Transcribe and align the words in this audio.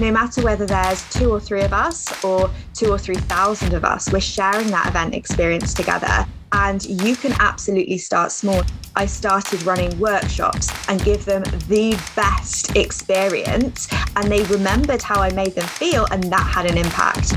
no 0.00 0.10
matter 0.10 0.42
whether 0.42 0.66
there's 0.66 1.08
two 1.10 1.30
or 1.30 1.40
three 1.40 1.62
of 1.62 1.72
us 1.72 2.24
or 2.24 2.50
two 2.74 2.90
or 2.90 2.98
3,000 2.98 3.74
of 3.74 3.84
us, 3.84 4.12
we're 4.12 4.20
sharing 4.20 4.68
that 4.68 4.86
event 4.88 5.14
experience 5.14 5.74
together. 5.74 6.26
And 6.52 6.84
you 6.84 7.16
can 7.16 7.32
absolutely 7.40 7.98
start 7.98 8.30
small. 8.30 8.62
I 8.94 9.06
started 9.06 9.62
running 9.62 9.98
workshops 9.98 10.70
and 10.88 11.02
give 11.02 11.24
them 11.24 11.42
the 11.68 11.98
best 12.14 12.76
experience. 12.76 13.88
And 14.16 14.30
they 14.30 14.42
remembered 14.44 15.02
how 15.02 15.20
I 15.20 15.32
made 15.32 15.54
them 15.54 15.66
feel, 15.66 16.06
and 16.10 16.22
that 16.24 16.46
had 16.54 16.66
an 16.66 16.76
impact. 16.76 17.34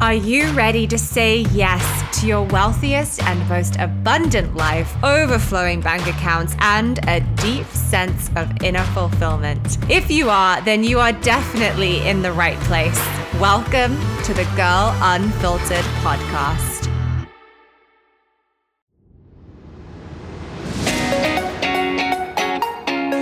Are 0.00 0.14
you 0.14 0.52
ready 0.52 0.86
to 0.86 0.96
say 0.96 1.38
yes 1.50 2.20
to 2.20 2.28
your 2.28 2.44
wealthiest 2.44 3.20
and 3.24 3.48
most 3.48 3.74
abundant 3.80 4.54
life, 4.54 4.94
overflowing 5.02 5.80
bank 5.80 6.06
accounts, 6.06 6.54
and 6.60 7.00
a 7.08 7.18
deep 7.42 7.66
sense 7.66 8.30
of 8.36 8.48
inner 8.62 8.84
fulfillment? 8.94 9.76
If 9.90 10.08
you 10.08 10.30
are, 10.30 10.60
then 10.60 10.84
you 10.84 11.00
are 11.00 11.10
definitely 11.10 12.06
in 12.06 12.22
the 12.22 12.30
right 12.30 12.56
place. 12.60 12.96
Welcome 13.40 13.98
to 14.22 14.32
the 14.34 14.44
Girl 14.54 14.96
Unfiltered 15.02 15.84
podcast. 16.04 16.86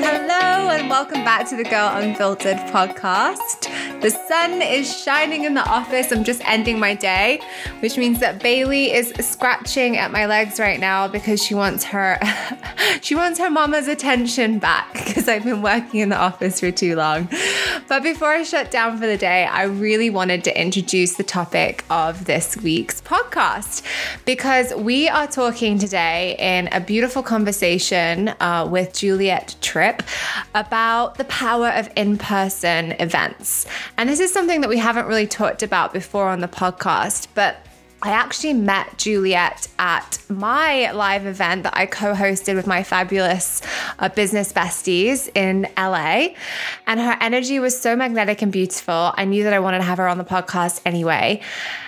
Hello, 0.05 0.69
and 0.69 0.91
welcome 0.91 1.25
back 1.25 1.49
to 1.49 1.57
the 1.57 1.65
Girl 1.65 1.89
Unfiltered 1.95 2.59
podcast. 2.69 3.73
The 4.01 4.11
sun 4.11 4.61
is 4.61 5.03
shining 5.03 5.45
in 5.45 5.55
the 5.55 5.67
office. 5.67 6.13
I'm 6.13 6.23
just 6.23 6.43
ending 6.47 6.79
my 6.79 6.95
day, 6.95 7.41
which 7.81 7.97
means 7.97 8.21
that 8.21 8.43
Bailey 8.43 8.93
is 8.93 9.13
scratching 9.27 9.97
at 9.97 10.13
my 10.13 10.27
legs 10.27 10.61
right 10.61 10.79
now 10.79 11.09
because 11.09 11.43
she 11.43 11.55
wants 11.55 11.83
her 11.85 12.19
she 13.01 13.15
wants 13.15 13.39
her 13.39 13.51
mama's 13.51 13.89
attention 13.89 14.59
back 14.59 14.93
because 15.07 15.29
I've 15.29 15.45
been 15.45 15.63
working 15.63 16.01
in 16.01 16.11
the 16.11 16.17
office 16.17 16.61
for 16.61 16.71
too 16.71 16.95
long. 16.95 17.29
But 17.89 18.03
before 18.03 18.29
I 18.29 18.43
shut 18.43 18.71
down 18.71 18.99
for 18.99 19.07
the 19.07 19.17
day, 19.17 19.45
I 19.45 19.65
really 19.65 20.11
wanted 20.11 20.45
to 20.45 20.61
introduce 20.61 21.15
the 21.15 21.25
topic 21.25 21.85
of 21.89 22.27
this 22.27 22.57
week's 22.57 23.01
podcast 23.01 23.83
because 24.25 24.75
we 24.75 25.09
are 25.09 25.27
talking 25.27 25.79
today 25.79 26.37
in 26.39 26.69
a 26.73 26.81
beautiful 26.81 27.23
conversation 27.23 28.29
uh, 28.41 28.69
with 28.71 28.93
Juliet 28.93 29.57
Tripp 29.63 30.03
about 30.55 31.17
the 31.17 31.25
power 31.25 31.69
of 31.69 31.89
in 31.97 32.19
person 32.19 32.93
events. 33.01 33.67
And 33.99 34.09
this 34.09 34.21
is 34.21 34.33
something 34.33 34.61
that 34.61 34.69
we 34.69 34.79
haven't 34.79 35.07
really 35.07 35.27
talked 35.27 35.63
about 35.63 35.93
before 35.93 36.29
on 36.29 36.41
the 36.41 36.49
podcast, 36.49 37.29
but 37.35 37.57
I 38.03 38.11
actually 38.11 38.53
met 38.53 38.99
Juliet 38.99 39.69
at 39.79 40.19
my 40.29 40.93
live 40.93 41.25
event 41.25 41.63
that 41.63 41.77
I 41.77 41.87
co 41.87 42.13
hosted 42.13 42.55
with 42.55 42.67
my 42.67 42.83
fabulous 42.83 43.63
uh, 43.99 44.11
business 44.11 44.53
besties 44.53 45.31
in 45.35 45.67
LA. 45.79 46.29
And 46.87 47.01
her 47.01 47.17
energy 47.23 47.59
was 47.59 47.79
so 47.79 47.97
magnetic 47.97 48.43
and 48.43 48.53
beautiful. 48.53 49.15
I 49.17 49.25
knew 49.25 49.45
that 49.45 49.55
I 49.55 49.61
wanted 49.61 49.79
to 49.79 49.85
have 49.85 49.97
her 49.97 50.09
on 50.09 50.19
the 50.19 50.25
podcast 50.25 50.83
anyway. 50.85 51.41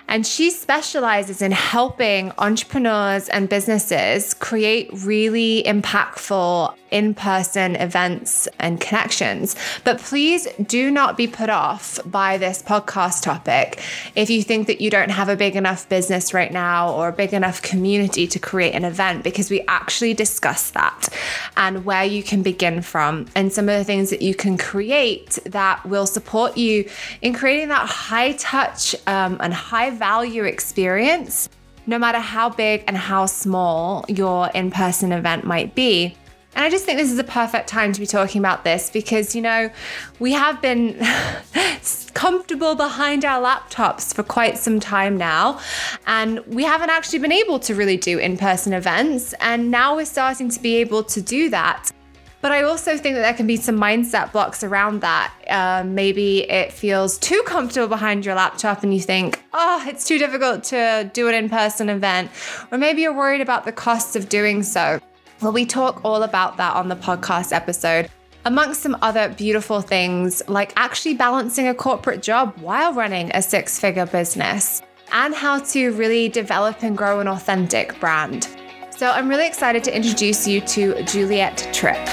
And 0.08 0.26
she 0.26 0.50
specializes 0.50 1.42
in 1.42 1.52
helping 1.52 2.32
entrepreneurs 2.38 3.28
and 3.28 3.46
businesses 3.46 4.32
create 4.32 4.88
really 4.92 5.62
impactful 5.66 6.74
in 6.90 7.14
person 7.14 7.76
events 7.76 8.48
and 8.58 8.80
connections. 8.80 9.56
But 9.84 9.98
please 9.98 10.48
do 10.66 10.90
not 10.90 11.16
be 11.16 11.26
put 11.26 11.50
off 11.50 11.98
by 12.04 12.38
this 12.38 12.62
podcast 12.62 13.22
topic 13.22 13.82
if 14.14 14.30
you 14.30 14.42
think 14.42 14.66
that 14.66 14.80
you 14.80 14.90
don't 14.90 15.10
have 15.10 15.28
a 15.28 15.36
big 15.36 15.56
enough 15.56 15.88
business 15.88 16.32
right 16.32 16.52
now 16.52 16.92
or 16.92 17.08
a 17.08 17.12
big 17.12 17.32
enough 17.32 17.62
community 17.62 18.26
to 18.26 18.38
create 18.38 18.74
an 18.74 18.84
event, 18.84 19.24
because 19.24 19.50
we 19.50 19.62
actually 19.68 20.14
discuss 20.14 20.70
that 20.70 21.08
and 21.56 21.84
where 21.84 22.04
you 22.04 22.22
can 22.22 22.42
begin 22.42 22.82
from 22.82 23.26
and 23.34 23.52
some 23.52 23.68
of 23.68 23.78
the 23.78 23.84
things 23.84 24.10
that 24.10 24.22
you 24.22 24.34
can 24.34 24.56
create 24.56 25.38
that 25.44 25.84
will 25.86 26.06
support 26.06 26.56
you 26.56 26.88
in 27.22 27.32
creating 27.32 27.68
that 27.68 27.88
high 27.88 28.32
touch 28.32 28.94
um, 29.06 29.36
and 29.40 29.52
high 29.52 29.90
value 29.90 30.44
experience, 30.44 31.48
no 31.86 31.98
matter 31.98 32.18
how 32.18 32.48
big 32.50 32.84
and 32.86 32.96
how 32.96 33.26
small 33.26 34.04
your 34.08 34.48
in 34.54 34.70
person 34.70 35.12
event 35.12 35.44
might 35.44 35.74
be. 35.74 36.14
And 36.58 36.64
I 36.64 36.70
just 36.70 36.84
think 36.84 36.98
this 36.98 37.12
is 37.12 37.20
a 37.20 37.24
perfect 37.24 37.68
time 37.68 37.92
to 37.92 38.00
be 38.00 38.06
talking 38.06 38.40
about 38.40 38.64
this 38.64 38.90
because, 38.90 39.32
you 39.36 39.40
know, 39.40 39.70
we 40.18 40.32
have 40.32 40.60
been 40.60 40.98
comfortable 42.14 42.74
behind 42.74 43.24
our 43.24 43.40
laptops 43.40 44.12
for 44.12 44.24
quite 44.24 44.58
some 44.58 44.80
time 44.80 45.16
now. 45.16 45.60
And 46.08 46.40
we 46.48 46.64
haven't 46.64 46.90
actually 46.90 47.20
been 47.20 47.30
able 47.30 47.60
to 47.60 47.76
really 47.76 47.96
do 47.96 48.18
in 48.18 48.36
person 48.36 48.72
events. 48.72 49.34
And 49.34 49.70
now 49.70 49.94
we're 49.94 50.04
starting 50.04 50.50
to 50.50 50.60
be 50.60 50.74
able 50.78 51.04
to 51.04 51.22
do 51.22 51.48
that. 51.50 51.92
But 52.40 52.50
I 52.50 52.62
also 52.62 52.96
think 52.96 53.14
that 53.14 53.22
there 53.22 53.34
can 53.34 53.46
be 53.46 53.56
some 53.56 53.76
mindset 53.76 54.32
blocks 54.32 54.64
around 54.64 55.00
that. 55.02 55.32
Uh, 55.48 55.84
maybe 55.86 56.40
it 56.50 56.72
feels 56.72 57.18
too 57.18 57.40
comfortable 57.46 57.86
behind 57.86 58.26
your 58.26 58.34
laptop 58.34 58.82
and 58.82 58.92
you 58.92 59.00
think, 59.00 59.44
oh, 59.52 59.84
it's 59.86 60.04
too 60.04 60.18
difficult 60.18 60.64
to 60.64 61.08
do 61.14 61.28
an 61.28 61.34
in 61.36 61.48
person 61.48 61.88
event. 61.88 62.32
Or 62.72 62.78
maybe 62.78 63.02
you're 63.02 63.16
worried 63.16 63.42
about 63.42 63.64
the 63.64 63.72
costs 63.72 64.16
of 64.16 64.28
doing 64.28 64.64
so. 64.64 65.00
Well, 65.40 65.52
we 65.52 65.66
talk 65.66 66.04
all 66.04 66.24
about 66.24 66.56
that 66.56 66.74
on 66.74 66.88
the 66.88 66.96
podcast 66.96 67.52
episode, 67.52 68.10
amongst 68.44 68.82
some 68.82 68.96
other 69.02 69.28
beautiful 69.28 69.80
things 69.80 70.42
like 70.48 70.72
actually 70.74 71.14
balancing 71.14 71.68
a 71.68 71.74
corporate 71.74 72.22
job 72.22 72.58
while 72.58 72.92
running 72.92 73.30
a 73.34 73.40
six 73.40 73.78
figure 73.78 74.06
business, 74.06 74.82
and 75.12 75.32
how 75.32 75.60
to 75.60 75.92
really 75.92 76.28
develop 76.28 76.82
and 76.82 76.96
grow 76.96 77.20
an 77.20 77.28
authentic 77.28 78.00
brand. 78.00 78.48
So 78.90 79.08
I'm 79.10 79.28
really 79.28 79.46
excited 79.46 79.84
to 79.84 79.94
introduce 79.94 80.44
you 80.48 80.60
to 80.62 81.04
Juliet 81.04 81.68
Tripp. 81.72 82.08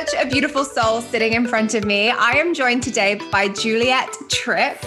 Such 0.00 0.26
a 0.26 0.28
beautiful 0.28 0.64
soul 0.64 1.00
sitting 1.02 1.34
in 1.34 1.46
front 1.46 1.74
of 1.74 1.84
me. 1.84 2.10
I 2.10 2.32
am 2.32 2.52
joined 2.52 2.82
today 2.82 3.14
by 3.30 3.46
Juliet 3.46 4.12
Tripp, 4.28 4.84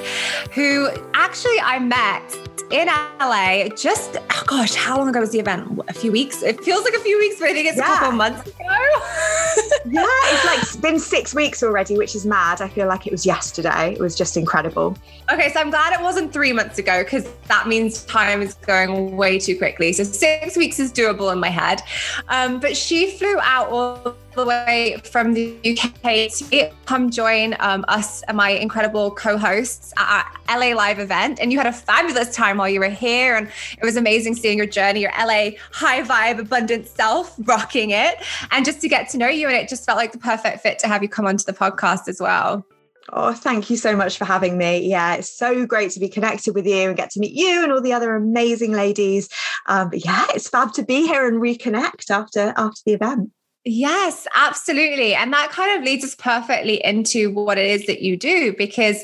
who 0.51 0.89
actually 1.13 1.57
I 1.61 1.79
met 1.79 2.35
in 2.71 2.87
LA 3.21 3.69
just, 3.69 4.17
gosh, 4.47 4.73
how 4.73 4.97
long 4.97 5.09
ago 5.09 5.19
was 5.19 5.31
the 5.31 5.39
event? 5.39 5.79
A 5.89 5.93
few 5.93 6.11
weeks? 6.11 6.41
It 6.41 6.63
feels 6.63 6.83
like 6.85 6.93
a 6.93 6.99
few 6.99 7.19
weeks, 7.19 7.37
but 7.37 7.49
I 7.49 7.53
think 7.53 7.67
it's 7.67 7.77
yeah. 7.77 7.95
a 7.95 7.99
couple 7.99 8.13
months 8.13 8.47
ago. 8.47 8.55
yeah, 9.85 10.05
it's 10.05 10.73
like 10.73 10.81
been 10.81 10.99
six 10.99 11.35
weeks 11.35 11.61
already, 11.61 11.97
which 11.97 12.15
is 12.15 12.25
mad. 12.25 12.61
I 12.61 12.69
feel 12.69 12.87
like 12.87 13.05
it 13.05 13.11
was 13.11 13.25
yesterday. 13.25 13.93
It 13.93 13.99
was 13.99 14.15
just 14.15 14.37
incredible. 14.37 14.97
Okay, 15.31 15.51
so 15.51 15.59
I'm 15.59 15.69
glad 15.69 15.93
it 15.93 16.01
wasn't 16.01 16.31
three 16.31 16.53
months 16.53 16.79
ago 16.79 17.03
because 17.03 17.29
that 17.49 17.67
means 17.67 18.05
time 18.05 18.41
is 18.41 18.53
going 18.53 19.17
way 19.17 19.37
too 19.37 19.57
quickly. 19.57 19.91
So 19.91 20.03
six 20.05 20.55
weeks 20.55 20.79
is 20.79 20.93
doable 20.93 21.31
in 21.33 21.39
my 21.39 21.49
head. 21.49 21.81
Um, 22.29 22.61
but 22.61 22.75
she 22.77 23.11
flew 23.11 23.37
out 23.41 23.67
all 23.69 24.15
the 24.37 24.45
way 24.45 24.97
from 25.03 25.33
the 25.33 25.57
UK 25.65 26.31
to 26.31 26.71
come 26.85 27.09
join 27.09 27.55
um, 27.59 27.83
us 27.87 28.21
and 28.23 28.37
my 28.37 28.51
incredible 28.51 29.11
co-hosts 29.11 29.93
at 29.97 30.31
our 30.47 30.59
LA 30.59 30.75
live 30.75 30.99
event. 30.99 31.39
And 31.41 31.51
you 31.51 31.57
had 31.57 31.67
a 31.67 31.73
fabulous 31.73 32.33
time 32.33 32.57
while 32.57 32.69
you 32.69 32.79
were 32.79 32.87
here. 32.87 33.35
And 33.35 33.47
it 33.77 33.83
was 33.83 33.97
amazing 33.97 34.35
seeing 34.37 34.57
your 34.57 34.67
journey, 34.67 35.01
your 35.01 35.11
LA 35.11 35.51
high 35.71 36.01
vibe, 36.03 36.39
abundant 36.39 36.87
self, 36.87 37.35
rocking 37.39 37.91
it. 37.91 38.17
And 38.51 38.65
just 38.65 38.81
to 38.81 38.89
get 38.89 39.09
to 39.09 39.17
know 39.17 39.27
you. 39.27 39.47
And 39.47 39.55
it 39.55 39.69
just 39.69 39.85
felt 39.85 39.97
like 39.97 40.11
the 40.11 40.17
perfect 40.17 40.61
fit 40.61 40.79
to 40.79 40.87
have 40.87 41.03
you 41.03 41.09
come 41.09 41.25
onto 41.25 41.43
the 41.43 41.53
podcast 41.53 42.07
as 42.07 42.21
well. 42.21 42.65
Oh, 43.13 43.33
thank 43.33 43.69
you 43.69 43.77
so 43.77 43.95
much 43.95 44.17
for 44.17 44.25
having 44.25 44.57
me. 44.57 44.89
Yeah, 44.89 45.15
it's 45.15 45.31
so 45.31 45.65
great 45.65 45.91
to 45.91 45.99
be 45.99 46.09
connected 46.09 46.53
with 46.53 46.67
you 46.67 46.89
and 46.89 46.97
get 46.97 47.09
to 47.11 47.19
meet 47.19 47.31
you 47.31 47.63
and 47.63 47.71
all 47.71 47.81
the 47.81 47.93
other 47.93 48.15
amazing 48.15 48.73
ladies. 48.73 49.29
Um, 49.67 49.89
but 49.89 50.03
yeah, 50.03 50.25
it's 50.31 50.49
fab 50.49 50.73
to 50.73 50.83
be 50.83 51.07
here 51.07 51.25
and 51.25 51.41
reconnect 51.41 52.09
after 52.09 52.53
after 52.57 52.81
the 52.85 52.93
event. 52.93 53.31
Yes, 53.63 54.27
absolutely. 54.33 55.13
And 55.13 55.33
that 55.33 55.51
kind 55.51 55.77
of 55.77 55.83
leads 55.83 56.03
us 56.03 56.15
perfectly 56.15 56.83
into 56.83 57.31
what 57.31 57.57
it 57.57 57.65
is 57.65 57.85
that 57.87 58.01
you 58.01 58.17
do 58.17 58.53
because 58.57 59.03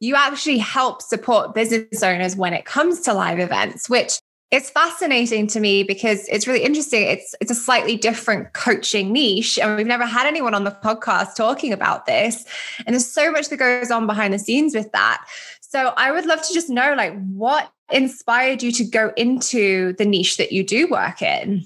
you 0.00 0.16
actually 0.16 0.58
help 0.58 1.02
support 1.02 1.54
business 1.54 2.02
owners 2.02 2.34
when 2.34 2.52
it 2.52 2.64
comes 2.64 3.00
to 3.02 3.14
live 3.14 3.38
events, 3.38 3.88
which 3.88 4.18
it's 4.50 4.68
fascinating 4.70 5.46
to 5.48 5.60
me 5.60 5.84
because 5.84 6.26
it's 6.28 6.46
really 6.46 6.64
interesting. 6.64 7.02
It's 7.02 7.34
it's 7.40 7.50
a 7.50 7.54
slightly 7.54 7.96
different 7.96 8.52
coaching 8.52 9.12
niche, 9.12 9.58
and 9.58 9.76
we've 9.76 9.86
never 9.86 10.06
had 10.06 10.26
anyone 10.26 10.54
on 10.54 10.64
the 10.64 10.76
podcast 10.82 11.36
talking 11.36 11.72
about 11.72 12.06
this. 12.06 12.44
And 12.84 12.94
there's 12.94 13.06
so 13.06 13.30
much 13.30 13.48
that 13.48 13.58
goes 13.58 13.90
on 13.90 14.06
behind 14.06 14.34
the 14.34 14.38
scenes 14.38 14.74
with 14.74 14.90
that. 14.92 15.24
So 15.60 15.92
I 15.96 16.10
would 16.10 16.26
love 16.26 16.42
to 16.42 16.52
just 16.52 16.68
know, 16.68 16.94
like, 16.96 17.14
what 17.28 17.70
inspired 17.92 18.62
you 18.62 18.72
to 18.72 18.84
go 18.84 19.12
into 19.16 19.92
the 19.94 20.04
niche 20.04 20.36
that 20.38 20.50
you 20.50 20.64
do 20.64 20.88
work 20.88 21.22
in? 21.22 21.64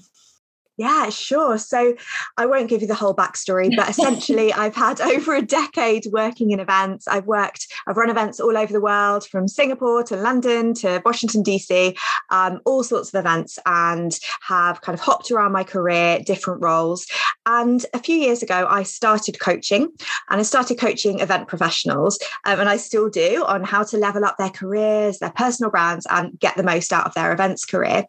Yeah, 0.77 1.09
sure. 1.09 1.57
So 1.57 1.95
I 2.37 2.45
won't 2.45 2.69
give 2.69 2.81
you 2.81 2.87
the 2.87 2.95
whole 2.95 3.15
backstory, 3.15 3.73
but 3.75 3.89
essentially, 3.97 4.51
I've 4.51 4.75
had 4.75 4.99
over 5.15 5.33
a 5.33 5.41
decade 5.41 6.05
working 6.11 6.51
in 6.51 6.59
events. 6.59 7.07
I've 7.07 7.25
worked, 7.25 7.67
I've 7.87 7.97
run 7.97 8.09
events 8.09 8.39
all 8.39 8.57
over 8.57 8.73
the 8.73 8.81
world 8.81 9.25
from 9.27 9.47
Singapore 9.47 10.03
to 10.03 10.17
London 10.17 10.73
to 10.75 11.01
Washington, 11.05 11.43
DC, 11.43 11.97
um, 12.29 12.59
all 12.65 12.83
sorts 12.83 13.13
of 13.13 13.19
events, 13.19 13.57
and 13.65 14.19
have 14.41 14.81
kind 14.81 14.93
of 14.93 14.99
hopped 14.99 15.31
around 15.31 15.53
my 15.53 15.63
career, 15.63 16.19
different 16.19 16.61
roles. 16.61 17.05
And 17.45 17.85
a 17.93 17.99
few 17.99 18.17
years 18.17 18.43
ago, 18.43 18.67
I 18.69 18.83
started 18.83 19.39
coaching 19.39 19.89
and 20.29 20.39
I 20.39 20.43
started 20.43 20.77
coaching 20.77 21.19
event 21.19 21.47
professionals, 21.47 22.19
um, 22.45 22.59
and 22.59 22.67
I 22.67 22.77
still 22.77 23.09
do 23.09 23.45
on 23.45 23.63
how 23.63 23.83
to 23.83 23.97
level 23.97 24.25
up 24.25 24.37
their 24.37 24.49
careers, 24.49 25.19
their 25.19 25.31
personal 25.31 25.71
brands, 25.71 26.05
and 26.09 26.37
get 26.39 26.57
the 26.57 26.63
most 26.63 26.91
out 26.91 27.05
of 27.05 27.13
their 27.13 27.31
events 27.31 27.63
career. 27.63 28.03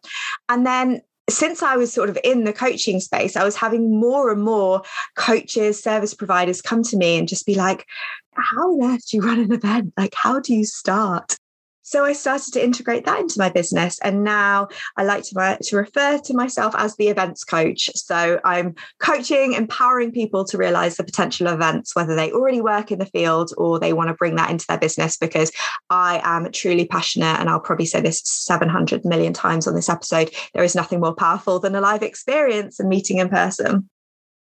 And 0.49 0.65
then 0.65 1.01
since 1.29 1.61
I 1.61 1.75
was 1.75 1.91
sort 1.91 2.09
of 2.09 2.17
in 2.23 2.43
the 2.43 2.53
coaching 2.53 2.99
space, 2.99 3.35
I 3.35 3.43
was 3.43 3.55
having 3.55 3.99
more 3.99 4.31
and 4.31 4.41
more 4.41 4.81
coaches, 5.15 5.81
service 5.81 6.13
providers 6.13 6.61
come 6.61 6.83
to 6.83 6.97
me 6.97 7.17
and 7.17 7.27
just 7.27 7.45
be 7.45 7.55
like, 7.55 7.85
How 8.33 8.71
on 8.71 8.93
earth 8.93 9.09
do 9.09 9.17
you 9.17 9.23
run 9.23 9.39
an 9.39 9.51
event? 9.51 9.93
Like, 9.97 10.13
how 10.15 10.39
do 10.39 10.53
you 10.53 10.65
start? 10.65 11.37
So 11.87 12.03
I 12.03 12.11
started 12.11 12.51
to 12.51 12.61
integrate 12.61 13.05
that 13.05 13.21
into 13.21 13.39
my 13.39 13.49
business. 13.49 13.97
And 13.99 14.21
now 14.21 14.67
I 14.97 15.05
like 15.05 15.23
to, 15.23 15.57
to 15.61 15.77
refer 15.77 16.17
to 16.17 16.33
myself 16.33 16.75
as 16.77 16.97
the 16.97 17.07
events 17.07 17.45
coach. 17.45 17.89
So 17.95 18.41
I'm 18.43 18.75
coaching, 18.99 19.53
empowering 19.53 20.11
people 20.11 20.43
to 20.43 20.57
realize 20.57 20.97
the 20.97 21.05
potential 21.05 21.47
of 21.47 21.53
events, 21.53 21.95
whether 21.95 22.13
they 22.13 22.33
already 22.33 22.59
work 22.59 22.91
in 22.91 22.99
the 22.99 23.05
field 23.05 23.53
or 23.57 23.79
they 23.79 23.93
want 23.93 24.09
to 24.09 24.15
bring 24.15 24.35
that 24.35 24.51
into 24.51 24.65
their 24.67 24.77
business, 24.77 25.15
because 25.15 25.49
I 25.89 26.19
am 26.25 26.51
truly 26.51 26.87
passionate. 26.87 27.39
And 27.39 27.49
I'll 27.49 27.61
probably 27.61 27.85
say 27.85 28.01
this 28.01 28.21
700 28.25 29.05
million 29.05 29.31
times 29.31 29.65
on 29.65 29.73
this 29.73 29.87
episode. 29.87 30.29
There 30.53 30.65
is 30.65 30.75
nothing 30.75 30.99
more 30.99 31.15
powerful 31.15 31.57
than 31.61 31.73
a 31.73 31.79
live 31.79 32.03
experience 32.03 32.81
and 32.81 32.89
meeting 32.89 33.19
in 33.19 33.29
person. 33.29 33.89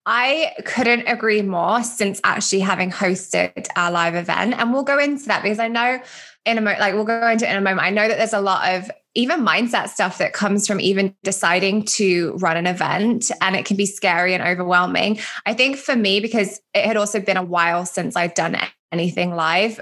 I 0.04 0.54
couldn't 0.64 1.06
agree 1.06 1.42
more 1.42 1.82
since 1.82 2.20
actually 2.24 2.60
having 2.60 2.90
hosted 2.90 3.68
our 3.76 3.90
live 3.90 4.14
event. 4.14 4.54
And 4.54 4.72
we'll 4.72 4.82
go 4.82 4.98
into 4.98 5.26
that 5.26 5.42
because 5.42 5.60
I 5.60 5.68
know 5.68 6.00
in 6.44 6.58
a 6.58 6.60
moment, 6.60 6.80
like 6.80 6.94
we'll 6.94 7.04
go 7.04 7.28
into 7.28 7.48
in 7.48 7.56
a 7.56 7.60
moment. 7.60 7.86
I 7.86 7.90
know 7.90 8.08
that 8.08 8.18
there's 8.18 8.32
a 8.32 8.40
lot 8.40 8.74
of 8.74 8.90
even 9.14 9.40
mindset 9.40 9.88
stuff 9.88 10.18
that 10.18 10.32
comes 10.32 10.66
from 10.66 10.80
even 10.80 11.14
deciding 11.22 11.84
to 11.84 12.32
run 12.38 12.56
an 12.56 12.66
event 12.66 13.30
and 13.40 13.54
it 13.54 13.64
can 13.64 13.76
be 13.76 13.86
scary 13.86 14.34
and 14.34 14.42
overwhelming. 14.42 15.20
I 15.46 15.54
think 15.54 15.76
for 15.76 15.94
me, 15.94 16.18
because 16.18 16.60
it 16.74 16.84
had 16.84 16.96
also 16.96 17.20
been 17.20 17.36
a 17.36 17.44
while 17.44 17.84
since 17.84 18.16
I'd 18.16 18.34
done 18.34 18.56
anything 18.90 19.36
live, 19.36 19.80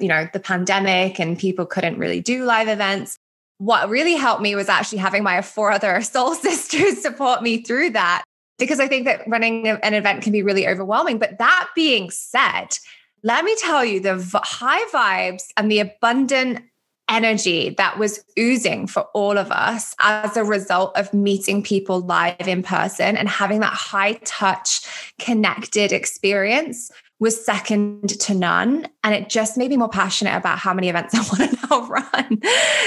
you 0.00 0.08
know, 0.08 0.28
the 0.32 0.40
pandemic 0.40 1.18
and 1.18 1.38
people 1.38 1.66
couldn't 1.66 1.98
really 1.98 2.20
do 2.20 2.44
live 2.44 2.68
events. 2.68 3.18
What 3.58 3.88
really 3.88 4.14
helped 4.14 4.42
me 4.42 4.54
was 4.54 4.68
actually 4.68 4.98
having 4.98 5.22
my 5.22 5.40
four 5.42 5.72
other 5.72 6.00
soul 6.02 6.34
sisters 6.34 7.00
support 7.00 7.42
me 7.42 7.62
through 7.62 7.90
that. 7.90 8.22
Because 8.58 8.80
I 8.80 8.88
think 8.88 9.04
that 9.04 9.26
running 9.28 9.68
an 9.68 9.94
event 9.94 10.22
can 10.22 10.32
be 10.32 10.42
really 10.42 10.66
overwhelming. 10.66 11.18
But 11.18 11.38
that 11.38 11.68
being 11.74 12.10
said, 12.10 12.78
let 13.22 13.44
me 13.44 13.54
tell 13.56 13.84
you 13.84 14.00
the 14.00 14.18
high 14.42 14.84
vibes 14.86 15.44
and 15.56 15.70
the 15.70 15.80
abundant 15.80 16.64
energy 17.08 17.70
that 17.70 17.98
was 17.98 18.24
oozing 18.38 18.86
for 18.86 19.02
all 19.14 19.38
of 19.38 19.50
us 19.52 19.94
as 20.00 20.36
a 20.36 20.44
result 20.44 20.96
of 20.96 21.12
meeting 21.14 21.62
people 21.62 22.00
live 22.00 22.48
in 22.48 22.62
person 22.62 23.16
and 23.16 23.28
having 23.28 23.60
that 23.60 23.72
high 23.72 24.14
touch 24.24 24.80
connected 25.18 25.92
experience 25.92 26.90
was 27.18 27.42
second 27.42 28.08
to 28.20 28.34
none 28.34 28.86
and 29.04 29.14
it 29.14 29.28
just 29.28 29.56
made 29.56 29.70
me 29.70 29.76
more 29.76 29.88
passionate 29.88 30.36
about 30.36 30.58
how 30.58 30.74
many 30.74 30.88
events 30.88 31.14
I 31.14 31.18
want 31.18 31.50
to 31.50 31.68
now 31.70 31.86
run. 31.86 32.40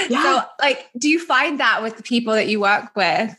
Yeah. 0.08 0.22
So 0.22 0.42
like 0.60 0.90
do 0.98 1.08
you 1.08 1.18
find 1.18 1.58
that 1.60 1.82
with 1.82 1.96
the 1.96 2.02
people 2.02 2.34
that 2.34 2.48
you 2.48 2.60
work 2.60 2.94
with? 2.94 3.34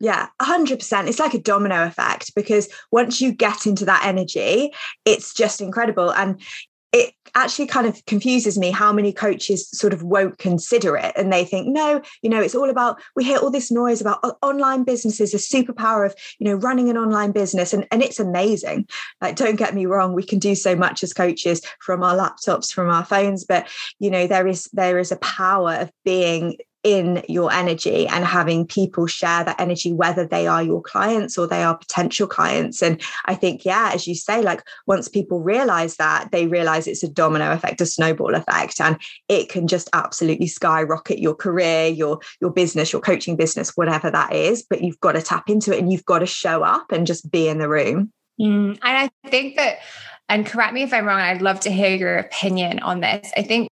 Yeah, 0.00 0.28
100%. 0.40 1.08
It's 1.08 1.18
like 1.18 1.34
a 1.34 1.40
domino 1.40 1.84
effect 1.84 2.34
because 2.34 2.68
once 2.92 3.20
you 3.20 3.32
get 3.32 3.66
into 3.66 3.84
that 3.86 4.04
energy, 4.04 4.72
it's 5.04 5.34
just 5.34 5.60
incredible. 5.60 6.12
And 6.12 6.40
it 6.92 7.12
actually 7.34 7.66
kind 7.66 7.86
of 7.86 8.02
confuses 8.06 8.56
me 8.56 8.70
how 8.70 8.92
many 8.92 9.12
coaches 9.12 9.68
sort 9.70 9.92
of 9.92 10.02
won't 10.02 10.38
consider 10.38 10.96
it 10.96 11.12
and 11.16 11.30
they 11.30 11.44
think 11.44 11.68
no 11.68 12.00
you 12.22 12.30
know 12.30 12.40
it's 12.40 12.54
all 12.54 12.70
about 12.70 12.98
we 13.14 13.22
hear 13.22 13.36
all 13.36 13.50
this 13.50 13.70
noise 13.70 14.00
about 14.00 14.18
online 14.40 14.84
businesses 14.84 15.32
the 15.32 15.38
superpower 15.38 16.06
of 16.06 16.14
you 16.38 16.46
know 16.46 16.54
running 16.54 16.88
an 16.88 16.96
online 16.96 17.30
business 17.30 17.74
and, 17.74 17.86
and 17.90 18.02
it's 18.02 18.18
amazing 18.18 18.88
like 19.20 19.36
don't 19.36 19.56
get 19.56 19.74
me 19.74 19.84
wrong 19.84 20.14
we 20.14 20.22
can 20.22 20.38
do 20.38 20.54
so 20.54 20.74
much 20.74 21.02
as 21.02 21.12
coaches 21.12 21.60
from 21.80 22.02
our 22.02 22.16
laptops 22.16 22.72
from 22.72 22.88
our 22.88 23.04
phones 23.04 23.44
but 23.44 23.68
you 23.98 24.10
know 24.10 24.26
there 24.26 24.46
is 24.46 24.64
there 24.72 24.98
is 24.98 25.12
a 25.12 25.16
power 25.16 25.74
of 25.74 25.92
being 26.06 26.56
in 26.84 27.22
your 27.28 27.52
energy 27.52 28.06
and 28.06 28.24
having 28.24 28.66
people 28.66 29.06
share 29.06 29.44
that 29.44 29.60
energy, 29.60 29.92
whether 29.92 30.26
they 30.26 30.46
are 30.46 30.62
your 30.62 30.80
clients 30.80 31.36
or 31.36 31.46
they 31.46 31.62
are 31.62 31.76
potential 31.76 32.26
clients. 32.26 32.82
And 32.82 33.00
I 33.24 33.34
think, 33.34 33.64
yeah, 33.64 33.90
as 33.92 34.06
you 34.06 34.14
say, 34.14 34.42
like 34.42 34.62
once 34.86 35.08
people 35.08 35.40
realize 35.40 35.96
that, 35.96 36.30
they 36.30 36.46
realize 36.46 36.86
it's 36.86 37.02
a 37.02 37.08
domino 37.08 37.52
effect, 37.52 37.80
a 37.80 37.86
snowball 37.86 38.34
effect, 38.34 38.80
and 38.80 38.96
it 39.28 39.48
can 39.48 39.66
just 39.66 39.90
absolutely 39.92 40.46
skyrocket 40.46 41.18
your 41.18 41.34
career, 41.34 41.86
your 41.86 42.20
your 42.40 42.50
business, 42.50 42.92
your 42.92 43.02
coaching 43.02 43.36
business, 43.36 43.76
whatever 43.76 44.10
that 44.10 44.32
is. 44.32 44.62
But 44.62 44.82
you've 44.82 45.00
got 45.00 45.12
to 45.12 45.22
tap 45.22 45.50
into 45.50 45.74
it 45.74 45.80
and 45.80 45.92
you've 45.92 46.04
got 46.04 46.20
to 46.20 46.26
show 46.26 46.62
up 46.62 46.92
and 46.92 47.06
just 47.06 47.30
be 47.30 47.48
in 47.48 47.58
the 47.58 47.68
room. 47.68 48.12
Mm, 48.40 48.78
and 48.80 48.80
I 48.82 49.10
think 49.28 49.56
that 49.56 49.78
and 50.28 50.46
correct 50.46 50.74
me 50.74 50.82
if 50.82 50.92
I'm 50.92 51.06
wrong, 51.06 51.20
I'd 51.20 51.42
love 51.42 51.60
to 51.60 51.70
hear 51.70 51.94
your 51.94 52.18
opinion 52.18 52.80
on 52.80 53.00
this. 53.00 53.32
I 53.36 53.42
think 53.42 53.68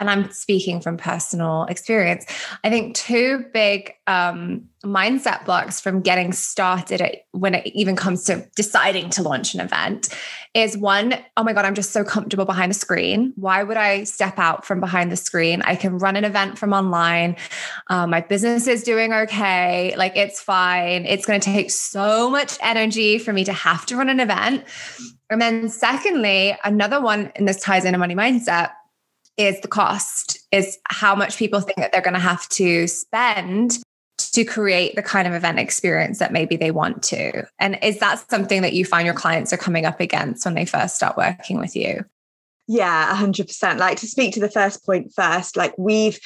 and 0.00 0.10
I'm 0.10 0.30
speaking 0.32 0.80
from 0.80 0.96
personal 0.96 1.64
experience, 1.64 2.26
I 2.64 2.70
think 2.70 2.96
two 2.96 3.44
big 3.52 3.94
um, 4.06 4.68
mindset 4.84 5.44
blocks 5.44 5.80
from 5.80 6.00
getting 6.00 6.32
started 6.32 7.00
at, 7.00 7.26
when 7.30 7.54
it 7.54 7.66
even 7.74 7.94
comes 7.94 8.24
to 8.24 8.46
deciding 8.56 9.10
to 9.10 9.22
launch 9.22 9.54
an 9.54 9.60
event 9.60 10.08
is 10.52 10.76
one, 10.76 11.14
oh 11.36 11.44
my 11.44 11.52
God, 11.52 11.64
I'm 11.64 11.74
just 11.74 11.92
so 11.92 12.04
comfortable 12.04 12.44
behind 12.44 12.72
a 12.72 12.74
screen. 12.74 13.32
Why 13.36 13.62
would 13.62 13.76
I 13.76 14.04
step 14.04 14.38
out 14.38 14.66
from 14.66 14.80
behind 14.80 15.12
the 15.12 15.16
screen? 15.16 15.62
I 15.62 15.76
can 15.76 15.98
run 15.98 16.16
an 16.16 16.24
event 16.24 16.58
from 16.58 16.72
online. 16.72 17.36
Um, 17.88 18.10
my 18.10 18.20
business 18.20 18.66
is 18.66 18.82
doing 18.82 19.12
okay. 19.12 19.94
Like 19.96 20.16
it's 20.16 20.40
fine. 20.40 21.06
It's 21.06 21.24
going 21.24 21.40
to 21.40 21.44
take 21.44 21.70
so 21.70 22.28
much 22.28 22.58
energy 22.60 23.18
for 23.18 23.32
me 23.32 23.44
to 23.44 23.52
have 23.52 23.86
to 23.86 23.96
run 23.96 24.08
an 24.08 24.20
event. 24.20 24.64
And 25.30 25.40
then, 25.40 25.68
secondly, 25.68 26.56
another 26.64 27.00
one, 27.00 27.32
and 27.34 27.48
this 27.48 27.60
ties 27.60 27.84
into 27.84 27.98
money 27.98 28.14
mindset 28.14 28.72
is 29.36 29.60
the 29.60 29.68
cost, 29.68 30.38
is 30.52 30.78
how 30.88 31.14
much 31.14 31.36
people 31.36 31.60
think 31.60 31.78
that 31.78 31.92
they're 31.92 32.00
going 32.00 32.14
to 32.14 32.20
have 32.20 32.48
to 32.50 32.86
spend 32.86 33.78
to 34.18 34.44
create 34.44 34.94
the 34.94 35.02
kind 35.02 35.26
of 35.26 35.34
event 35.34 35.58
experience 35.58 36.18
that 36.18 36.32
maybe 36.32 36.56
they 36.56 36.70
want 36.70 37.02
to. 37.02 37.44
And 37.58 37.78
is 37.82 37.98
that 37.98 38.28
something 38.30 38.62
that 38.62 38.72
you 38.72 38.84
find 38.84 39.06
your 39.06 39.14
clients 39.14 39.52
are 39.52 39.56
coming 39.56 39.86
up 39.86 40.00
against 40.00 40.44
when 40.44 40.54
they 40.54 40.64
first 40.64 40.96
start 40.96 41.16
working 41.16 41.58
with 41.58 41.74
you? 41.76 42.04
Yeah, 42.66 43.14
100%. 43.16 43.78
Like 43.78 43.98
to 43.98 44.06
speak 44.06 44.34
to 44.34 44.40
the 44.40 44.50
first 44.50 44.84
point 44.86 45.12
first, 45.14 45.56
like 45.56 45.74
we've 45.76 46.18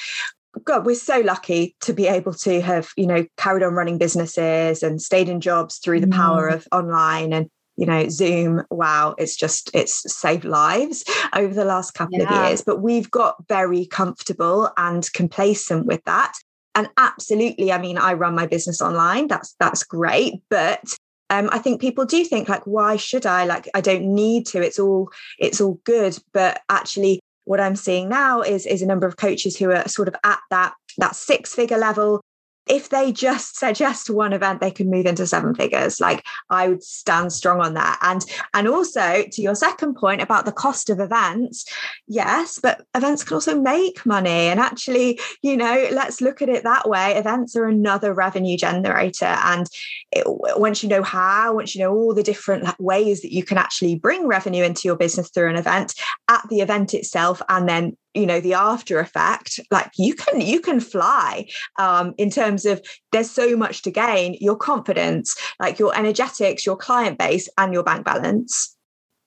God, 0.64 0.87
we're 0.87 0.94
so 0.94 1.20
lucky 1.20 1.76
to 1.82 1.93
be 1.93 2.06
able 2.06 2.32
to 2.34 2.60
have, 2.60 2.90
you 2.96 3.06
know, 3.06 3.26
carried 3.37 3.62
on 3.62 3.75
running 3.75 3.99
businesses 3.99 4.82
and 4.82 5.00
stayed 5.00 5.28
in 5.28 5.40
jobs 5.40 5.78
through 5.78 6.00
the 6.00 6.08
power 6.08 6.50
mm. 6.50 6.55
of 6.55 6.66
online 6.72 7.32
and 7.32 7.50
you 7.79 7.87
know 7.87 8.09
zoom 8.09 8.63
wow 8.71 9.15
it's 9.17 9.37
just 9.37 9.71
it's 9.73 10.13
saved 10.13 10.45
lives 10.45 11.05
over 11.35 11.55
the 11.55 11.65
last 11.65 11.93
couple 11.93 12.19
yeah. 12.19 12.25
of 12.25 12.49
years 12.49 12.61
but 12.61 12.83
we've 12.83 13.11
got 13.11 13.37
very 13.49 13.87
comfortable 13.87 14.71
and 14.77 15.11
complacent 15.15 15.87
with 15.87 16.03
that 16.05 16.35
and 16.75 16.91
absolutely 16.99 17.73
i 17.73 17.79
mean 17.79 17.97
i 17.97 18.13
run 18.13 18.35
my 18.35 18.47
business 18.47 18.82
online 18.82 19.29
that's 19.29 19.55
that's 19.61 19.85
great 19.85 20.35
but 20.51 20.82
um, 21.31 21.51
I 21.53 21.58
think 21.58 21.81
people 21.81 22.06
do 22.06 22.25
think 22.25 22.49
like, 22.49 22.67
why 22.67 22.97
should 22.97 23.27
I? 23.27 23.44
Like, 23.44 23.69
I 23.75 23.82
don't 23.82 24.15
need 24.15 24.47
to. 24.47 24.63
It's 24.63 24.79
all 24.79 25.11
it's 25.39 25.61
all 25.61 25.79
good. 25.85 26.17
But 26.32 26.63
actually, 26.70 27.20
what 27.44 27.61
I'm 27.61 27.77
seeing 27.77 28.08
now 28.08 28.41
is 28.41 28.65
is 28.65 28.82
a 28.82 28.87
number 28.87 29.06
of 29.06 29.19
coaches 29.19 29.56
who 29.56 29.70
are 29.70 29.87
sort 29.89 30.08
of 30.08 30.17
at 30.25 30.39
that 30.51 30.73
that 30.97 31.17
six 31.17 31.55
figure 31.55 31.79
level 31.79 32.23
if 32.69 32.91
they 32.91 33.13
just 33.13 33.56
suggest 33.58 34.10
one 34.10 34.32
event 34.32 34.60
they 34.60 34.70
could 34.70 34.87
move 34.87 35.06
into 35.06 35.27
seven 35.27 35.55
figures. 35.55 36.01
Like 36.01 36.25
i 36.51 36.69
would 36.69 36.82
stand 36.82 37.32
strong 37.32 37.60
on 37.60 37.75
that. 37.75 37.98
And 38.03 38.25
and 38.55 38.69
also 38.69 39.25
to 39.31 39.43
your 39.43 39.55
second 39.55 39.94
point 39.94 40.22
about 40.22 40.44
the 40.44 40.53
cost 40.53 40.91
of 40.91 41.01
events 41.01 41.65
yes 42.06 42.58
but 42.63 42.84
events 42.94 43.25
can 43.25 43.34
also 43.34 43.60
make 43.60 44.05
money. 44.06 44.48
And 44.48 44.60
actually 44.60 45.20
you 45.43 45.56
know 45.56 45.89
let's 45.93 46.20
look 46.20 46.43
at 46.43 46.48
it 46.48 46.65
that 46.65 46.89
way. 46.89 47.17
Events 47.17 47.56
are 47.56 47.67
another 47.67 48.15
revenue 48.15 48.56
generator. 48.56 49.27
And 49.27 49.67
it, 50.13 50.25
once 50.27 50.82
you 50.82 50.89
know 50.89 51.03
how 51.03 51.55
once 51.55 51.75
you 51.75 51.82
know 51.82 51.94
all 51.94 52.15
the 52.15 52.22
different 52.22 52.69
ways 52.79 53.22
that 53.22 53.32
you 53.32 53.44
can 53.44 53.58
actually 53.58 53.96
bring 53.96 54.27
revenue 54.27 54.65
into 54.65 54.89
your 54.89 54.96
business 54.96 55.31
through 55.31 55.51
an 55.51 55.56
event 55.56 55.94
at 56.29 56.43
the 56.48 56.60
event 56.60 56.94
itself 56.94 57.43
and 57.48 57.69
then 57.69 57.96
you 58.15 58.27
know 58.27 58.41
the 58.41 58.55
after 58.55 58.98
effect 58.98 59.60
like 59.70 59.91
you 59.96 60.15
can 60.15 60.41
you 60.41 60.60
can 60.60 60.81
fly 60.81 61.46
um, 61.79 62.15
in 62.19 62.31
terms 62.31 62.65
of 62.65 62.81
there's 63.12 63.31
so 63.31 63.56
much 63.56 63.82
to 63.82 63.91
gain 63.91 64.36
your 64.41 64.56
confidence 64.56 65.36
like 65.60 65.79
your 65.79 65.96
energetics 65.96 66.65
your 66.65 66.77
client 66.77 67.19
base 67.19 67.48
and 67.58 67.72
your 67.72 67.82
bank 67.82 68.05
balance 68.05 68.77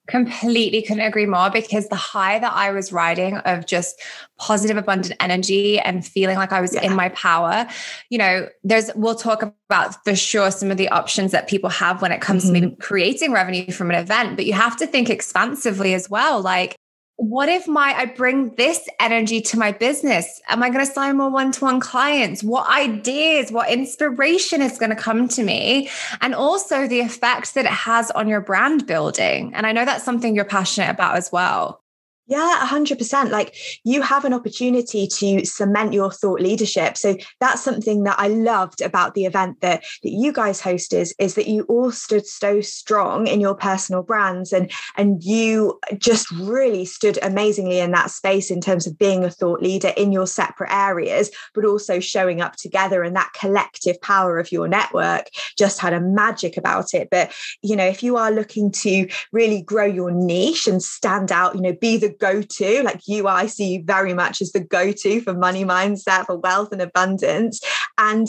Completely 0.08 0.82
couldn't 0.82 1.04
agree 1.04 1.26
more 1.26 1.48
because 1.48 1.88
the 1.88 1.94
high 1.94 2.40
that 2.40 2.52
I 2.52 2.72
was 2.72 2.92
riding 2.92 3.36
of 3.36 3.66
just 3.66 4.02
positive, 4.36 4.76
abundant 4.76 5.14
energy 5.20 5.78
and 5.78 6.04
feeling 6.04 6.36
like 6.36 6.50
I 6.50 6.60
was 6.60 6.74
yeah. 6.74 6.82
in 6.82 6.96
my 6.96 7.10
power, 7.10 7.68
you 8.10 8.18
know, 8.18 8.48
there's, 8.64 8.90
we'll 8.96 9.14
talk 9.14 9.44
about 9.70 9.94
for 10.04 10.16
sure 10.16 10.50
some 10.50 10.72
of 10.72 10.76
the 10.76 10.88
options 10.88 11.30
that 11.30 11.46
people 11.46 11.70
have 11.70 12.02
when 12.02 12.10
it 12.10 12.20
comes 12.20 12.46
mm-hmm. 12.46 12.54
to 12.54 12.60
maybe 12.62 12.76
creating 12.80 13.30
revenue 13.30 13.70
from 13.70 13.90
an 13.90 13.96
event, 13.96 14.34
but 14.34 14.44
you 14.44 14.54
have 14.54 14.76
to 14.78 14.88
think 14.88 15.08
expansively 15.08 15.94
as 15.94 16.10
well. 16.10 16.42
Like, 16.42 16.74
what 17.22 17.48
if 17.48 17.68
my 17.68 17.94
I 17.96 18.06
bring 18.06 18.50
this 18.56 18.88
energy 18.98 19.40
to 19.42 19.58
my 19.58 19.70
business? 19.70 20.40
Am 20.48 20.60
I 20.60 20.70
going 20.70 20.84
to 20.84 20.92
sign 20.92 21.18
more 21.18 21.30
one-to-one 21.30 21.78
clients? 21.78 22.42
What 22.42 22.68
ideas, 22.68 23.52
what 23.52 23.70
inspiration 23.70 24.60
is 24.60 24.76
going 24.76 24.90
to 24.90 24.96
come 24.96 25.28
to 25.28 25.44
me? 25.44 25.88
And 26.20 26.34
also 26.34 26.88
the 26.88 26.98
effect 26.98 27.54
that 27.54 27.64
it 27.64 27.70
has 27.70 28.10
on 28.10 28.26
your 28.26 28.40
brand 28.40 28.88
building. 28.88 29.54
And 29.54 29.68
I 29.68 29.72
know 29.72 29.84
that's 29.84 30.02
something 30.02 30.34
you're 30.34 30.44
passionate 30.44 30.90
about 30.90 31.16
as 31.16 31.30
well. 31.30 31.81
Yeah, 32.28 32.66
100%. 32.70 33.30
Like 33.30 33.56
you 33.82 34.00
have 34.00 34.24
an 34.24 34.32
opportunity 34.32 35.08
to 35.08 35.44
cement 35.44 35.92
your 35.92 36.12
thought 36.12 36.40
leadership. 36.40 36.96
So 36.96 37.16
that's 37.40 37.62
something 37.62 38.04
that 38.04 38.14
I 38.18 38.28
loved 38.28 38.80
about 38.80 39.14
the 39.14 39.24
event 39.24 39.60
that, 39.60 39.84
that 40.04 40.10
you 40.10 40.32
guys 40.32 40.60
hosted 40.62 41.12
is 41.18 41.34
that 41.34 41.48
you 41.48 41.64
all 41.64 41.90
stood 41.90 42.24
so 42.24 42.60
strong 42.60 43.26
in 43.26 43.40
your 43.40 43.56
personal 43.56 44.02
brands 44.02 44.52
and, 44.52 44.70
and 44.96 45.22
you 45.24 45.80
just 45.98 46.30
really 46.30 46.84
stood 46.84 47.18
amazingly 47.22 47.80
in 47.80 47.90
that 47.90 48.10
space 48.10 48.52
in 48.52 48.60
terms 48.60 48.86
of 48.86 48.96
being 48.96 49.24
a 49.24 49.30
thought 49.30 49.60
leader 49.60 49.92
in 49.96 50.12
your 50.12 50.28
separate 50.28 50.72
areas, 50.72 51.28
but 51.54 51.64
also 51.64 51.98
showing 51.98 52.40
up 52.40 52.54
together 52.54 53.02
and 53.02 53.16
that 53.16 53.32
collective 53.34 54.00
power 54.00 54.38
of 54.38 54.52
your 54.52 54.68
network 54.68 55.26
just 55.58 55.80
had 55.80 55.92
a 55.92 56.00
magic 56.00 56.56
about 56.56 56.94
it. 56.94 57.08
But, 57.10 57.32
you 57.62 57.74
know, 57.74 57.86
if 57.86 58.00
you 58.00 58.16
are 58.16 58.30
looking 58.30 58.70
to 58.70 59.08
really 59.32 59.60
grow 59.60 59.86
your 59.86 60.12
niche 60.12 60.68
and 60.68 60.80
stand 60.80 61.32
out, 61.32 61.56
you 61.56 61.60
know, 61.60 61.72
be 61.72 61.96
the 61.96 62.11
go 62.12 62.42
to. 62.42 62.82
Like 62.82 63.00
you, 63.06 63.26
I 63.26 63.46
see 63.46 63.74
you 63.74 63.82
very 63.84 64.14
much 64.14 64.40
as 64.40 64.52
the 64.52 64.60
go 64.60 64.92
to 64.92 65.20
for 65.20 65.34
money 65.34 65.64
mindset, 65.64 66.26
for 66.26 66.36
wealth 66.36 66.72
and 66.72 66.82
abundance. 66.82 67.60
And 67.98 68.28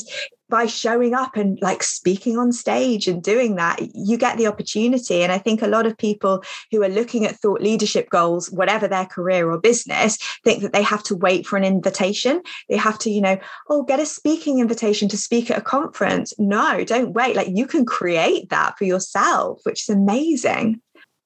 by 0.54 0.68
showing 0.68 1.16
up 1.16 1.36
and 1.36 1.58
like 1.64 1.82
speaking 1.82 2.38
on 2.38 2.52
stage 2.52 3.08
and 3.08 3.24
doing 3.24 3.56
that, 3.56 3.80
you 3.96 4.18
get 4.18 4.38
the 4.38 4.46
opportunity. 4.46 5.24
And 5.24 5.32
I 5.32 5.40
think 5.40 5.64
a 5.64 5.68
lot 5.68 5.88
of 5.88 5.98
people 5.98 6.44
who 6.70 6.84
are 6.84 6.90
looking 6.90 7.26
at 7.26 7.36
thought 7.38 7.60
leadership 7.60 8.10
goals, 8.12 8.52
whatever 8.52 8.88
their 8.88 9.08
career 9.08 9.50
or 9.50 9.60
business, 9.60 10.18
think 10.44 10.62
that 10.62 10.72
they 10.72 10.84
have 10.84 11.02
to 11.06 11.16
wait 11.16 11.48
for 11.48 11.58
an 11.58 11.64
invitation. 11.64 12.42
They 12.70 12.78
have 12.78 13.00
to, 13.00 13.10
you 13.10 13.20
know, 13.20 13.40
oh, 13.70 13.82
get 13.82 14.00
a 14.00 14.06
speaking 14.06 14.60
invitation 14.60 15.10
to 15.10 15.18
speak 15.18 15.50
at 15.50 15.58
a 15.58 15.62
conference. 15.62 16.34
No, 16.38 16.84
don't 16.84 17.14
wait. 17.14 17.36
Like 17.36 17.50
you 17.50 17.66
can 17.66 17.84
create 17.84 18.50
that 18.50 18.78
for 18.78 18.84
yourself, 18.84 19.62
which 19.64 19.90
is 19.90 19.90
amazing. 19.90 20.82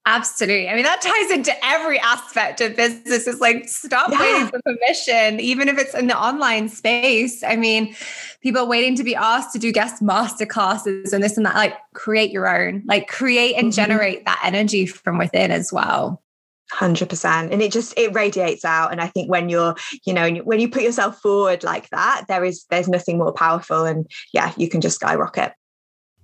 Absolutely. 0.08 0.70
I 0.70 0.74
mean, 0.74 0.86
that 0.86 1.02
ties 1.02 1.32
into 1.32 1.54
every 1.66 2.00
aspect 2.00 2.62
of 2.62 2.78
business. 2.78 3.28
It's 3.28 3.42
like 3.42 3.68
stop 3.68 4.10
yeah. 4.10 4.22
waiting 4.22 4.48
for 4.48 4.62
permission, 4.62 5.42
even 5.42 5.68
if 5.68 5.78
it's 5.78 5.94
in 5.94 6.08
the 6.08 6.18
online 6.18 6.70
space. 6.70 7.44
I 7.44 7.58
mean, 7.58 7.94
people 8.42 8.70
waiting 8.70 8.96
to 8.96 9.04
be 9.04 9.16
asked 9.16 9.52
to 9.52 9.60
do 9.60 9.70
guest 9.74 10.02
master 10.02 10.46
classes 10.46 11.12
and 11.12 11.22
this 11.22 11.36
and 11.36 11.46
that. 11.46 11.56
Like, 11.56 11.76
create 11.94 12.32
your 12.32 12.48
own, 12.48 12.84
like, 12.86 13.10
create 13.10 13.56
and 13.56 13.66
mm-hmm. 13.66 13.76
generate 13.76 14.24
that 14.24 14.40
energy 14.46 14.86
from 14.86 15.18
within 15.18 15.52
as 15.52 15.74
well. 15.74 16.24
100% 16.72 17.52
and 17.52 17.62
it 17.62 17.72
just 17.72 17.98
it 17.98 18.14
radiates 18.14 18.66
out 18.66 18.92
and 18.92 19.00
i 19.00 19.08
think 19.08 19.32
when 19.32 19.48
you're 19.48 19.74
you 20.06 20.14
know 20.14 20.30
when 20.40 20.60
you 20.60 20.68
put 20.70 20.84
yourself 20.84 21.18
forward 21.22 21.64
like 21.64 21.90
that 21.92 22.26
there 22.28 22.44
is 22.44 22.66
there's 22.70 22.90
nothing 22.90 23.18
more 23.18 23.32
powerful 23.32 23.86
and 23.86 24.06
yeah 24.34 24.52
you 24.58 24.68
can 24.68 24.82
just 24.82 24.98
skyrocket 24.98 25.54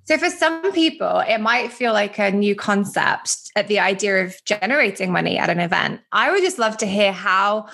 so, 0.05 0.17
for 0.17 0.29
some 0.29 0.71
people, 0.73 1.19
it 1.19 1.39
might 1.39 1.71
feel 1.71 1.93
like 1.93 2.17
a 2.19 2.31
new 2.31 2.55
concept 2.55 3.37
at 3.55 3.67
the 3.67 3.79
idea 3.79 4.25
of 4.25 4.35
generating 4.45 5.11
money 5.11 5.37
at 5.37 5.49
an 5.49 5.59
event. 5.59 6.01
I 6.11 6.31
would 6.31 6.41
just 6.41 6.59
love 6.59 6.77
to 6.77 6.85
hear 6.85 7.13
how 7.13 7.67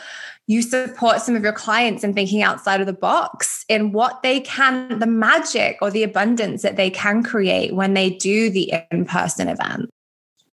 you 0.45 0.61
support 0.61 1.21
some 1.21 1.35
of 1.35 1.43
your 1.43 1.53
clients 1.53 2.03
in 2.03 2.13
thinking 2.13 2.41
outside 2.41 2.81
of 2.81 2.87
the 2.87 2.93
box 2.93 3.65
in 3.69 3.91
what 3.91 4.21
they 4.23 4.41
can, 4.41 4.99
the 4.99 5.07
magic 5.07 5.77
or 5.81 5.89
the 5.89 6.03
abundance 6.03 6.61
that 6.61 6.75
they 6.75 6.89
can 6.89 7.23
create 7.23 7.73
when 7.73 7.93
they 7.93 8.11
do 8.11 8.49
the 8.49 8.73
in 8.91 9.05
person 9.05 9.47
event. 9.47 9.89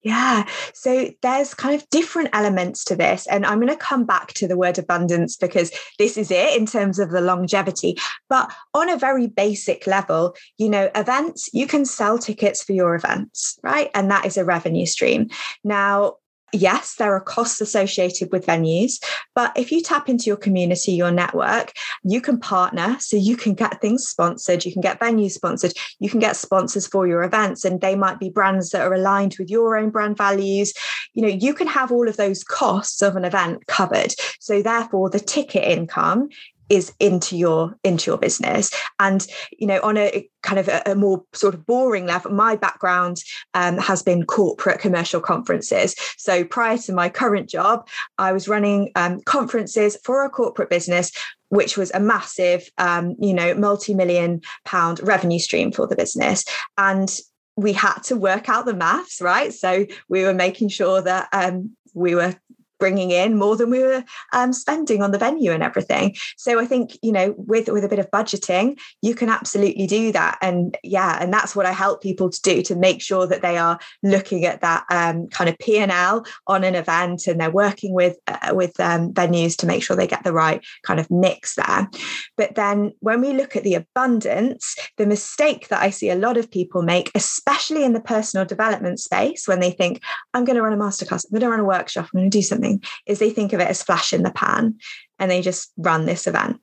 Yeah. 0.04 0.46
So 0.74 1.10
there's 1.22 1.54
kind 1.54 1.74
of 1.74 1.88
different 1.88 2.28
elements 2.34 2.84
to 2.84 2.94
this. 2.94 3.26
And 3.26 3.46
I'm 3.46 3.58
going 3.58 3.72
to 3.72 3.76
come 3.76 4.04
back 4.04 4.34
to 4.34 4.46
the 4.46 4.56
word 4.56 4.78
abundance 4.78 5.34
because 5.34 5.72
this 5.98 6.18
is 6.18 6.30
it 6.30 6.58
in 6.58 6.66
terms 6.66 6.98
of 6.98 7.10
the 7.10 7.22
longevity. 7.22 7.96
But 8.28 8.52
on 8.74 8.90
a 8.90 8.98
very 8.98 9.26
basic 9.26 9.86
level, 9.86 10.36
you 10.58 10.68
know, 10.68 10.90
events, 10.94 11.48
you 11.54 11.66
can 11.66 11.86
sell 11.86 12.18
tickets 12.18 12.62
for 12.62 12.74
your 12.74 12.94
events, 12.94 13.58
right? 13.62 13.90
And 13.94 14.10
that 14.10 14.26
is 14.26 14.36
a 14.36 14.44
revenue 14.44 14.84
stream. 14.84 15.30
Now, 15.64 16.16
yes, 16.54 16.94
there 16.94 17.14
are 17.14 17.20
costs 17.20 17.60
associated 17.60 18.30
with 18.32 18.46
venues, 18.46 19.02
but 19.34 19.52
if 19.56 19.70
you 19.72 19.82
tap 19.82 20.08
into 20.08 20.26
your 20.26 20.36
community, 20.36 20.92
your 20.92 21.10
network, 21.10 21.72
you 22.02 22.20
can 22.20 22.38
partner. 22.38 22.96
So 23.00 23.16
you 23.16 23.36
can 23.36 23.54
get 23.54 23.80
things 23.80 24.06
sponsored, 24.06 24.64
you 24.64 24.72
can 24.72 24.82
get 24.82 25.00
venues 25.00 25.32
sponsored, 25.32 25.72
you 25.98 26.08
can 26.08 26.20
get 26.20 26.36
sponsors 26.36 26.86
for 26.86 27.06
your 27.06 27.22
events, 27.22 27.64
and 27.64 27.80
they 27.80 27.96
might 27.96 28.18
be 28.18 28.30
brands 28.30 28.70
that 28.70 28.82
are 28.82 28.94
aligned 28.94 29.36
with 29.38 29.50
your 29.50 29.76
own 29.76 29.90
brand 29.90 30.16
values. 30.16 30.72
You 31.14 31.22
know, 31.22 31.28
you 31.28 31.54
can 31.54 31.66
have 31.66 31.92
all 31.92 32.08
of 32.08 32.16
those 32.16 32.44
costs 32.44 33.02
of 33.02 33.16
an 33.16 33.24
event 33.24 33.66
covered. 33.66 34.14
So 34.40 34.62
therefore, 34.62 35.10
the 35.10 35.20
ticket 35.20 35.64
income 35.64 36.28
is 36.68 36.92
into 37.00 37.36
your 37.36 37.76
into 37.84 38.10
your 38.10 38.18
business. 38.18 38.70
And 38.98 39.26
you 39.58 39.66
know 39.66 39.80
on 39.82 39.96
a 39.96 40.28
kind 40.42 40.58
of 40.58 40.68
a, 40.68 40.82
a 40.86 40.94
more 40.94 41.24
sort 41.32 41.54
of 41.54 41.66
boring 41.66 42.06
level 42.06 42.32
my 42.32 42.56
background 42.56 43.22
um, 43.54 43.78
has 43.78 44.02
been 44.02 44.24
corporate 44.24 44.80
commercial 44.80 45.20
conferences. 45.20 45.94
So 46.16 46.44
prior 46.44 46.78
to 46.78 46.92
my 46.92 47.08
current 47.08 47.48
job 47.48 47.86
i 48.18 48.32
was 48.32 48.48
running 48.48 48.90
um, 48.96 49.20
conferences 49.22 49.96
for 50.04 50.24
a 50.24 50.30
corporate 50.30 50.70
business 50.70 51.12
which 51.48 51.76
was 51.76 51.90
a 51.92 52.00
massive 52.00 52.68
um, 52.78 53.14
you 53.18 53.32
know 53.32 53.54
multi-million 53.54 54.40
pound 54.64 55.00
revenue 55.02 55.38
stream 55.38 55.70
for 55.72 55.86
the 55.86 55.96
business. 55.96 56.44
And 56.76 57.08
we 57.56 57.72
had 57.72 57.98
to 58.04 58.16
work 58.16 58.48
out 58.48 58.66
the 58.66 58.74
maths 58.74 59.20
right? 59.20 59.52
So 59.52 59.86
we 60.08 60.24
were 60.24 60.34
making 60.34 60.68
sure 60.70 61.00
that 61.02 61.28
um, 61.32 61.76
we 61.94 62.14
were 62.14 62.34
bringing 62.78 63.10
in 63.10 63.38
more 63.38 63.56
than 63.56 63.70
we 63.70 63.82
were 63.82 64.04
um, 64.32 64.52
spending 64.52 65.02
on 65.02 65.10
the 65.10 65.18
venue 65.18 65.52
and 65.52 65.62
everything. 65.62 66.14
So 66.36 66.58
I 66.58 66.66
think 66.66 66.98
you 67.02 67.12
know 67.12 67.34
with 67.36 67.68
with 67.68 67.84
a 67.84 67.88
bit 67.88 67.98
of 67.98 68.10
budgeting, 68.10 68.78
you 69.02 69.14
can 69.14 69.28
absolutely 69.28 69.86
do 69.86 70.12
that. 70.12 70.38
And 70.40 70.76
yeah, 70.82 71.18
and 71.20 71.32
that's 71.32 71.54
what 71.54 71.66
I 71.66 71.72
help 71.72 72.02
people 72.02 72.30
to 72.30 72.42
do 72.42 72.62
to 72.62 72.74
make 72.74 73.00
sure 73.02 73.26
that 73.26 73.42
they 73.42 73.58
are 73.58 73.78
looking 74.02 74.44
at 74.44 74.60
that 74.60 74.84
um, 74.90 75.28
kind 75.28 75.48
of 75.48 75.58
P 75.58 75.78
and 75.78 75.92
L 75.92 76.24
on 76.46 76.64
an 76.64 76.74
event, 76.74 77.26
and 77.26 77.40
they're 77.40 77.50
working 77.50 77.94
with 77.94 78.16
uh, 78.26 78.52
with 78.52 78.78
um, 78.80 79.12
venues 79.12 79.56
to 79.58 79.66
make 79.66 79.82
sure 79.82 79.96
they 79.96 80.06
get 80.06 80.24
the 80.24 80.32
right 80.32 80.64
kind 80.82 81.00
of 81.00 81.10
mix 81.10 81.54
there. 81.54 81.88
But 82.36 82.54
then 82.54 82.92
when 83.00 83.20
we 83.20 83.32
look 83.32 83.56
at 83.56 83.64
the 83.64 83.74
abundance, 83.74 84.76
the 84.96 85.06
mistake 85.06 85.68
that 85.68 85.82
I 85.82 85.90
see 85.90 86.10
a 86.10 86.14
lot 86.14 86.36
of 86.36 86.50
people 86.50 86.82
make, 86.82 87.10
especially 87.14 87.84
in 87.84 87.92
the 87.92 88.00
personal 88.00 88.46
development 88.46 89.00
space, 89.00 89.46
when 89.46 89.60
they 89.60 89.70
think 89.70 90.02
I'm 90.32 90.44
going 90.44 90.56
to 90.56 90.62
run 90.62 90.72
a 90.72 90.76
masterclass, 90.76 91.24
I'm 91.24 91.38
going 91.38 91.42
to 91.42 91.50
run 91.50 91.60
a 91.60 91.64
workshop, 91.64 92.08
I'm 92.12 92.20
going 92.20 92.30
to 92.30 92.38
do 92.38 92.42
something 92.42 92.63
is 93.06 93.18
they 93.18 93.30
think 93.30 93.52
of 93.52 93.60
it 93.60 93.68
as 93.68 93.82
flash 93.82 94.12
in 94.12 94.22
the 94.22 94.30
pan 94.30 94.76
and 95.18 95.30
they 95.30 95.40
just 95.40 95.72
run 95.76 96.06
this 96.06 96.26
event. 96.26 96.60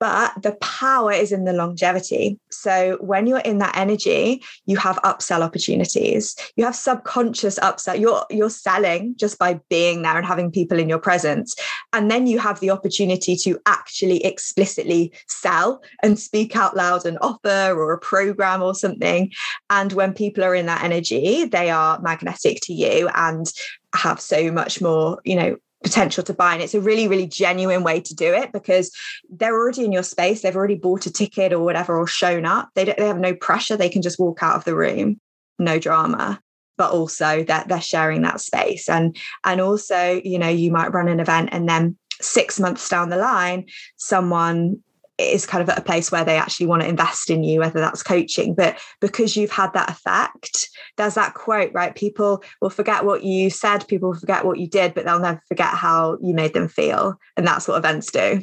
But 0.00 0.42
the 0.42 0.52
power 0.62 1.12
is 1.12 1.30
in 1.30 1.44
the 1.44 1.52
longevity. 1.52 2.40
So 2.50 2.96
when 3.02 3.26
you're 3.26 3.40
in 3.40 3.58
that 3.58 3.76
energy, 3.76 4.42
you 4.64 4.78
have 4.78 4.96
upsell 5.02 5.42
opportunities. 5.42 6.34
You 6.56 6.64
have 6.64 6.74
subconscious 6.74 7.58
upsell. 7.58 8.00
You're 8.00 8.24
you're 8.30 8.48
selling 8.48 9.14
just 9.18 9.38
by 9.38 9.60
being 9.68 10.00
there 10.00 10.16
and 10.16 10.26
having 10.26 10.50
people 10.50 10.78
in 10.78 10.88
your 10.88 10.98
presence. 10.98 11.54
And 11.92 12.10
then 12.10 12.26
you 12.26 12.38
have 12.38 12.60
the 12.60 12.70
opportunity 12.70 13.36
to 13.44 13.58
actually 13.66 14.24
explicitly 14.24 15.12
sell 15.28 15.82
and 16.02 16.18
speak 16.18 16.56
out 16.56 16.74
loud 16.74 17.04
an 17.04 17.18
offer 17.18 17.74
or 17.78 17.92
a 17.92 17.98
program 17.98 18.62
or 18.62 18.74
something. 18.74 19.30
And 19.68 19.92
when 19.92 20.14
people 20.14 20.44
are 20.44 20.54
in 20.54 20.64
that 20.64 20.82
energy, 20.82 21.44
they 21.44 21.68
are 21.68 22.00
magnetic 22.00 22.60
to 22.62 22.72
you 22.72 23.10
and 23.14 23.52
have 23.94 24.20
so 24.20 24.50
much 24.52 24.80
more, 24.80 25.20
you 25.24 25.36
know, 25.36 25.56
potential 25.82 26.22
to 26.24 26.34
buy. 26.34 26.54
And 26.54 26.62
it's 26.62 26.74
a 26.74 26.80
really, 26.80 27.08
really 27.08 27.26
genuine 27.26 27.82
way 27.82 28.00
to 28.00 28.14
do 28.14 28.32
it 28.32 28.52
because 28.52 28.94
they're 29.30 29.54
already 29.54 29.84
in 29.84 29.92
your 29.92 30.02
space. 30.02 30.42
They've 30.42 30.56
already 30.56 30.74
bought 30.74 31.06
a 31.06 31.12
ticket 31.12 31.52
or 31.52 31.60
whatever 31.60 31.98
or 31.98 32.06
shown 32.06 32.44
up. 32.44 32.70
They 32.74 32.84
don't 32.84 32.98
they 32.98 33.06
have 33.06 33.18
no 33.18 33.34
pressure. 33.34 33.76
They 33.76 33.88
can 33.88 34.02
just 34.02 34.20
walk 34.20 34.42
out 34.42 34.56
of 34.56 34.64
the 34.64 34.76
room, 34.76 35.20
no 35.58 35.78
drama. 35.78 36.40
But 36.76 36.92
also 36.92 37.44
that 37.44 37.68
they're 37.68 37.80
sharing 37.80 38.22
that 38.22 38.40
space. 38.40 38.88
And 38.88 39.16
and 39.44 39.60
also, 39.60 40.20
you 40.24 40.38
know, 40.38 40.48
you 40.48 40.70
might 40.70 40.92
run 40.92 41.08
an 41.08 41.20
event 41.20 41.50
and 41.52 41.68
then 41.68 41.96
six 42.20 42.60
months 42.60 42.88
down 42.88 43.08
the 43.08 43.16
line, 43.16 43.66
someone 43.96 44.82
is 45.20 45.46
kind 45.46 45.62
of 45.62 45.68
at 45.68 45.78
a 45.78 45.82
place 45.82 46.10
where 46.10 46.24
they 46.24 46.36
actually 46.36 46.66
want 46.66 46.82
to 46.82 46.88
invest 46.88 47.30
in 47.30 47.42
you, 47.42 47.60
whether 47.60 47.80
that's 47.80 48.02
coaching. 48.02 48.54
But 48.54 48.78
because 49.00 49.36
you've 49.36 49.50
had 49.50 49.72
that 49.72 49.90
effect, 49.90 50.68
there's 50.96 51.14
that 51.14 51.34
quote, 51.34 51.72
right? 51.72 51.94
People 51.94 52.42
will 52.60 52.70
forget 52.70 53.04
what 53.04 53.24
you 53.24 53.50
said, 53.50 53.86
people 53.88 54.10
will 54.10 54.18
forget 54.18 54.44
what 54.44 54.58
you 54.58 54.66
did, 54.66 54.94
but 54.94 55.04
they'll 55.04 55.20
never 55.20 55.42
forget 55.48 55.68
how 55.68 56.18
you 56.20 56.34
made 56.34 56.54
them 56.54 56.68
feel. 56.68 57.18
And 57.36 57.46
that's 57.46 57.68
what 57.68 57.78
events 57.78 58.10
do. 58.10 58.40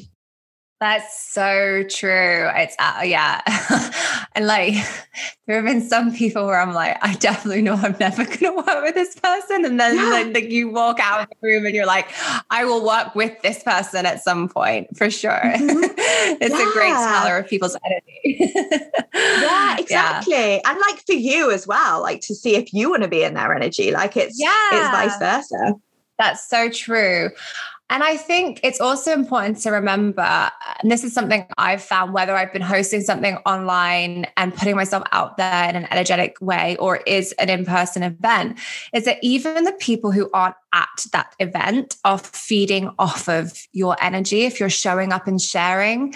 That's 0.79 1.31
so 1.31 1.83
true. 1.89 2.49
It's 2.53 2.75
uh, 2.77 3.01
yeah, 3.03 3.41
and 4.35 4.45
like 4.45 4.75
there 5.47 5.55
have 5.55 5.65
been 5.65 5.81
some 5.81 6.13
people 6.13 6.45
where 6.45 6.59
I'm 6.59 6.73
like, 6.73 6.97
I 7.01 7.15
definitely 7.15 7.63
know 7.63 7.73
I'm 7.73 7.95
never 7.99 8.23
going 8.25 8.37
to 8.37 8.51
work 8.51 8.83
with 8.83 8.93
this 8.93 9.15
person, 9.15 9.65
and 9.65 9.79
then 9.79 9.95
yeah. 9.95 10.09
like, 10.09 10.35
like, 10.35 10.51
you 10.51 10.69
walk 10.69 10.99
out 10.99 11.21
of 11.21 11.29
the 11.29 11.47
room 11.47 11.65
and 11.65 11.73
you're 11.73 11.87
like, 11.87 12.09
I 12.51 12.63
will 12.63 12.85
work 12.85 13.15
with 13.15 13.41
this 13.41 13.63
person 13.63 14.05
at 14.05 14.23
some 14.23 14.49
point 14.49 14.95
for 14.95 15.09
sure. 15.09 15.31
Mm-hmm. 15.31 16.37
it's 16.41 16.53
yeah. 16.53 16.69
a 16.69 16.73
great 16.73 16.93
teller 16.93 17.39
of 17.39 17.47
people's 17.47 17.75
energy. 17.83 18.53
yeah, 19.15 19.77
exactly, 19.79 20.33
yeah. 20.33 20.59
and 20.63 20.79
like 20.79 21.03
for 21.07 21.13
you 21.13 21.51
as 21.51 21.65
well, 21.65 22.03
like 22.03 22.21
to 22.21 22.35
see 22.35 22.55
if 22.55 22.71
you 22.71 22.91
want 22.91 23.01
to 23.01 23.09
be 23.09 23.23
in 23.23 23.33
their 23.33 23.51
energy, 23.51 23.89
like 23.89 24.15
it's 24.15 24.39
yeah, 24.39 24.69
it's 24.73 24.89
vice 24.89 25.17
versa. 25.17 25.73
That's 26.19 26.47
so 26.47 26.69
true. 26.69 27.29
And 27.89 28.03
I 28.03 28.17
think 28.17 28.59
it's 28.63 28.81
also 28.81 29.13
important 29.13 29.59
to 29.61 29.71
remember, 29.71 30.21
and 30.21 30.91
this 30.91 31.05
is 31.05 31.13
something 31.13 31.45
I've 31.57 31.81
found 31.81 32.13
whether 32.13 32.35
I've 32.35 32.51
been 32.51 32.61
hosting 32.61 33.01
something 33.01 33.37
online 33.45 34.27
and 34.35 34.53
putting 34.53 34.75
myself 34.75 35.03
out 35.13 35.37
there 35.37 35.69
in 35.69 35.77
an 35.77 35.87
energetic 35.89 36.35
way 36.41 36.75
or 36.77 36.97
is 36.97 37.31
an 37.33 37.49
in 37.49 37.65
person 37.65 38.03
event, 38.03 38.59
is 38.93 39.05
that 39.05 39.19
even 39.21 39.63
the 39.63 39.71
people 39.71 40.11
who 40.11 40.29
aren't 40.33 40.55
at 40.73 41.05
that 41.13 41.33
event 41.39 41.95
are 42.03 42.17
feeding 42.17 42.91
off 42.99 43.29
of 43.29 43.57
your 43.71 43.95
energy 44.01 44.41
if 44.41 44.59
you're 44.59 44.69
showing 44.69 45.13
up 45.13 45.25
and 45.25 45.41
sharing. 45.41 46.13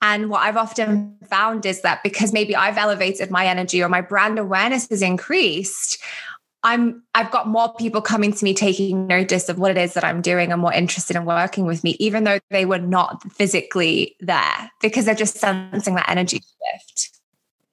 And 0.00 0.30
what 0.30 0.40
I've 0.40 0.56
often 0.56 1.18
found 1.28 1.66
is 1.66 1.82
that 1.82 2.02
because 2.02 2.32
maybe 2.32 2.56
I've 2.56 2.78
elevated 2.78 3.30
my 3.30 3.46
energy 3.46 3.82
or 3.82 3.90
my 3.90 4.00
brand 4.00 4.38
awareness 4.38 4.88
has 4.88 5.02
increased, 5.02 6.02
I'm 6.62 7.02
I've 7.14 7.30
got 7.30 7.48
more 7.48 7.72
people 7.74 8.02
coming 8.02 8.32
to 8.32 8.44
me 8.44 8.52
taking 8.52 9.06
notice 9.06 9.48
of 9.48 9.58
what 9.58 9.70
it 9.70 9.78
is 9.78 9.94
that 9.94 10.04
I'm 10.04 10.20
doing 10.20 10.52
and 10.52 10.60
more 10.60 10.72
interested 10.72 11.16
in 11.16 11.24
working 11.24 11.64
with 11.64 11.82
me, 11.82 11.96
even 11.98 12.24
though 12.24 12.38
they 12.50 12.66
were 12.66 12.78
not 12.78 13.22
physically 13.32 14.16
there, 14.20 14.70
because 14.82 15.06
they're 15.06 15.14
just 15.14 15.38
sensing 15.38 15.94
that 15.94 16.08
energy 16.08 16.38
shift. 16.38 17.19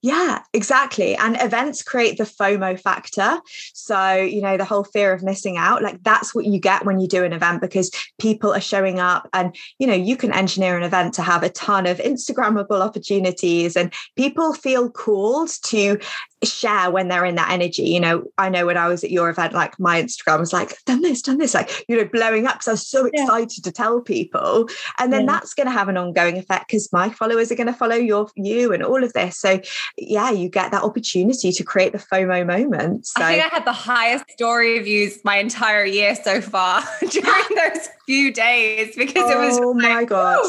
Yeah, 0.07 0.41
exactly. 0.53 1.17
And 1.17 1.35
events 1.41 1.83
create 1.83 2.17
the 2.17 2.23
FOMO 2.23 2.79
factor. 2.79 3.41
So, 3.73 4.13
you 4.13 4.41
know, 4.41 4.55
the 4.55 4.63
whole 4.63 4.85
fear 4.85 5.11
of 5.11 5.21
missing 5.21 5.57
out, 5.57 5.81
like 5.81 6.01
that's 6.01 6.33
what 6.33 6.45
you 6.45 6.61
get 6.61 6.85
when 6.85 7.01
you 7.01 7.09
do 7.09 7.25
an 7.25 7.33
event 7.33 7.59
because 7.59 7.91
people 8.17 8.53
are 8.53 8.61
showing 8.61 9.01
up 9.01 9.27
and, 9.33 9.53
you 9.79 9.85
know, 9.85 9.93
you 9.93 10.15
can 10.15 10.31
engineer 10.31 10.77
an 10.77 10.83
event 10.83 11.13
to 11.15 11.23
have 11.23 11.43
a 11.43 11.49
ton 11.49 11.85
of 11.85 11.97
Instagrammable 11.97 12.79
opportunities 12.79 13.75
and 13.75 13.93
people 14.15 14.53
feel 14.53 14.89
called 14.89 15.49
to 15.65 15.99
share 16.41 16.89
when 16.89 17.09
they're 17.09 17.25
in 17.25 17.35
that 17.35 17.51
energy. 17.51 17.89
You 17.89 17.99
know, 17.99 18.23
I 18.37 18.47
know 18.47 18.67
when 18.67 18.77
I 18.77 18.87
was 18.87 19.03
at 19.03 19.11
your 19.11 19.29
event, 19.29 19.51
like 19.51 19.77
my 19.77 20.01
Instagram 20.01 20.39
was 20.39 20.53
like, 20.53 20.81
done 20.85 21.01
this, 21.01 21.21
done 21.21 21.37
this, 21.37 21.53
like, 21.53 21.83
you 21.89 21.97
know, 21.97 22.05
blowing 22.05 22.45
up 22.45 22.53
because 22.55 22.67
I 22.67 22.71
was 22.71 22.87
so 22.87 23.07
excited 23.07 23.57
yeah. 23.57 23.63
to 23.63 23.71
tell 23.73 23.99
people. 23.99 24.69
And 24.99 25.11
then 25.11 25.25
yeah. 25.25 25.33
that's 25.33 25.53
going 25.53 25.67
to 25.67 25.73
have 25.73 25.89
an 25.89 25.97
ongoing 25.97 26.37
effect 26.37 26.67
because 26.67 26.93
my 26.93 27.09
followers 27.09 27.51
are 27.51 27.55
going 27.55 27.67
to 27.67 27.73
follow 27.73 27.95
your 27.95 28.29
you 28.35 28.71
and 28.71 28.83
all 28.83 29.03
of 29.03 29.11
this. 29.11 29.37
So 29.37 29.59
yeah, 29.97 30.31
you 30.31 30.49
get 30.49 30.71
that 30.71 30.83
opportunity 30.83 31.51
to 31.51 31.63
create 31.63 31.91
the 31.91 31.97
FOMO 31.97 32.45
moment. 32.45 33.07
So 33.07 33.23
I 33.23 33.33
think 33.33 33.45
I 33.45 33.55
had 33.55 33.65
the 33.65 33.73
highest 33.73 34.29
story 34.31 34.79
views 34.79 35.19
my 35.23 35.37
entire 35.37 35.85
year 35.85 36.15
so 36.15 36.41
far 36.41 36.83
during 37.09 37.43
those 37.55 37.89
few 38.05 38.31
days 38.31 38.95
because 38.95 39.23
oh, 39.25 39.43
it 39.43 39.45
was 39.45 39.57
Oh 39.57 39.73
my 39.73 39.99
like, 39.99 40.07
god. 40.07 40.45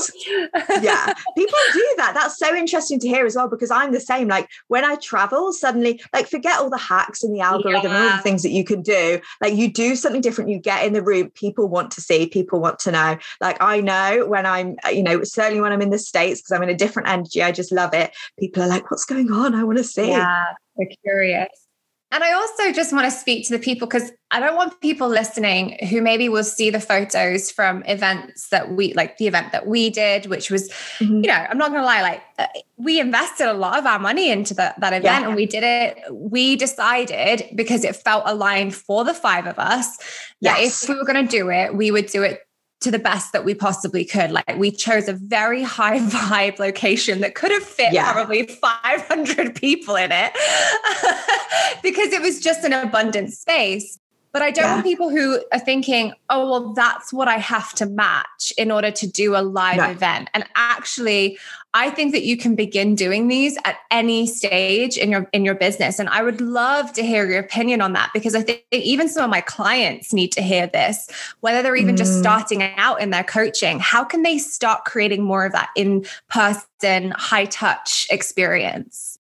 yeah. 0.83 1.13
People 1.37 1.59
do 1.73 1.95
that. 1.97 2.13
That's 2.15 2.39
so 2.39 2.55
interesting 2.55 3.01
to 3.01 3.09
hear 3.09 3.27
as 3.27 3.35
well 3.35 3.49
because 3.49 3.71
I'm 3.71 3.93
the 3.93 4.01
same. 4.01 4.29
Like 4.29 4.49
when 4.69 4.85
I 4.85 4.95
travel, 4.97 5.53
suddenly 5.53 6.01
like 6.13 6.29
forget 6.29 6.59
all 6.59 6.71
the 6.71 6.79
hacks 6.79 7.23
and 7.23 7.35
the 7.35 7.41
algorithm 7.41 7.91
yeah. 7.91 7.99
and 7.99 8.11
all 8.11 8.17
the 8.17 8.23
things 8.23 8.43
that 8.43 8.51
you 8.51 8.65
can 8.65 8.83
do 8.83 9.21
like 9.41 9.55
you 9.55 9.71
do 9.71 9.97
something 9.97 10.21
different 10.21 10.51
you 10.51 10.59
get 10.59 10.85
in 10.87 10.93
the 10.93 11.03
room 11.03 11.31
people 11.31 11.69
want 11.69 11.91
to 11.93 12.01
see 12.01 12.27
people 12.27 12.61
want 12.61 12.79
to 12.79 12.91
know 12.91 13.17
like 13.41 13.57
i 13.61 13.81
know 13.81 14.27
when 14.27 14.47
i'm 14.47 14.77
uh, 14.85 14.89
you 14.89 15.03
know 15.03 15.23
certainly 15.25 15.61
when 15.61 15.73
i'm 15.73 15.83
in 15.83 15.91
the 15.91 15.99
states 15.99 16.41
because 16.41 16.53
i'm 16.53 16.63
in 16.63 16.69
a 16.69 16.77
different 16.77 17.09
energy 17.09 17.43
i 17.43 17.53
just 17.53 17.73
love 17.73 17.93
it 17.95 18.11
people 18.39 18.63
are 18.63 18.69
like 18.69 18.91
what's 18.91 19.05
going 19.05 19.31
on 19.31 19.38
i 19.39 19.63
want 19.63 19.79
to 19.79 19.85
see 19.85 20.11
yeah 20.11 20.47
they're 20.77 20.89
curious 21.03 21.69
and 22.11 22.25
I 22.25 22.33
also 22.33 22.73
just 22.73 22.93
want 22.93 23.05
to 23.05 23.11
speak 23.11 23.47
to 23.49 23.53
the 23.53 23.59
people 23.59 23.87
because 23.87 24.11
I 24.31 24.41
don't 24.41 24.57
want 24.57 24.81
people 24.81 25.09
listening 25.09 25.79
who 25.91 26.01
maybe 26.01 26.31
will 26.31 26.45
see 26.45 26.71
the 26.71 26.81
photos 26.81 27.51
from 27.51 27.83
events 27.85 28.49
that 28.49 28.73
we 28.73 28.95
like 28.95 29.19
the 29.19 29.27
event 29.27 29.53
that 29.53 29.67
we 29.67 29.91
did, 29.91 30.25
which 30.27 30.51
was, 30.51 30.71
mm-hmm. 31.01 31.17
you 31.17 31.27
know, 31.27 31.35
I'm 31.35 31.59
not 31.59 31.69
going 31.69 31.83
to 31.83 31.87
lie, 31.87 32.01
like 32.01 32.23
uh, 32.39 32.47
we 32.79 32.99
invested 32.99 33.49
a 33.49 33.53
lot 33.53 33.79
of 33.79 33.85
our 33.85 33.99
money 33.99 34.31
into 34.31 34.55
the, 34.55 34.75
that 34.79 34.95
event 34.95 35.05
yeah. 35.05 35.27
and 35.27 35.37
we 35.37 35.45
did 35.45 35.63
it. 35.65 35.99
We 36.11 36.57
decided 36.57 37.51
because 37.55 37.85
it 37.85 37.95
felt 37.95 38.23
aligned 38.25 38.75
for 38.75 39.05
the 39.05 39.15
five 39.15 39.47
of 39.47 39.59
us 39.59 39.99
that 40.41 40.61
yes. 40.61 40.85
if 40.85 40.89
we 40.89 40.95
were 40.95 41.05
going 41.05 41.27
to 41.27 41.31
do 41.31 41.51
it, 41.51 41.75
we 41.75 41.91
would 41.91 42.07
do 42.07 42.23
it 42.23 42.41
to 42.81 42.91
the 42.91 42.99
best 42.99 43.33
that 43.33 43.45
we 43.45 43.55
possibly 43.55 44.05
could. 44.05 44.31
Like 44.31 44.57
we 44.57 44.71
chose 44.71 45.09
a 45.09 45.13
very 45.13 45.63
high 45.63 45.99
vibe 46.09 46.59
location 46.59 47.21
that 47.21 47.35
could 47.35 47.51
have 47.51 47.63
fit 47.63 47.93
yeah. 47.93 48.13
probably 48.13 48.47
500 48.47 49.55
people 49.55 49.97
in 49.97 50.11
it 50.13 50.33
because 51.83 52.13
it 52.13 52.23
was 52.23 52.41
just 52.41 52.65
an 52.65 52.73
abundant 52.73 53.33
space. 53.33 53.99
But 54.33 54.43
I 54.43 54.51
don't 54.51 54.65
yeah. 54.65 54.75
want 54.75 54.85
people 54.85 55.11
who 55.11 55.43
are 55.53 55.59
thinking, 55.59 56.13
oh, 56.29 56.51
well, 56.51 56.73
that's 56.75 57.13
what 57.13 57.29
I 57.29 57.39
have 57.39 57.73
to 57.75 57.87
match 57.87 58.53
in 58.59 58.71
order 58.71 58.91
to 58.91 59.07
do 59.07 59.35
a 59.35 59.43
live 59.43 59.79
no. 59.79 59.91
event. 59.91 60.29
And 60.35 60.45
actually, 60.55 61.39
I 61.75 61.91
think 61.91 62.13
that 62.13 62.25
you 62.25 62.37
can 62.37 62.55
begin 62.55 62.95
doing 62.95 63.29
these 63.29 63.59
at 63.65 63.77
any 63.91 64.27
stage 64.27 64.97
in 64.97 65.11
your 65.11 65.29
in 65.33 65.45
your 65.45 65.55
business. 65.55 65.99
And 65.99 66.09
I 66.09 66.23
would 66.23 66.41
love 66.41 66.93
to 66.95 67.03
hear 67.03 67.27
your 67.27 67.41
opinion 67.41 67.81
on 67.81 67.93
that 67.95 68.11
because 68.13 68.35
I 68.35 68.43
think 68.43 68.65
even 68.71 69.09
some 69.09 69.25
of 69.25 69.31
my 69.31 69.41
clients 69.41 70.13
need 70.13 70.33
to 70.33 70.43
hear 70.43 70.67
this, 70.67 71.09
whether 71.41 71.63
they're 71.63 71.77
even 71.77 71.95
mm. 71.95 71.99
just 71.99 72.19
starting 72.19 72.63
out 72.63 73.01
in 73.01 73.11
their 73.11 73.25
coaching. 73.25 73.81
How 73.81 74.05
can 74.05 74.23
they 74.23 74.39
start 74.39 74.85
creating 74.85 75.23
more 75.23 75.47
of 75.47 75.53
that 75.53 75.71
in-person, 75.75 77.13
high-touch 77.13 78.07
experience? 78.11 79.18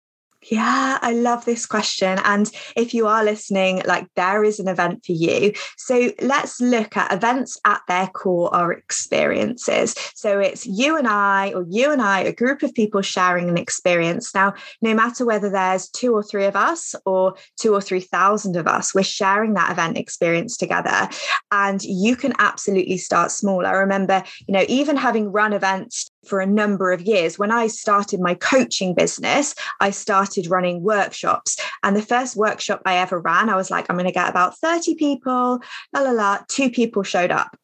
Yeah, 0.53 0.99
I 1.01 1.15
love 1.15 1.47
this 1.47 1.65
question. 1.65 2.19
And 2.25 2.51
if 2.77 2.93
you 2.93 3.07
are 3.07 3.25
listening, 3.25 3.81
like 3.87 4.07
there 4.17 4.45
is 4.45 4.61
an 4.61 4.69
event 4.69 5.03
for 5.03 5.13
you. 5.13 5.55
So 5.79 6.13
let's 6.21 6.61
look 6.61 6.95
at 6.95 7.11
events 7.11 7.59
at 7.65 7.81
their 7.89 8.09
core 8.09 8.55
are 8.55 8.71
experiences. 8.71 9.95
So 10.15 10.41
it's 10.41 10.67
you 10.67 10.99
and 10.99 11.09
I, 11.09 11.55
or 11.55 11.65
you 11.71 11.91
and 11.91 12.03
I, 12.03 12.21
a 12.21 12.35
group 12.35 12.63
of 12.63 12.75
people 12.75 13.01
sharing 13.01 13.49
an 13.49 13.57
experience. 13.57 14.35
Now, 14.35 14.53
no 14.83 14.93
matter 14.93 15.25
whether 15.25 15.49
there's 15.49 15.89
two 15.89 16.13
or 16.13 16.23
three 16.23 16.45
of 16.45 16.55
us 16.55 16.95
or 17.07 17.33
two 17.59 17.73
or 17.73 17.81
3,000 17.81 18.55
of 18.55 18.67
us, 18.67 18.95
we're 18.95 19.05
sharing 19.05 19.55
that 19.55 19.73
event 19.73 19.97
experience 19.97 20.59
together. 20.59 21.09
And 21.51 21.83
you 21.83 22.15
can 22.15 22.35
absolutely 22.39 22.99
start 22.99 23.31
small. 23.31 23.65
I 23.65 23.71
remember, 23.71 24.23
you 24.47 24.53
know, 24.53 24.67
even 24.69 24.99
having 24.99 25.33
run 25.33 25.55
events 25.55 26.11
for 26.25 26.41
a 26.41 26.47
number 26.47 26.93
of 26.93 27.03
years. 27.03 27.39
When 27.39 27.51
I 27.51 27.67
started 27.67 28.21
my 28.21 28.35
coaching 28.35 28.95
business, 28.95 29.55
I 29.81 29.91
started 29.91 30.49
running 30.49 30.83
workshops. 30.83 31.57
And 31.83 31.97
the 31.97 32.03
first 32.03 32.37
workshop 32.37 32.83
I 32.85 32.97
ever 32.97 33.19
ran, 33.19 33.49
I 33.49 33.57
was 33.57 33.71
like, 33.71 33.87
I'm 33.89 33.97
going 33.97 34.07
to 34.07 34.13
get 34.13 34.29
about 34.29 34.59
30 34.59 34.95
people, 34.95 35.61
la 35.93 36.01
la 36.01 36.11
la. 36.11 36.39
Two 36.49 36.71
people 36.71 37.03
showed 37.03 37.31
up. 37.31 37.57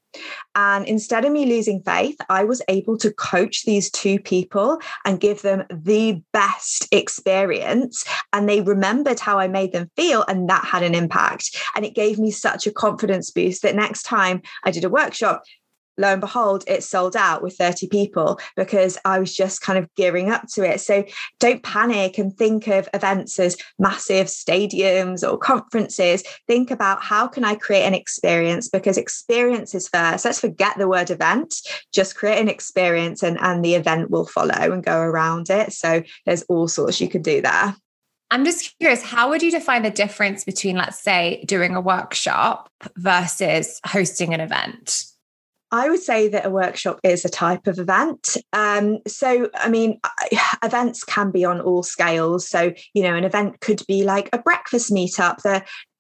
And 0.54 0.86
instead 0.86 1.24
of 1.24 1.32
me 1.32 1.46
losing 1.46 1.82
faith, 1.82 2.16
I 2.28 2.44
was 2.44 2.62
able 2.68 2.96
to 2.98 3.12
coach 3.12 3.64
these 3.64 3.90
two 3.90 4.18
people 4.18 4.80
and 5.04 5.20
give 5.20 5.42
them 5.42 5.64
the 5.70 6.22
best 6.32 6.88
experience. 6.92 8.04
And 8.32 8.48
they 8.48 8.62
remembered 8.62 9.20
how 9.20 9.38
I 9.38 9.48
made 9.48 9.72
them 9.72 9.90
feel, 9.96 10.24
and 10.26 10.48
that 10.48 10.64
had 10.64 10.82
an 10.82 10.94
impact. 10.94 11.56
And 11.76 11.84
it 11.84 11.94
gave 11.94 12.18
me 12.18 12.30
such 12.30 12.66
a 12.66 12.72
confidence 12.72 13.30
boost 13.30 13.62
that 13.62 13.76
next 13.76 14.04
time 14.04 14.42
I 14.64 14.70
did 14.70 14.84
a 14.84 14.90
workshop, 14.90 15.42
lo 15.98 16.08
and 16.12 16.20
behold, 16.20 16.64
it 16.66 16.82
sold 16.82 17.16
out 17.16 17.42
with 17.42 17.56
30 17.56 17.88
people 17.88 18.38
because 18.56 18.96
I 19.04 19.18
was 19.18 19.34
just 19.34 19.60
kind 19.60 19.78
of 19.78 19.92
gearing 19.96 20.30
up 20.30 20.46
to 20.54 20.62
it. 20.62 20.80
So 20.80 21.04
don't 21.40 21.62
panic 21.62 22.18
and 22.18 22.36
think 22.36 22.68
of 22.68 22.88
events 22.94 23.38
as 23.38 23.56
massive 23.78 24.28
stadiums 24.28 25.28
or 25.28 25.36
conferences. 25.36 26.22
Think 26.46 26.70
about 26.70 27.02
how 27.02 27.26
can 27.26 27.44
I 27.44 27.56
create 27.56 27.84
an 27.84 27.94
experience 27.94 28.68
because 28.68 28.96
experience 28.96 29.74
is 29.74 29.88
first. 29.88 30.24
Let's 30.24 30.40
forget 30.40 30.78
the 30.78 30.88
word 30.88 31.10
event, 31.10 31.56
just 31.92 32.16
create 32.16 32.40
an 32.40 32.48
experience 32.48 33.22
and, 33.22 33.38
and 33.40 33.64
the 33.64 33.74
event 33.74 34.10
will 34.10 34.26
follow 34.26 34.72
and 34.72 34.84
go 34.84 34.98
around 35.00 35.50
it. 35.50 35.72
So 35.72 36.02
there's 36.24 36.42
all 36.42 36.68
sorts 36.68 37.00
you 37.00 37.08
could 37.08 37.22
do 37.22 37.42
there. 37.42 37.74
I'm 38.30 38.44
just 38.44 38.76
curious, 38.78 39.02
how 39.02 39.30
would 39.30 39.42
you 39.42 39.50
define 39.50 39.82
the 39.82 39.90
difference 39.90 40.44
between, 40.44 40.76
let's 40.76 41.02
say, 41.02 41.42
doing 41.46 41.74
a 41.74 41.80
workshop 41.80 42.70
versus 42.96 43.80
hosting 43.86 44.34
an 44.34 44.40
event? 44.40 45.04
I 45.70 45.90
would 45.90 46.02
say 46.02 46.28
that 46.28 46.46
a 46.46 46.50
workshop 46.50 47.00
is 47.04 47.24
a 47.24 47.28
type 47.28 47.66
of 47.66 47.78
event. 47.78 48.36
Um, 48.52 48.98
so, 49.06 49.50
I 49.54 49.68
mean, 49.68 50.00
events 50.62 51.04
can 51.04 51.30
be 51.30 51.44
on 51.44 51.60
all 51.60 51.82
scales. 51.82 52.48
So, 52.48 52.72
you 52.94 53.02
know, 53.02 53.14
an 53.14 53.24
event 53.24 53.60
could 53.60 53.82
be 53.86 54.04
like 54.04 54.28
a 54.32 54.38
breakfast 54.38 54.90
meetup. 54.90 55.40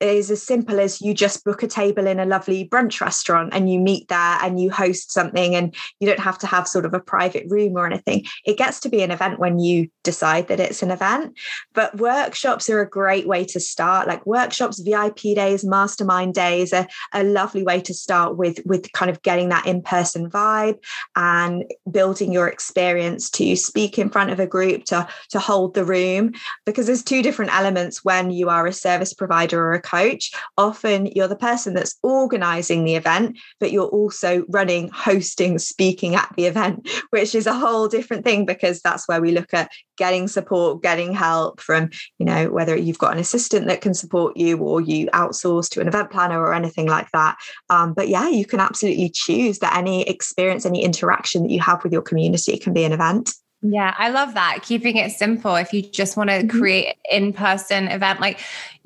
Is 0.00 0.30
as 0.30 0.42
simple 0.42 0.78
as 0.78 1.00
you 1.00 1.12
just 1.12 1.44
book 1.44 1.62
a 1.62 1.66
table 1.66 2.06
in 2.06 2.20
a 2.20 2.26
lovely 2.26 2.68
brunch 2.68 3.00
restaurant 3.00 3.50
and 3.52 3.70
you 3.70 3.80
meet 3.80 4.08
there 4.08 4.38
and 4.42 4.60
you 4.60 4.70
host 4.70 5.12
something 5.12 5.54
and 5.54 5.74
you 5.98 6.06
don't 6.06 6.20
have 6.20 6.38
to 6.38 6.46
have 6.46 6.68
sort 6.68 6.84
of 6.84 6.94
a 6.94 7.00
private 7.00 7.44
room 7.48 7.76
or 7.76 7.86
anything. 7.86 8.24
It 8.44 8.58
gets 8.58 8.80
to 8.80 8.88
be 8.88 9.02
an 9.02 9.10
event 9.10 9.38
when 9.38 9.58
you 9.58 9.88
decide 10.04 10.48
that 10.48 10.60
it's 10.60 10.82
an 10.82 10.90
event. 10.90 11.36
But 11.74 11.98
workshops 11.98 12.70
are 12.70 12.80
a 12.80 12.88
great 12.88 13.26
way 13.26 13.44
to 13.46 13.60
start. 13.60 14.06
Like 14.06 14.24
workshops, 14.26 14.80
VIP 14.80 15.34
days, 15.34 15.64
mastermind 15.64 16.34
days 16.34 16.72
are 16.72 16.86
a 17.12 17.24
lovely 17.24 17.62
way 17.62 17.80
to 17.82 17.94
start 17.94 18.36
with, 18.36 18.60
with 18.64 18.92
kind 18.92 19.10
of 19.10 19.22
getting 19.22 19.48
that 19.48 19.66
in-person 19.66 20.30
vibe 20.30 20.78
and 21.16 21.64
building 21.90 22.32
your 22.32 22.48
experience 22.48 23.30
to 23.30 23.56
speak 23.56 23.98
in 23.98 24.10
front 24.10 24.30
of 24.30 24.38
a 24.38 24.46
group, 24.46 24.84
to, 24.84 25.08
to 25.30 25.38
hold 25.38 25.74
the 25.74 25.84
room. 25.84 26.32
Because 26.64 26.86
there's 26.86 27.02
two 27.02 27.22
different 27.22 27.54
elements 27.54 28.04
when 28.04 28.30
you 28.30 28.48
are 28.48 28.66
a 28.66 28.72
service 28.72 29.12
provider 29.12 29.60
or 29.60 29.72
a 29.72 29.87
coach. 29.88 30.30
Often 30.56 31.06
you're 31.14 31.28
the 31.28 31.36
person 31.36 31.74
that's 31.74 31.96
organizing 32.02 32.84
the 32.84 32.96
event, 32.96 33.38
but 33.60 33.72
you're 33.72 33.88
also 33.88 34.44
running, 34.48 34.90
hosting, 34.92 35.58
speaking 35.58 36.14
at 36.14 36.32
the 36.36 36.46
event, 36.46 36.88
which 37.10 37.34
is 37.34 37.46
a 37.46 37.54
whole 37.54 37.88
different 37.88 38.24
thing 38.24 38.44
because 38.44 38.80
that's 38.80 39.08
where 39.08 39.20
we 39.20 39.32
look 39.32 39.54
at 39.54 39.70
getting 39.96 40.28
support, 40.28 40.82
getting 40.82 41.12
help 41.12 41.60
from, 41.60 41.90
you 42.18 42.26
know, 42.26 42.50
whether 42.50 42.76
you've 42.76 42.98
got 42.98 43.12
an 43.12 43.18
assistant 43.18 43.66
that 43.66 43.80
can 43.80 43.94
support 43.94 44.36
you 44.36 44.56
or 44.58 44.80
you 44.80 45.06
outsource 45.08 45.68
to 45.68 45.80
an 45.80 45.88
event 45.88 46.10
planner 46.10 46.40
or 46.40 46.54
anything 46.54 46.86
like 46.86 47.10
that. 47.12 47.36
Um, 47.70 47.94
but 47.94 48.08
yeah, 48.08 48.28
you 48.28 48.44
can 48.44 48.60
absolutely 48.60 49.10
choose 49.10 49.58
that 49.58 49.76
any 49.76 50.08
experience, 50.08 50.64
any 50.64 50.82
interaction 50.84 51.42
that 51.42 51.50
you 51.50 51.60
have 51.60 51.82
with 51.82 51.92
your 51.92 52.02
community 52.02 52.56
can 52.58 52.72
be 52.72 52.84
an 52.84 52.92
event. 52.92 53.32
Yeah, 53.60 53.92
I 53.98 54.10
love 54.10 54.34
that. 54.34 54.60
Keeping 54.62 54.98
it 54.98 55.10
simple. 55.10 55.56
If 55.56 55.72
you 55.72 55.82
just 55.82 56.16
want 56.16 56.30
to 56.30 56.36
mm-hmm. 56.42 56.58
create 56.58 56.94
in-person 57.10 57.88
event, 57.88 58.20
like 58.20 58.38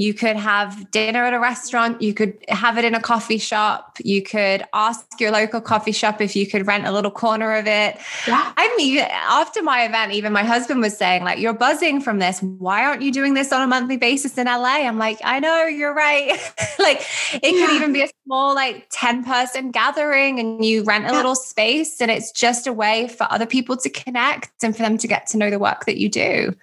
you 0.03 0.12
could 0.12 0.35
have 0.35 0.91
dinner 0.91 1.25
at 1.25 1.33
a 1.33 1.38
restaurant, 1.38 2.03
you 2.03 2.12
could 2.12 2.37
have 2.49 2.77
it 2.77 2.85
in 2.85 2.95
a 2.95 3.01
coffee 3.01 3.38
shop, 3.38 3.99
you 4.03 4.21
could 4.21 4.65
ask 4.75 5.07
your 5.21 5.31
local 5.31 5.61
coffee 5.61 5.93
shop 5.93 6.21
if 6.21 6.35
you 6.35 6.45
could 6.45 6.67
rent 6.67 6.87
a 6.87 6.93
little 6.93 7.11
corner 7.11 7.55
of 7.55 7.69
it. 7.69 7.97
Yeah. 8.27 8.53
I 8.57 8.75
mean, 8.77 8.99
after 8.99 9.62
my 9.62 9.85
event, 9.85 10.12
even 10.12 10.33
my 10.33 10.43
husband 10.43 10.81
was 10.81 10.97
saying, 10.97 11.23
like, 11.23 11.38
you're 11.38 11.55
buzzing 11.55 12.01
from 12.01 12.19
this. 12.19 12.43
Why 12.43 12.85
aren't 12.85 13.03
you 13.03 13.12
doing 13.12 13.35
this 13.35 13.53
on 13.53 13.62
a 13.62 13.67
monthly 13.69 13.97
basis 13.97 14.37
in 14.37 14.47
LA? 14.47 14.87
I'm 14.88 14.99
like, 14.99 15.21
I 15.23 15.38
know, 15.38 15.67
you're 15.67 15.95
right. 15.95 16.31
like 16.81 17.01
it 17.35 17.55
yeah. 17.55 17.67
could 17.67 17.77
even 17.77 17.93
be 17.93 18.03
a 18.03 18.09
small, 18.25 18.57
like 18.57 18.88
10 18.91 19.25
person 19.25 19.71
gathering 19.71 20.41
and 20.41 20.65
you 20.65 20.83
rent 20.83 21.05
a 21.05 21.09
yeah. 21.09 21.17
little 21.17 21.37
space 21.37 22.01
and 22.01 22.11
it's 22.11 22.33
just 22.33 22.67
a 22.67 22.73
way 22.73 23.07
for 23.07 23.29
other 23.31 23.47
people 23.47 23.77
to 23.77 23.88
connect 23.88 24.65
and 24.65 24.77
for 24.77 24.83
them 24.83 24.99
to 24.99 25.07
get 25.07 25.29
to 25.29 25.38
know 25.38 25.49
the 25.49 25.61
work 25.61 25.85
that 25.85 25.99
you 25.99 26.09
do. 26.09 26.57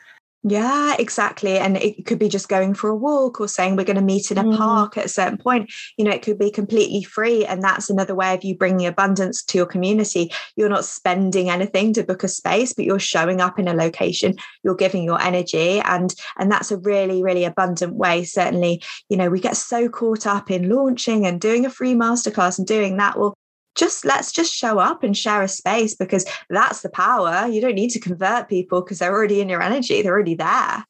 Yeah, 0.44 0.96
exactly. 0.98 1.58
And 1.58 1.76
it 1.76 2.06
could 2.06 2.18
be 2.18 2.30
just 2.30 2.48
going 2.48 2.74
for 2.74 2.90
a 2.90 2.96
walk 2.96 3.42
or 3.42 3.48
saying 3.50 3.76
we're 3.76 3.84
going 3.84 3.98
to 3.98 4.02
meet 4.02 4.32
in 4.32 4.38
a 4.38 4.44
mm. 4.44 4.58
park 4.58 4.98
at 4.98 5.06
a 5.06 5.10
certain 5.10 5.38
point. 5.38 5.70
You 5.98 6.06
know, 6.06 6.12
it 6.12 6.22
could 6.22 6.40
be 6.40 6.50
completely 6.50 7.04
free. 7.04 7.46
And 7.46 7.62
that's 7.62 7.90
another 7.90 8.16
way 8.16 8.34
of 8.34 8.44
you 8.46 8.56
bringing 8.56 8.88
abundance 8.88 9.44
to 9.44 9.58
your 9.58 9.68
community. 9.68 10.32
You're 10.56 10.70
not 10.70 10.86
spending 10.86 11.50
anything 11.50 11.92
to 11.94 12.04
book 12.04 12.24
a 12.24 12.30
space, 12.30 12.72
but 12.72 12.86
you're 12.86 13.00
showing 13.00 13.42
up 13.42 13.60
in 13.60 13.68
a 13.68 13.74
location, 13.74 14.36
you're 14.64 14.76
giving 14.76 15.04
your 15.04 15.22
energy. 15.22 15.82
And 15.82 16.16
and 16.38 16.50
that's 16.50 16.72
a 16.72 16.78
really, 16.78 17.22
really 17.22 17.44
abundant 17.44 17.96
way. 17.96 18.24
Certainly, 18.24 18.82
you 19.10 19.18
know, 19.18 19.30
we 19.30 19.42
get 19.42 19.58
so 19.58 19.90
caught 19.90 20.26
up 20.26 20.50
in 20.50 20.70
launching 20.70 21.26
and 21.26 21.42
doing 21.42 21.66
a 21.66 21.70
free 21.70 21.96
masterclass 21.96 22.58
and 22.58 22.66
doing 22.66 22.96
that. 22.96 23.20
Well, 23.20 23.34
just 23.80 24.06
let's 24.06 24.32
just 24.32 24.54
show 24.54 24.78
up 24.80 25.04
and 25.04 25.16
share 25.16 25.42
a 25.42 25.48
space 25.48 25.96
because 25.96 26.26
that's 26.50 26.82
the 26.82 26.90
power. 26.90 27.48
You 27.48 27.62
don't 27.62 27.76
need 27.76 27.92
to 27.92 28.00
convert 28.00 28.50
people 28.50 28.82
because 28.82 29.00
they're 29.00 29.14
already 29.14 29.42
in 29.42 29.50
your 29.50 29.62
energy, 29.62 30.02
they're 30.02 30.14
already 30.14 30.36
there. 30.36 30.86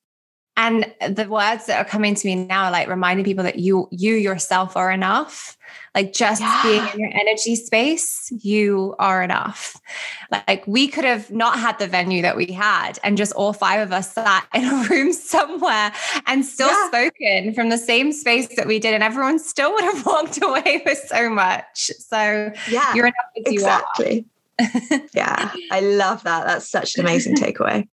And 0.59 0.93
the 1.15 1.25
words 1.29 1.67
that 1.67 1.79
are 1.79 1.89
coming 1.89 2.15
to 2.15 2.27
me 2.27 2.35
now, 2.35 2.65
are 2.65 2.71
like 2.71 2.89
reminding 2.89 3.23
people 3.23 3.45
that 3.45 3.59
you 3.59 3.87
you 3.91 4.15
yourself 4.15 4.75
are 4.75 4.91
enough. 4.91 5.57
Like 5.95 6.11
just 6.11 6.41
yeah. 6.41 6.61
being 6.63 6.85
in 6.93 6.99
your 6.99 7.11
energy 7.13 7.55
space, 7.55 8.29
you 8.41 8.93
are 8.99 9.23
enough. 9.23 9.79
Like 10.29 10.67
we 10.67 10.89
could 10.89 11.05
have 11.05 11.31
not 11.31 11.57
had 11.59 11.79
the 11.79 11.87
venue 11.87 12.21
that 12.23 12.35
we 12.35 12.47
had, 12.47 12.99
and 13.05 13.15
just 13.15 13.31
all 13.33 13.53
five 13.53 13.79
of 13.79 13.93
us 13.93 14.11
sat 14.11 14.45
in 14.53 14.65
a 14.65 14.83
room 14.89 15.13
somewhere 15.33 15.93
and 16.27 16.43
still 16.43 16.67
yeah. 16.67 16.87
spoken 16.89 17.53
from 17.53 17.69
the 17.69 17.77
same 17.77 18.11
space 18.11 18.53
that 18.57 18.67
we 18.67 18.79
did, 18.79 18.93
and 18.93 19.01
everyone 19.01 19.39
still 19.39 19.71
would 19.71 19.85
have 19.85 20.05
walked 20.05 20.43
away 20.43 20.81
with 20.85 20.97
so 21.07 21.29
much. 21.29 21.89
So 21.99 22.51
yeah, 22.69 22.93
you're 22.93 23.07
enough 23.07 23.47
as 23.47 23.53
you 23.53 23.65
are. 23.65 23.79
exactly. 23.79 24.25
yeah, 25.13 25.53
I 25.71 25.79
love 25.79 26.23
that. 26.23 26.45
That's 26.45 26.69
such 26.69 26.95
an 26.95 27.01
amazing 27.05 27.35
takeaway. 27.35 27.87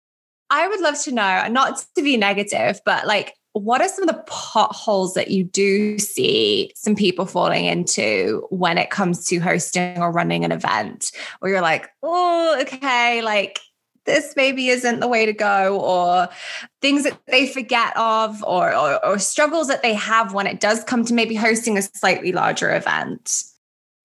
I 0.50 0.68
would 0.68 0.80
love 0.80 1.00
to 1.04 1.12
know, 1.12 1.46
not 1.48 1.84
to 1.96 2.02
be 2.02 2.16
negative, 2.16 2.80
but 2.84 3.06
like, 3.06 3.34
what 3.52 3.80
are 3.80 3.88
some 3.88 4.06
of 4.06 4.14
the 4.14 4.22
potholes 4.26 5.14
that 5.14 5.30
you 5.30 5.42
do 5.42 5.98
see 5.98 6.72
some 6.76 6.94
people 6.94 7.24
falling 7.24 7.64
into 7.64 8.46
when 8.50 8.76
it 8.76 8.90
comes 8.90 9.24
to 9.28 9.38
hosting 9.38 9.98
or 9.98 10.12
running 10.12 10.44
an 10.44 10.52
event? 10.52 11.10
Where 11.38 11.52
you're 11.52 11.62
like, 11.62 11.88
oh, 12.02 12.58
okay, 12.60 13.22
like 13.22 13.58
this 14.04 14.34
maybe 14.36 14.68
isn't 14.68 15.00
the 15.00 15.08
way 15.08 15.26
to 15.26 15.32
go, 15.32 15.80
or 15.80 16.28
things 16.82 17.04
that 17.04 17.18
they 17.28 17.48
forget 17.48 17.96
of, 17.96 18.44
or, 18.44 18.74
or, 18.74 19.04
or 19.04 19.18
struggles 19.18 19.68
that 19.68 19.82
they 19.82 19.94
have 19.94 20.34
when 20.34 20.46
it 20.46 20.60
does 20.60 20.84
come 20.84 21.04
to 21.06 21.14
maybe 21.14 21.34
hosting 21.34 21.78
a 21.78 21.82
slightly 21.82 22.32
larger 22.32 22.74
event? 22.74 23.42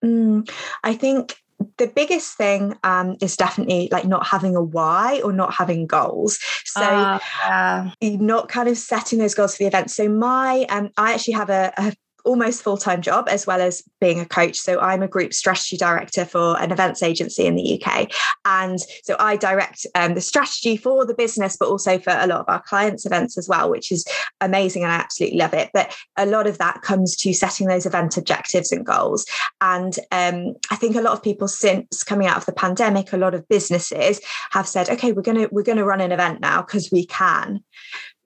Mm, 0.04 0.50
I 0.84 0.94
think 0.96 1.41
the 1.78 1.88
biggest 1.88 2.38
thing 2.38 2.76
um, 2.84 3.18
is 3.22 3.38
definitely 3.38 3.90
like 3.92 4.06
not 4.06 4.26
having 4.26 4.56
a 4.56 4.62
why 4.62 5.22
or 5.24 5.34
not 5.34 5.54
having 5.54 5.88
goals. 5.88 6.40
So 6.66 6.82
uh, 6.82 7.20
yeah. 7.44 7.92
not 8.02 8.50
kind 8.50 8.70
of 8.70 8.78
setting 8.78 9.20
those 9.20 9.36
goals 9.36 9.56
for 9.56 9.64
the 9.64 9.68
event. 9.68 9.92
So 9.92 10.08
my 10.08 10.66
um, 10.70 10.90
I 10.98 11.14
actually 11.14 11.34
have 11.34 11.50
a, 11.50 11.74
a 11.78 11.94
almost 12.26 12.64
full 12.64 12.78
time 12.78 13.02
job 13.02 13.28
as 13.30 13.48
well 13.48 13.62
as 13.62 13.84
being 14.00 14.20
a 14.20 14.26
coach. 14.26 14.58
So 14.58 14.80
I'm 14.80 15.02
a 15.02 15.08
group 15.08 15.34
strategy 15.34 15.78
director 15.78 16.26
for 16.26 16.60
an 16.60 16.72
events 16.72 17.04
agency 17.04 17.46
in 17.46 17.56
the 17.56 17.82
UK. 17.82 18.12
And 18.46 18.80
so 19.04 19.16
I 19.20 19.36
direct 19.36 19.86
um, 19.96 20.14
the 20.14 20.22
strategy 20.22 20.78
for 20.78 21.06
the 21.06 21.14
business, 21.14 21.58
but 21.58 21.70
also 21.70 22.00
for 22.00 22.12
a 22.12 22.28
lot 22.28 22.42
of 22.42 22.46
our 22.48 22.62
clients' 22.62 23.06
events 23.06 23.38
as 23.38 23.48
well, 23.48 23.70
which 23.70 23.92
is 23.92 24.06
amazing. 24.40 24.84
And 24.84 24.92
I 24.92 24.96
absolutely 24.96 25.38
love 25.38 25.54
it. 25.54 25.70
But 25.74 25.96
a 26.18 26.26
lot 26.26 26.48
of 26.48 26.58
that 26.58 26.82
comes 26.82 27.16
to 27.18 27.34
setting 27.34 27.68
those 27.68 27.86
event 27.86 28.18
objectives 28.18 28.72
and 28.72 28.86
goals. 28.86 29.26
And 29.62 29.98
um, 30.12 30.56
I 30.70 30.76
think 30.76 30.96
a 30.96 31.02
lot 31.02 31.14
of 31.14 31.24
people 31.24 31.48
since 31.48 32.04
coming 32.04 32.28
out 32.28 32.38
of 32.38 32.46
the 32.46 32.54
pandemic, 32.54 33.14
a 33.14 33.18
lot 33.18 33.34
of 33.34 33.48
businesses 33.48 34.22
have 34.52 34.68
said, 34.68 34.90
okay, 34.90 35.12
we're 35.12 35.22
going 35.22 35.38
to, 35.38 35.50
we're 35.52 35.64
going 35.64 35.78
to 35.78 35.86
run 35.86 36.02
an 36.02 36.12
event 36.12 36.42
now 36.42 36.62
because 36.62 36.92
we 36.92 37.06
can 37.06 37.64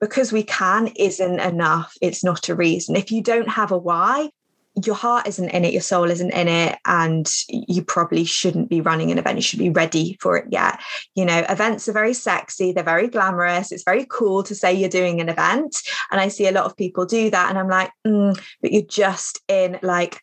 because 0.00 0.32
we 0.32 0.42
can 0.42 0.88
isn't 0.96 1.40
enough. 1.40 1.94
It's 2.00 2.24
not 2.24 2.48
a 2.48 2.54
reason. 2.54 2.96
If 2.96 3.10
you 3.10 3.22
don't 3.22 3.48
have 3.48 3.72
a 3.72 3.78
why, 3.78 4.30
your 4.84 4.94
heart 4.94 5.26
isn't 5.26 5.48
in 5.48 5.64
it, 5.64 5.72
your 5.72 5.80
soul 5.80 6.10
isn't 6.10 6.32
in 6.32 6.48
it, 6.48 6.78
and 6.84 7.30
you 7.48 7.82
probably 7.82 8.24
shouldn't 8.24 8.68
be 8.68 8.82
running 8.82 9.10
an 9.10 9.18
event. 9.18 9.38
You 9.38 9.42
should 9.42 9.58
be 9.58 9.70
ready 9.70 10.18
for 10.20 10.36
it 10.36 10.46
yet. 10.50 10.80
You 11.14 11.24
know, 11.24 11.46
events 11.48 11.88
are 11.88 11.92
very 11.92 12.12
sexy, 12.12 12.72
they're 12.72 12.84
very 12.84 13.08
glamorous. 13.08 13.72
It's 13.72 13.84
very 13.84 14.06
cool 14.10 14.42
to 14.42 14.54
say 14.54 14.74
you're 14.74 14.90
doing 14.90 15.20
an 15.20 15.30
event. 15.30 15.80
And 16.10 16.20
I 16.20 16.28
see 16.28 16.46
a 16.46 16.52
lot 16.52 16.66
of 16.66 16.76
people 16.76 17.06
do 17.06 17.30
that. 17.30 17.48
And 17.48 17.58
I'm 17.58 17.68
like, 17.68 17.90
mm, 18.06 18.38
but 18.60 18.72
you're 18.72 18.82
just 18.82 19.40
in 19.48 19.78
like 19.82 20.20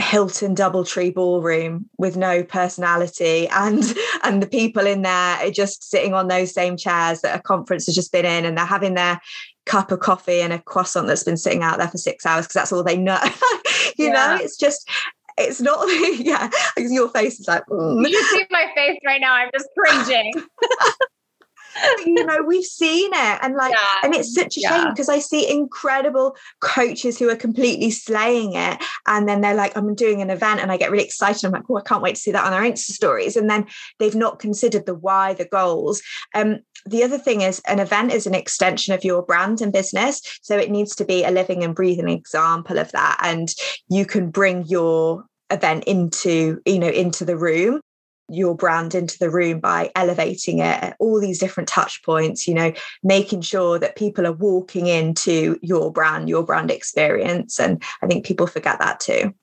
Hilton 0.00 0.54
DoubleTree 0.54 1.14
ballroom 1.14 1.88
with 1.98 2.16
no 2.16 2.42
personality 2.42 3.48
and 3.48 3.82
and 4.22 4.42
the 4.42 4.46
people 4.46 4.86
in 4.86 5.02
there 5.02 5.36
are 5.36 5.50
just 5.50 5.88
sitting 5.88 6.14
on 6.14 6.28
those 6.28 6.52
same 6.52 6.76
chairs 6.76 7.20
that 7.20 7.38
a 7.38 7.42
conference 7.42 7.86
has 7.86 7.94
just 7.94 8.12
been 8.12 8.24
in 8.24 8.44
and 8.44 8.56
they're 8.56 8.64
having 8.64 8.94
their 8.94 9.20
cup 9.66 9.92
of 9.92 10.00
coffee 10.00 10.40
and 10.40 10.52
a 10.52 10.58
croissant 10.58 11.06
that's 11.06 11.22
been 11.22 11.36
sitting 11.36 11.62
out 11.62 11.78
there 11.78 11.88
for 11.88 11.98
six 11.98 12.24
hours 12.26 12.46
because 12.46 12.54
that's 12.54 12.72
all 12.72 12.82
they 12.82 12.96
know 12.96 13.18
you 13.96 14.06
yeah. 14.06 14.12
know 14.12 14.38
it's 14.40 14.56
just 14.56 14.88
it's 15.38 15.60
not 15.60 15.78
yeah 16.18 16.50
your 16.76 17.08
face 17.10 17.38
is 17.38 17.46
like 17.46 17.64
mm. 17.66 18.08
you 18.08 18.22
see 18.24 18.46
my 18.50 18.66
face 18.74 18.98
right 19.04 19.20
now 19.20 19.34
i'm 19.34 19.50
just 19.52 19.68
cringing 19.78 20.32
you 22.06 22.24
know 22.24 22.42
we've 22.46 22.64
seen 22.64 23.10
it 23.12 23.38
and 23.42 23.54
like 23.54 23.72
yeah. 23.72 23.98
and 24.04 24.14
it's 24.14 24.34
such 24.34 24.56
a 24.56 24.60
yeah. 24.60 24.84
shame 24.84 24.90
because 24.90 25.08
i 25.08 25.18
see 25.18 25.50
incredible 25.50 26.36
coaches 26.60 27.18
who 27.18 27.28
are 27.28 27.36
completely 27.36 27.90
slaying 27.90 28.54
it 28.54 28.82
and 29.06 29.28
then 29.28 29.40
they're 29.40 29.54
like 29.54 29.76
i'm 29.76 29.94
doing 29.94 30.20
an 30.20 30.30
event 30.30 30.60
and 30.60 30.70
i 30.70 30.76
get 30.76 30.90
really 30.90 31.04
excited 31.04 31.44
i'm 31.44 31.52
like 31.52 31.62
oh 31.68 31.76
i 31.76 31.82
can't 31.82 32.02
wait 32.02 32.14
to 32.14 32.20
see 32.20 32.32
that 32.32 32.44
on 32.44 32.50
their 32.50 32.62
insta 32.62 32.90
stories 32.90 33.36
and 33.36 33.48
then 33.48 33.66
they've 33.98 34.14
not 34.14 34.38
considered 34.38 34.86
the 34.86 34.94
why 34.94 35.34
the 35.34 35.46
goals 35.46 36.02
um 36.34 36.58
the 36.86 37.02
other 37.02 37.18
thing 37.18 37.42
is 37.42 37.60
an 37.66 37.78
event 37.78 38.12
is 38.12 38.26
an 38.26 38.34
extension 38.34 38.94
of 38.94 39.04
your 39.04 39.22
brand 39.22 39.60
and 39.60 39.72
business 39.72 40.20
so 40.42 40.56
it 40.56 40.70
needs 40.70 40.96
to 40.96 41.04
be 41.04 41.24
a 41.24 41.30
living 41.30 41.62
and 41.62 41.74
breathing 41.74 42.08
example 42.08 42.78
of 42.78 42.90
that 42.92 43.18
and 43.22 43.50
you 43.88 44.06
can 44.06 44.30
bring 44.30 44.64
your 44.66 45.24
event 45.50 45.84
into 45.84 46.60
you 46.64 46.78
know 46.78 46.88
into 46.88 47.24
the 47.24 47.36
room 47.36 47.80
your 48.30 48.54
brand 48.54 48.94
into 48.94 49.18
the 49.18 49.30
room 49.30 49.60
by 49.60 49.90
elevating 49.94 50.58
it 50.58 50.82
at 50.82 50.96
all 50.98 51.20
these 51.20 51.38
different 51.38 51.68
touch 51.68 52.02
points 52.02 52.46
you 52.46 52.54
know 52.54 52.72
making 53.02 53.40
sure 53.40 53.78
that 53.78 53.96
people 53.96 54.26
are 54.26 54.32
walking 54.32 54.86
into 54.86 55.58
your 55.62 55.92
brand 55.92 56.28
your 56.28 56.44
brand 56.44 56.70
experience 56.70 57.58
and 57.58 57.82
i 58.02 58.06
think 58.06 58.24
people 58.24 58.46
forget 58.46 58.78
that 58.78 59.00
too 59.00 59.34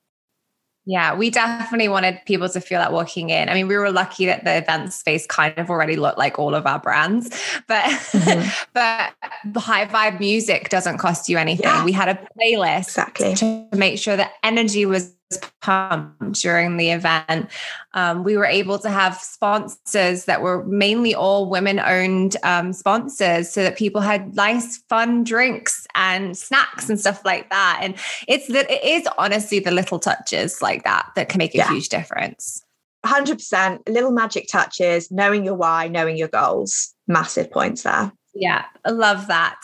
Yeah, 0.89 1.15
we 1.15 1.29
definitely 1.29 1.89
wanted 1.89 2.21
people 2.25 2.47
to 2.47 2.61
feel 2.61 2.79
that 2.79 2.93
walking 2.93 3.29
in. 3.29 3.49
I 3.49 3.53
mean, 3.53 3.67
we 3.67 3.75
were 3.75 3.91
lucky 3.91 4.25
that 4.27 4.45
the 4.45 4.59
event 4.59 4.93
space 4.93 5.27
kind 5.27 5.53
of 5.57 5.69
already 5.69 5.97
looked 5.97 6.17
like 6.17 6.39
all 6.39 6.55
of 6.55 6.65
our 6.65 6.79
brands, 6.79 7.27
but 7.67 7.83
mm-hmm. 7.83 8.47
but 8.73 9.13
the 9.43 9.59
high 9.59 9.85
vibe 9.85 10.21
music 10.21 10.69
doesn't 10.69 10.97
cost 10.97 11.27
you 11.27 11.37
anything. 11.37 11.65
Yeah. 11.65 11.83
We 11.83 11.91
had 11.91 12.07
a 12.07 12.27
playlist 12.39 12.83
exactly 12.83 13.35
to 13.35 13.67
make 13.73 13.99
sure 13.99 14.15
that 14.15 14.31
energy 14.43 14.85
was 14.85 15.13
pumped 15.61 16.33
during 16.41 16.77
the 16.77 16.91
event. 16.91 17.49
Um, 17.93 18.23
we 18.23 18.37
were 18.37 18.45
able 18.45 18.79
to 18.79 18.89
have 18.89 19.15
sponsors 19.17 20.25
that 20.25 20.41
were 20.41 20.63
mainly 20.65 21.13
all 21.13 21.49
women 21.49 21.79
owned 21.79 22.37
um, 22.43 22.73
sponsors 22.73 23.49
so 23.49 23.63
that 23.63 23.77
people 23.77 24.01
had 24.01 24.35
nice, 24.35 24.77
fun 24.89 25.23
drinks 25.23 25.85
and 25.95 26.37
snacks 26.37 26.89
and 26.89 26.99
stuff 26.99 27.25
like 27.25 27.49
that. 27.49 27.79
And 27.81 27.95
it's 28.27 28.47
that 28.47 28.69
it 28.71 28.83
is 28.83 29.07
honestly 29.17 29.59
the 29.59 29.71
little 29.71 29.99
touches 29.99 30.61
like 30.61 30.83
that 30.83 31.11
that 31.15 31.29
can 31.29 31.39
make 31.39 31.53
a 31.53 31.59
yeah. 31.59 31.69
huge 31.69 31.89
difference. 31.89 32.63
100% 33.05 33.87
little 33.87 34.11
magic 34.11 34.47
touches, 34.47 35.11
knowing 35.11 35.45
your 35.45 35.55
why, 35.55 35.87
knowing 35.87 36.17
your 36.17 36.27
goals, 36.27 36.93
massive 37.07 37.51
points 37.51 37.83
there. 37.83 38.11
Yeah, 38.33 38.65
I 38.85 38.91
love 38.91 39.27
that. 39.27 39.57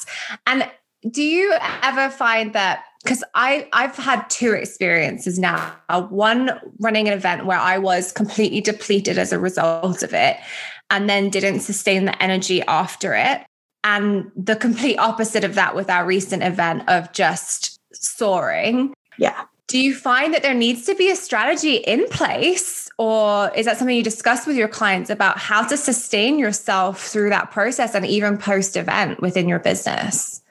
And 0.47 0.69
do 1.10 1.21
you 1.21 1.54
ever 1.82 2.10
find 2.10 2.54
that 2.54 2.86
because 3.04 3.24
I 3.36 3.68
I've 3.74 3.96
had 3.96 4.30
two 4.30 4.54
experiences 4.54 5.38
now. 5.38 5.74
One 6.10 6.60
running 6.80 7.08
an 7.08 7.13
event 7.13 7.46
where 7.46 7.60
I 7.60 7.78
was 7.78 8.12
completely 8.12 8.62
depleted 8.62 9.18
as 9.18 9.32
a 9.32 9.39
result 9.39 10.04
of 10.04 10.13
it, 10.13 10.38
and 10.89 11.10
then 11.10 11.30
didn't 11.30 11.62
sustain 11.62 12.06
the 12.06 12.24
energy 12.24 12.62
after 12.63 13.13
it. 13.13 13.42
And 13.84 14.32
the 14.36 14.56
complete 14.56 14.98
opposite 14.98 15.44
of 15.44 15.56
that 15.56 15.76
with 15.76 15.89
our 15.89 16.06
recent 16.06 16.44
event 16.44 16.88
of 16.88 17.12
just 17.12 17.78
soaring. 17.94 18.94
Yeah. 19.18 19.44
Do 19.68 19.80
you 19.80 19.96
find 19.96 20.34
that 20.34 20.44
there 20.44 20.54
needs 20.54 20.86
to 20.86 20.96
be 20.96 21.10
a 21.10 21.16
strategy 21.16 21.76
in 21.76 22.08
place? 22.10 22.89
Or 22.98 23.52
is 23.56 23.66
that 23.66 23.78
something 23.78 23.96
you 23.96 24.04
discuss 24.04 24.46
with 24.46 24.56
your 24.56 24.68
clients 24.68 25.10
about 25.10 25.39
how 25.39 25.66
to 25.66 25.76
sustain 25.76 26.38
yourself 26.38 27.08
through 27.08 27.30
that 27.32 27.52
process 27.52 27.96
and 27.96 28.06
even 28.06 28.38
post 28.38 28.78
event 28.78 29.20
within 29.20 29.50
your 29.50 29.60
business? 29.60 30.43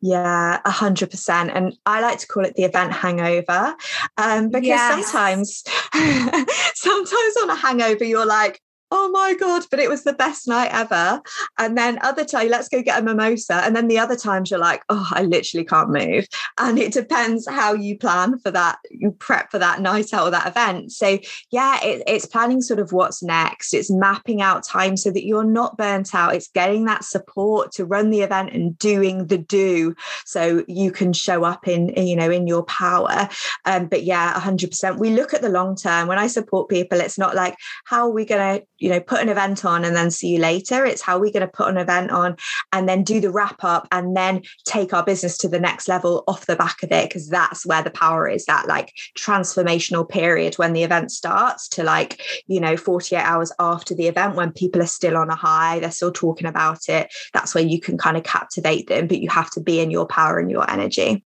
Yeah, 0.00 0.60
a 0.64 0.70
hundred 0.70 1.10
percent. 1.10 1.50
And 1.52 1.76
I 1.84 2.00
like 2.00 2.18
to 2.20 2.26
call 2.26 2.44
it 2.44 2.54
the 2.54 2.64
event 2.64 2.92
hangover. 2.92 3.74
Um, 4.16 4.48
because 4.48 4.68
yes. 4.68 5.10
sometimes 5.10 5.64
sometimes 6.74 7.36
on 7.42 7.50
a 7.50 7.56
hangover, 7.56 8.04
you're 8.04 8.26
like, 8.26 8.60
oh 8.90 9.10
my 9.10 9.34
god 9.34 9.64
but 9.70 9.80
it 9.80 9.88
was 9.88 10.04
the 10.04 10.12
best 10.12 10.48
night 10.48 10.70
ever. 10.72 11.20
And 11.58 11.76
then 11.76 11.98
other 12.02 12.24
time 12.24 12.48
let's 12.48 12.68
go 12.68 12.82
get 12.82 13.00
a 13.00 13.04
mimosa. 13.04 13.54
And 13.54 13.74
then 13.76 13.88
the 13.88 13.98
other 13.98 14.16
times 14.16 14.50
you're 14.50 14.60
like 14.60 14.82
oh 14.88 15.08
i 15.12 15.22
literally 15.22 15.64
can't 15.64 15.90
move. 15.90 16.26
And 16.58 16.78
it 16.78 16.92
depends 16.92 17.48
how 17.48 17.74
you 17.74 17.98
plan 17.98 18.38
for 18.38 18.50
that 18.50 18.78
you 18.90 19.12
prep 19.12 19.50
for 19.50 19.58
that 19.58 19.80
night 19.80 20.12
out 20.14 20.28
or 20.28 20.30
that 20.30 20.46
event. 20.46 20.92
So 20.92 21.18
yeah 21.50 21.78
it, 21.82 22.02
it's 22.06 22.26
planning 22.26 22.62
sort 22.62 22.80
of 22.80 22.92
what's 22.92 23.22
next. 23.22 23.74
It's 23.74 23.90
mapping 23.90 24.42
out 24.42 24.64
time 24.64 24.96
so 24.96 25.10
that 25.10 25.26
you're 25.26 25.44
not 25.44 25.76
burnt 25.76 26.14
out. 26.14 26.34
It's 26.34 26.48
getting 26.48 26.84
that 26.86 27.04
support 27.04 27.72
to 27.72 27.84
run 27.84 28.10
the 28.10 28.22
event 28.22 28.52
and 28.52 28.78
doing 28.78 29.26
the 29.26 29.38
do 29.38 29.94
so 30.24 30.64
you 30.66 30.90
can 30.92 31.12
show 31.12 31.44
up 31.44 31.68
in 31.68 31.88
you 31.96 32.16
know 32.16 32.30
in 32.30 32.46
your 32.46 32.64
power. 32.64 33.28
Um, 33.64 33.86
but 33.86 34.04
yeah 34.04 34.32
100% 34.34 34.98
we 34.98 35.10
look 35.10 35.34
at 35.34 35.42
the 35.42 35.48
long 35.48 35.76
term. 35.76 36.08
When 36.08 36.18
i 36.18 36.26
support 36.26 36.68
people 36.68 37.00
it's 37.00 37.18
not 37.18 37.34
like 37.34 37.56
how 37.84 38.06
are 38.06 38.12
we 38.12 38.24
going 38.24 38.60
to 38.60 38.66
you 38.78 38.88
know 38.90 39.00
put 39.00 39.20
an 39.20 39.28
event 39.28 39.64
on 39.64 39.84
and 39.84 39.96
then 39.96 40.10
see 40.10 40.28
you 40.28 40.38
later. 40.38 40.84
It's 40.84 41.02
how 41.02 41.18
we're 41.18 41.32
going 41.32 41.40
to 41.40 41.48
put 41.48 41.68
an 41.68 41.76
event 41.76 42.10
on 42.10 42.36
and 42.72 42.88
then 42.88 43.04
do 43.04 43.20
the 43.20 43.30
wrap 43.30 43.62
up 43.64 43.88
and 43.92 44.16
then 44.16 44.42
take 44.64 44.92
our 44.92 45.04
business 45.04 45.36
to 45.38 45.48
the 45.48 45.60
next 45.60 45.88
level 45.88 46.24
off 46.26 46.46
the 46.46 46.56
back 46.56 46.82
of 46.82 46.92
it 46.92 47.08
because 47.08 47.28
that's 47.28 47.66
where 47.66 47.82
the 47.82 47.90
power 47.90 48.28
is 48.28 48.44
that 48.46 48.66
like 48.66 48.94
transformational 49.16 50.08
period 50.08 50.54
when 50.56 50.72
the 50.72 50.82
event 50.82 51.10
starts 51.10 51.68
to 51.68 51.82
like 51.82 52.20
you 52.46 52.60
know 52.60 52.76
48 52.76 53.18
hours 53.18 53.52
after 53.58 53.94
the 53.94 54.08
event 54.08 54.36
when 54.36 54.52
people 54.52 54.82
are 54.82 54.86
still 54.86 55.16
on 55.16 55.30
a 55.30 55.34
high 55.34 55.80
they're 55.80 55.90
still 55.90 56.12
talking 56.12 56.46
about 56.46 56.88
it. 56.88 57.12
That's 57.32 57.54
where 57.54 57.64
you 57.64 57.80
can 57.80 57.98
kind 57.98 58.16
of 58.16 58.24
captivate 58.24 58.88
them 58.88 59.06
but 59.06 59.20
you 59.20 59.30
have 59.30 59.50
to 59.52 59.60
be 59.60 59.80
in 59.80 59.90
your 59.90 60.06
power 60.06 60.38
and 60.38 60.50
your 60.50 60.68
energy 60.70 61.24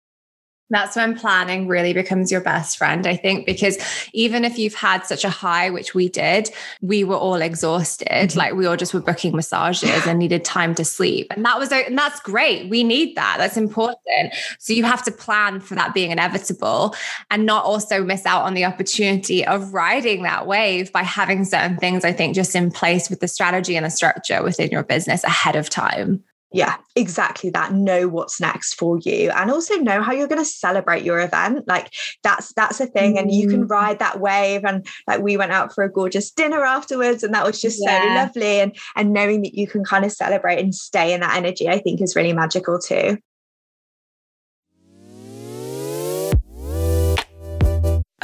that's 0.70 0.96
when 0.96 1.16
planning 1.16 1.68
really 1.68 1.92
becomes 1.92 2.32
your 2.32 2.40
best 2.40 2.78
friend, 2.78 3.06
I 3.06 3.16
think, 3.16 3.44
because 3.44 3.78
even 4.12 4.44
if 4.44 4.58
you've 4.58 4.74
had 4.74 5.04
such 5.04 5.24
a 5.24 5.30
high, 5.30 5.70
which 5.70 5.94
we 5.94 6.08
did, 6.08 6.50
we 6.80 7.04
were 7.04 7.16
all 7.16 7.36
exhausted. 7.36 8.08
Mm-hmm. 8.08 8.38
Like 8.38 8.54
we 8.54 8.66
all 8.66 8.76
just 8.76 8.94
were 8.94 9.00
booking 9.00 9.36
massages 9.36 10.06
and 10.06 10.18
needed 10.18 10.44
time 10.44 10.74
to 10.76 10.84
sleep. 10.84 11.26
And 11.30 11.44
that 11.44 11.58
was, 11.58 11.70
and 11.70 11.98
that's 11.98 12.18
great. 12.20 12.70
We 12.70 12.82
need 12.82 13.14
that. 13.16 13.36
That's 13.38 13.58
important. 13.58 14.34
So 14.58 14.72
you 14.72 14.84
have 14.84 15.04
to 15.04 15.12
plan 15.12 15.60
for 15.60 15.74
that 15.74 15.92
being 15.92 16.10
inevitable 16.10 16.94
and 17.30 17.44
not 17.44 17.64
also 17.64 18.02
miss 18.02 18.24
out 18.24 18.42
on 18.42 18.54
the 18.54 18.64
opportunity 18.64 19.46
of 19.46 19.74
riding 19.74 20.22
that 20.22 20.46
wave 20.46 20.92
by 20.92 21.02
having 21.02 21.44
certain 21.44 21.76
things, 21.76 22.04
I 22.04 22.12
think, 22.12 22.34
just 22.34 22.54
in 22.56 22.70
place 22.70 23.10
with 23.10 23.20
the 23.20 23.28
strategy 23.28 23.76
and 23.76 23.84
the 23.84 23.90
structure 23.90 24.42
within 24.42 24.70
your 24.70 24.82
business 24.82 25.24
ahead 25.24 25.56
of 25.56 25.68
time 25.68 26.24
yeah 26.54 26.76
exactly 26.94 27.50
that 27.50 27.72
know 27.72 28.06
what's 28.06 28.40
next 28.40 28.74
for 28.74 28.98
you 29.00 29.28
and 29.30 29.50
also 29.50 29.74
know 29.74 30.00
how 30.00 30.12
you're 30.12 30.28
going 30.28 30.40
to 30.40 30.44
celebrate 30.44 31.02
your 31.02 31.18
event 31.18 31.66
like 31.66 31.92
that's 32.22 32.52
that's 32.54 32.80
a 32.80 32.86
thing 32.86 33.16
mm. 33.16 33.18
and 33.18 33.34
you 33.34 33.48
can 33.48 33.66
mm. 33.66 33.70
ride 33.70 33.98
that 33.98 34.20
wave 34.20 34.64
and 34.64 34.86
like 35.08 35.20
we 35.20 35.36
went 35.36 35.50
out 35.50 35.74
for 35.74 35.82
a 35.82 35.90
gorgeous 35.90 36.30
dinner 36.30 36.64
afterwards 36.64 37.24
and 37.24 37.34
that 37.34 37.44
was 37.44 37.60
just 37.60 37.82
yeah. 37.82 38.00
so 38.00 38.14
lovely 38.14 38.60
and 38.60 38.76
and 38.94 39.12
knowing 39.12 39.42
that 39.42 39.54
you 39.54 39.66
can 39.66 39.84
kind 39.84 40.04
of 40.04 40.12
celebrate 40.12 40.60
and 40.60 40.74
stay 40.74 41.12
in 41.12 41.20
that 41.20 41.36
energy 41.36 41.68
i 41.68 41.78
think 41.78 42.00
is 42.00 42.14
really 42.14 42.32
magical 42.32 42.78
too 42.78 43.18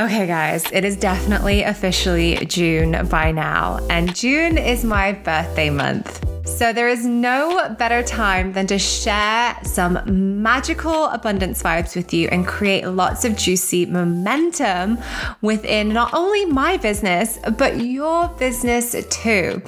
Okay, 0.00 0.26
guys, 0.26 0.64
it 0.72 0.82
is 0.86 0.96
definitely 0.96 1.62
officially 1.62 2.36
June 2.46 3.06
by 3.08 3.32
now, 3.32 3.86
and 3.90 4.16
June 4.16 4.56
is 4.56 4.82
my 4.82 5.12
birthday 5.12 5.68
month. 5.68 6.24
So, 6.46 6.72
there 6.72 6.88
is 6.88 7.04
no 7.04 7.74
better 7.78 8.02
time 8.02 8.54
than 8.54 8.66
to 8.68 8.78
share 8.78 9.56
some 9.62 10.00
magical 10.42 11.04
abundance 11.06 11.62
vibes 11.62 11.94
with 11.94 12.14
you 12.14 12.28
and 12.28 12.46
create 12.46 12.86
lots 12.86 13.26
of 13.26 13.36
juicy 13.36 13.84
momentum 13.84 14.98
within 15.42 15.90
not 15.90 16.14
only 16.14 16.46
my 16.46 16.78
business, 16.78 17.38
but 17.58 17.80
your 17.80 18.28
business 18.38 18.96
too. 19.10 19.60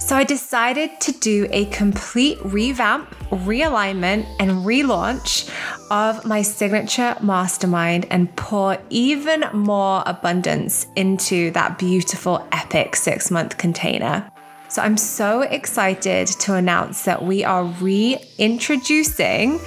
So, 0.00 0.16
I 0.16 0.24
decided 0.24 0.98
to 1.02 1.12
do 1.12 1.46
a 1.50 1.66
complete 1.66 2.38
revamp, 2.42 3.14
realignment, 3.30 4.26
and 4.40 4.50
relaunch 4.64 5.50
of 5.90 6.24
my 6.24 6.42
signature 6.42 7.16
mastermind 7.20 8.06
and 8.10 8.34
pour 8.36 8.78
even 8.90 9.44
more 9.52 9.73
abundance 10.06 10.86
into 10.96 11.50
that 11.52 11.78
beautiful, 11.78 12.46
epic 12.52 12.96
six 12.96 13.30
month 13.30 13.58
container. 13.58 14.30
So 14.68 14.82
I'm 14.82 14.96
so 14.96 15.42
excited 15.42 16.26
to 16.26 16.54
announce 16.54 17.04
that 17.04 17.22
we 17.22 17.44
are 17.44 17.64
reintroducing 17.64 19.60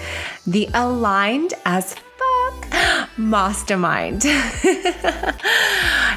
the 0.46 0.70
Aligned 0.74 1.54
as 1.66 1.94
Fuck 1.94 2.68
Mastermind. 3.18 4.24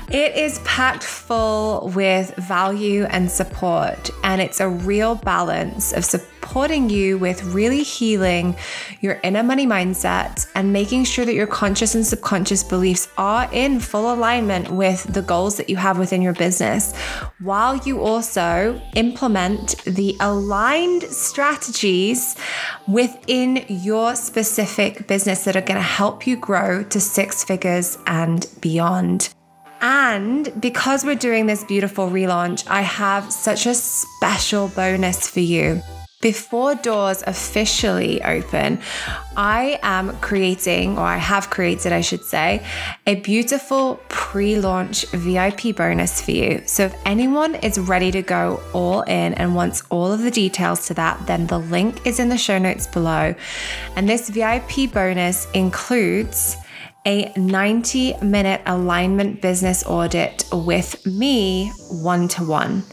it 0.09 0.35
is 0.35 0.59
packed 0.65 1.05
full 1.05 1.93
with 1.95 2.35
value 2.37 3.05
and 3.05 3.31
support, 3.31 4.11
and 4.25 4.41
it's 4.41 4.59
a 4.59 4.69
real 4.69 5.15
balance 5.15 5.93
of 5.93 6.05
support 6.05 6.40
supporting 6.41 6.89
you 6.89 7.19
with 7.19 7.43
really 7.45 7.83
healing 7.83 8.57
your 9.03 9.21
inner 9.23 9.43
money 9.43 9.67
mindset 9.67 10.47
and 10.55 10.73
making 10.73 11.05
sure 11.05 11.25
that 11.25 11.35
your 11.35 11.47
conscious 11.47 11.95
and 11.95 12.07
subconscious 12.07 12.65
beliefs 12.65 13.09
are 13.19 13.49
in 13.53 13.79
full 13.79 14.13
alignment 14.13 14.71
with 14.71 15.03
the 15.13 15.23
goals 15.23 15.59
that 15.59 15.69
you 15.69 15.77
have 15.77 15.99
within 15.99 16.23
your 16.23 16.33
business, 16.33 16.97
while 17.41 17.77
you 17.79 18.01
also 18.01 18.81
implement 18.97 19.77
the 19.85 20.17
aligned 20.21 21.03
strategies 21.05 22.37
within 22.89 23.65
your 23.69 24.17
specific 24.17 25.07
business 25.07 25.45
that 25.45 25.57
are 25.57 25.61
going 25.61 25.77
to 25.77 25.83
help 25.83 26.27
you 26.27 26.37
grow 26.37 26.83
to 26.85 26.99
six 26.99 27.45
figures 27.45 27.99
and 28.07 28.47
beyond. 28.61 29.33
And 29.83 30.53
because 30.61 31.05
we're 31.05 31.15
doing 31.15 31.47
this 31.47 31.65
beautiful 31.65 32.09
relaunch, 32.09 32.67
I 32.69 32.81
have 32.83 33.33
such 33.33 33.67
a 33.67 33.75
special 33.75 34.69
bonus 34.69 35.29
for 35.29 35.41
you. 35.41 35.83
Before 36.21 36.75
doors 36.75 37.25
officially 37.27 38.23
open, 38.23 38.79
I 39.39 39.79
am 39.83 40.15
creating, 40.19 40.99
or 40.99 41.05
I 41.05 41.17
have 41.17 41.49
created, 41.49 41.95
I 41.95 42.03
should 42.03 42.23
say, 42.23 42.63
a 43.07 43.15
beautiful 43.15 43.99
pre 44.09 44.61
launch 44.61 45.07
VIP 45.13 45.75
bonus 45.75 46.21
for 46.21 46.33
you. 46.33 46.61
So 46.67 46.85
if 46.85 46.95
anyone 47.07 47.55
is 47.55 47.79
ready 47.79 48.11
to 48.11 48.21
go 48.21 48.63
all 48.75 49.01
in 49.01 49.33
and 49.33 49.55
wants 49.55 49.83
all 49.89 50.13
of 50.13 50.21
the 50.21 50.31
details 50.31 50.87
to 50.89 50.95
that, 50.95 51.27
then 51.27 51.47
the 51.47 51.59
link 51.59 52.07
is 52.07 52.21
in 52.21 52.29
the 52.29 52.37
show 52.37 52.59
notes 52.59 52.87
below. 52.87 53.35
And 53.97 54.07
this 54.07 54.29
VIP 54.29 54.93
bonus 54.93 55.51
includes 55.53 56.59
a 57.07 57.33
90 57.35 58.19
minute 58.23 58.61
alignment 58.67 59.41
business 59.41 59.85
audit 59.87 60.45
with 60.53 61.07
me 61.07 61.73
one 61.91 62.29
to 62.29 62.45
one, 62.45 62.85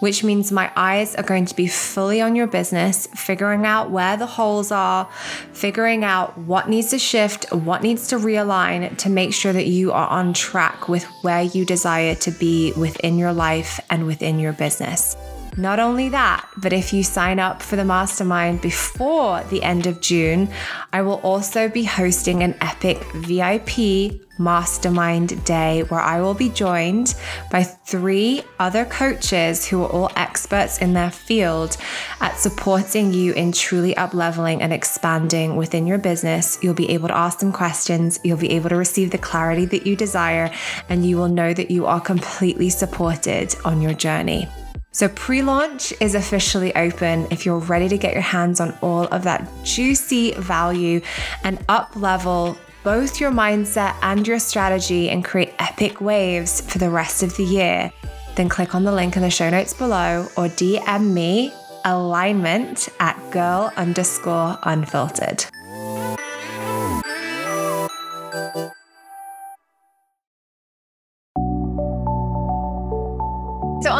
which 0.00 0.24
means 0.24 0.50
my 0.50 0.72
eyes 0.76 1.14
are 1.14 1.22
going 1.22 1.44
to 1.44 1.54
be 1.54 1.66
fully 1.66 2.22
on 2.22 2.34
your 2.34 2.46
business, 2.46 3.06
figuring 3.14 3.66
out 3.66 3.90
where 3.90 4.16
the 4.16 4.26
holes 4.26 4.72
are, 4.72 5.10
figuring 5.52 6.04
out 6.04 6.36
what 6.38 6.68
needs 6.68 6.90
to 6.90 6.98
shift, 6.98 7.52
what 7.52 7.82
needs 7.82 8.08
to 8.08 8.16
realign 8.16 8.96
to 8.96 9.10
make 9.10 9.34
sure 9.34 9.52
that 9.52 9.66
you 9.66 9.92
are 9.92 10.08
on 10.08 10.32
track 10.32 10.88
with 10.88 11.04
where 11.22 11.42
you 11.42 11.66
desire 11.66 12.14
to 12.14 12.30
be 12.30 12.72
within 12.72 13.18
your 13.18 13.32
life 13.32 13.78
and 13.90 14.06
within 14.06 14.38
your 14.38 14.54
business. 14.54 15.16
Not 15.56 15.80
only 15.80 16.08
that, 16.10 16.48
but 16.56 16.72
if 16.72 16.92
you 16.92 17.02
sign 17.02 17.38
up 17.38 17.60
for 17.60 17.76
the 17.76 17.84
mastermind 17.84 18.60
before 18.60 19.42
the 19.44 19.62
end 19.62 19.86
of 19.86 20.00
June, 20.00 20.48
I 20.92 21.02
will 21.02 21.20
also 21.22 21.68
be 21.68 21.84
hosting 21.84 22.42
an 22.42 22.56
epic 22.60 23.02
VIP 23.14 24.20
mastermind 24.38 25.44
day 25.44 25.82
where 25.84 26.00
I 26.00 26.20
will 26.20 26.34
be 26.34 26.48
joined 26.48 27.14
by 27.50 27.62
three 27.62 28.42
other 28.58 28.86
coaches 28.86 29.68
who 29.68 29.82
are 29.82 29.90
all 29.90 30.10
experts 30.16 30.78
in 30.78 30.94
their 30.94 31.10
field 31.10 31.76
at 32.20 32.38
supporting 32.38 33.12
you 33.12 33.34
in 33.34 33.52
truly 33.52 33.94
up 33.96 34.14
leveling 34.14 34.62
and 34.62 34.72
expanding 34.72 35.56
within 35.56 35.86
your 35.86 35.98
business. 35.98 36.58
You'll 36.62 36.74
be 36.74 36.90
able 36.90 37.08
to 37.08 37.16
ask 37.16 37.40
them 37.40 37.52
questions, 37.52 38.18
you'll 38.24 38.38
be 38.38 38.52
able 38.52 38.70
to 38.70 38.76
receive 38.76 39.10
the 39.10 39.18
clarity 39.18 39.66
that 39.66 39.86
you 39.86 39.94
desire, 39.94 40.50
and 40.88 41.04
you 41.04 41.18
will 41.18 41.28
know 41.28 41.52
that 41.52 41.70
you 41.70 41.86
are 41.86 42.00
completely 42.00 42.70
supported 42.70 43.54
on 43.64 43.82
your 43.82 43.94
journey. 43.94 44.48
So, 44.92 45.08
pre 45.08 45.42
launch 45.42 45.92
is 46.00 46.16
officially 46.16 46.74
open 46.74 47.28
if 47.30 47.46
you're 47.46 47.58
ready 47.58 47.88
to 47.88 47.96
get 47.96 48.12
your 48.12 48.22
hands 48.22 48.58
on 48.60 48.76
all 48.80 49.04
of 49.04 49.22
that 49.22 49.48
juicy 49.62 50.32
value 50.32 51.00
and 51.44 51.64
up 51.68 51.94
level 51.94 52.58
both 52.82 53.20
your 53.20 53.30
mindset 53.30 53.94
and 54.02 54.26
your 54.26 54.38
strategy 54.38 55.10
and 55.10 55.24
create 55.24 55.54
epic 55.58 56.00
waves 56.00 56.60
for 56.62 56.78
the 56.78 56.90
rest 56.90 57.22
of 57.22 57.36
the 57.36 57.44
year. 57.44 57.92
Then 58.36 58.48
click 58.48 58.74
on 58.74 58.84
the 58.84 58.92
link 58.92 59.16
in 59.16 59.22
the 59.22 59.30
show 59.30 59.50
notes 59.50 59.74
below 59.74 60.26
or 60.36 60.46
DM 60.46 61.12
me 61.12 61.52
alignment 61.84 62.88
at 62.98 63.16
girl 63.30 63.72
underscore 63.76 64.58
unfiltered. 64.64 65.44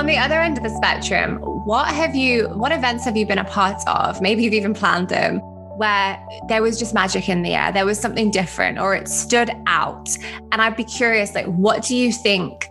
On 0.00 0.06
the 0.06 0.16
other 0.16 0.40
end 0.40 0.56
of 0.56 0.64
the 0.64 0.70
spectrum, 0.70 1.36
what 1.66 1.86
have 1.88 2.14
you 2.14 2.48
what 2.48 2.72
events 2.72 3.04
have 3.04 3.18
you 3.18 3.26
been 3.26 3.36
a 3.36 3.44
part 3.44 3.86
of? 3.86 4.22
Maybe 4.22 4.42
you've 4.42 4.54
even 4.54 4.72
planned 4.72 5.10
them 5.10 5.40
where 5.76 6.18
there 6.48 6.62
was 6.62 6.78
just 6.78 6.94
magic 6.94 7.28
in 7.28 7.42
the 7.42 7.52
air. 7.52 7.70
There 7.70 7.84
was 7.84 8.00
something 8.00 8.30
different 8.30 8.78
or 8.78 8.94
it 8.94 9.08
stood 9.08 9.50
out. 9.66 10.08
And 10.52 10.62
I'd 10.62 10.74
be 10.74 10.84
curious 10.84 11.34
like 11.34 11.44
what 11.44 11.84
do 11.84 11.94
you 11.94 12.12
think 12.12 12.70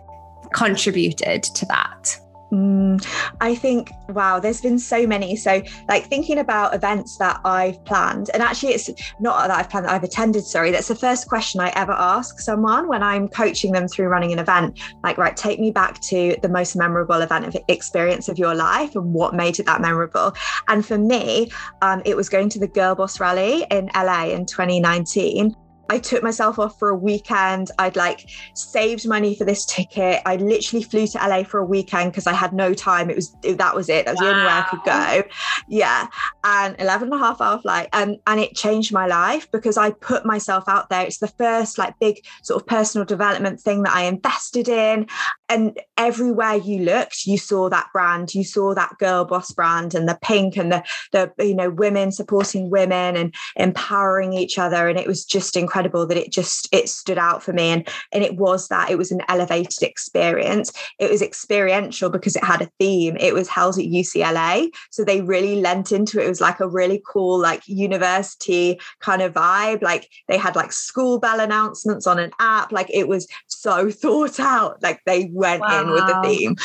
contributed 0.52 1.44
to 1.44 1.66
that? 1.66 2.18
Mm, 2.52 3.06
I 3.40 3.54
think, 3.54 3.92
wow, 4.08 4.40
there's 4.40 4.60
been 4.60 4.78
so 4.78 5.06
many. 5.06 5.36
So, 5.36 5.62
like 5.88 6.06
thinking 6.06 6.38
about 6.38 6.74
events 6.74 7.16
that 7.18 7.40
I've 7.44 7.82
planned, 7.84 8.30
and 8.34 8.42
actually, 8.42 8.72
it's 8.72 8.90
not 9.20 9.46
that 9.46 9.50
I've 9.56 9.70
planned, 9.70 9.86
that 9.86 9.92
I've 9.92 10.02
attended, 10.02 10.44
sorry, 10.44 10.70
that's 10.72 10.88
the 10.88 10.96
first 10.96 11.28
question 11.28 11.60
I 11.60 11.70
ever 11.76 11.92
ask 11.92 12.40
someone 12.40 12.88
when 12.88 13.02
I'm 13.02 13.28
coaching 13.28 13.72
them 13.72 13.86
through 13.86 14.08
running 14.08 14.32
an 14.32 14.40
event. 14.40 14.80
Like, 15.04 15.16
right, 15.16 15.36
take 15.36 15.60
me 15.60 15.70
back 15.70 16.00
to 16.00 16.36
the 16.42 16.48
most 16.48 16.74
memorable 16.74 17.20
event 17.20 17.46
of 17.46 17.56
experience 17.68 18.28
of 18.28 18.38
your 18.38 18.54
life 18.54 18.96
and 18.96 19.14
what 19.14 19.34
made 19.34 19.60
it 19.60 19.66
that 19.66 19.80
memorable. 19.80 20.34
And 20.68 20.84
for 20.84 20.98
me, 20.98 21.52
um, 21.82 22.02
it 22.04 22.16
was 22.16 22.28
going 22.28 22.48
to 22.50 22.58
the 22.58 22.68
Girlboss 22.68 23.20
Rally 23.20 23.64
in 23.70 23.90
LA 23.94 24.30
in 24.30 24.46
2019. 24.46 25.54
I 25.90 25.98
took 25.98 26.22
myself 26.22 26.60
off 26.60 26.78
for 26.78 26.88
a 26.88 26.94
weekend. 26.94 27.72
I'd 27.80 27.96
like 27.96 28.30
saved 28.54 29.08
money 29.08 29.34
for 29.34 29.44
this 29.44 29.66
ticket. 29.66 30.22
I 30.24 30.36
literally 30.36 30.84
flew 30.84 31.08
to 31.08 31.18
LA 31.18 31.42
for 31.42 31.58
a 31.58 31.64
weekend 31.64 32.12
because 32.12 32.28
I 32.28 32.32
had 32.32 32.52
no 32.52 32.72
time. 32.72 33.10
It 33.10 33.16
was 33.16 33.34
that 33.42 33.74
was 33.74 33.88
it. 33.88 34.06
That 34.06 34.12
was 34.12 34.20
wow. 34.20 34.26
the 34.26 34.32
only 34.34 34.44
way 34.44 34.52
I 34.52 34.66
could 34.70 34.84
go. 34.84 35.30
Yeah. 35.68 36.06
And 36.44 36.76
11 36.78 37.12
and 37.12 37.20
a 37.20 37.24
half 37.24 37.40
hour 37.40 37.60
flight. 37.60 37.88
And 37.92 38.18
and 38.28 38.38
it 38.38 38.54
changed 38.54 38.92
my 38.92 39.08
life 39.08 39.50
because 39.50 39.76
I 39.76 39.90
put 39.90 40.24
myself 40.24 40.68
out 40.68 40.90
there. 40.90 41.04
It's 41.04 41.18
the 41.18 41.26
first 41.26 41.76
like 41.76 41.98
big 41.98 42.24
sort 42.44 42.62
of 42.62 42.68
personal 42.68 43.04
development 43.04 43.60
thing 43.60 43.82
that 43.82 43.92
I 43.92 44.02
invested 44.02 44.68
in. 44.68 45.08
And 45.48 45.76
everywhere 45.98 46.54
you 46.54 46.84
looked, 46.84 47.26
you 47.26 47.36
saw 47.36 47.68
that 47.68 47.88
brand, 47.92 48.32
you 48.32 48.44
saw 48.44 48.74
that 48.74 48.94
Girlboss 49.00 49.56
brand 49.56 49.96
and 49.96 50.08
the 50.08 50.18
pink 50.22 50.56
and 50.56 50.70
the 50.70 50.84
the 51.10 51.32
you 51.40 51.56
know 51.56 51.70
women 51.70 52.12
supporting 52.12 52.70
women 52.70 53.16
and 53.16 53.34
empowering 53.56 54.34
each 54.34 54.56
other. 54.56 54.88
And 54.88 54.96
it 54.96 55.08
was 55.08 55.24
just 55.24 55.56
incredible 55.56 55.79
incredible 55.80 56.06
that 56.06 56.16
it 56.16 56.32
just 56.32 56.68
it 56.72 56.88
stood 56.88 57.18
out 57.18 57.42
for 57.42 57.52
me. 57.52 57.70
And 57.70 57.88
and 58.12 58.22
it 58.22 58.36
was 58.36 58.68
that 58.68 58.90
it 58.90 58.98
was 58.98 59.10
an 59.10 59.22
elevated 59.28 59.82
experience. 59.82 60.72
It 60.98 61.10
was 61.10 61.22
experiential 61.22 62.10
because 62.10 62.36
it 62.36 62.44
had 62.44 62.62
a 62.62 62.70
theme. 62.78 63.16
It 63.18 63.34
was 63.34 63.48
held 63.48 63.78
at 63.78 63.84
UCLA 63.84 64.70
so 64.90 65.04
they 65.04 65.20
really 65.20 65.60
lent 65.60 65.92
into 65.92 66.20
it. 66.20 66.26
It 66.26 66.28
was 66.28 66.40
like 66.40 66.60
a 66.60 66.68
really 66.68 67.02
cool 67.06 67.38
like 67.38 67.62
university 67.66 68.80
kind 69.00 69.22
of 69.22 69.32
vibe. 69.32 69.82
Like 69.82 70.08
they 70.28 70.36
had 70.36 70.56
like 70.56 70.72
school 70.72 71.18
bell 71.18 71.40
announcements 71.40 72.06
on 72.06 72.18
an 72.18 72.30
app. 72.38 72.72
Like 72.72 72.90
it 72.92 73.08
was 73.08 73.26
so 73.46 73.90
thought 74.02 74.38
out. 74.40 74.82
Like 74.82 75.00
they 75.06 75.30
went 75.32 75.62
wow. 75.62 75.82
in 75.82 75.90
with 75.90 76.06
the 76.06 76.20
theme 76.22 76.56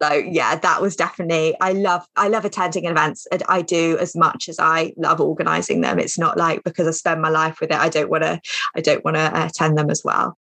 so 0.00 0.12
yeah 0.12 0.56
that 0.56 0.80
was 0.80 0.96
definitely 0.96 1.54
i 1.60 1.72
love 1.72 2.06
i 2.16 2.28
love 2.28 2.44
attending 2.44 2.84
events 2.86 3.26
and 3.32 3.42
i 3.48 3.62
do 3.62 3.96
as 3.98 4.16
much 4.16 4.48
as 4.48 4.58
i 4.58 4.92
love 4.96 5.20
organizing 5.20 5.80
them 5.80 5.98
it's 5.98 6.18
not 6.18 6.36
like 6.36 6.62
because 6.64 6.86
i 6.86 6.90
spend 6.90 7.20
my 7.20 7.28
life 7.28 7.60
with 7.60 7.70
it 7.70 7.76
i 7.76 7.88
don't 7.88 8.10
want 8.10 8.22
to 8.22 8.40
i 8.76 8.80
don't 8.80 9.04
want 9.04 9.16
to 9.16 9.46
attend 9.46 9.76
them 9.76 9.90
as 9.90 10.02
well 10.04 10.36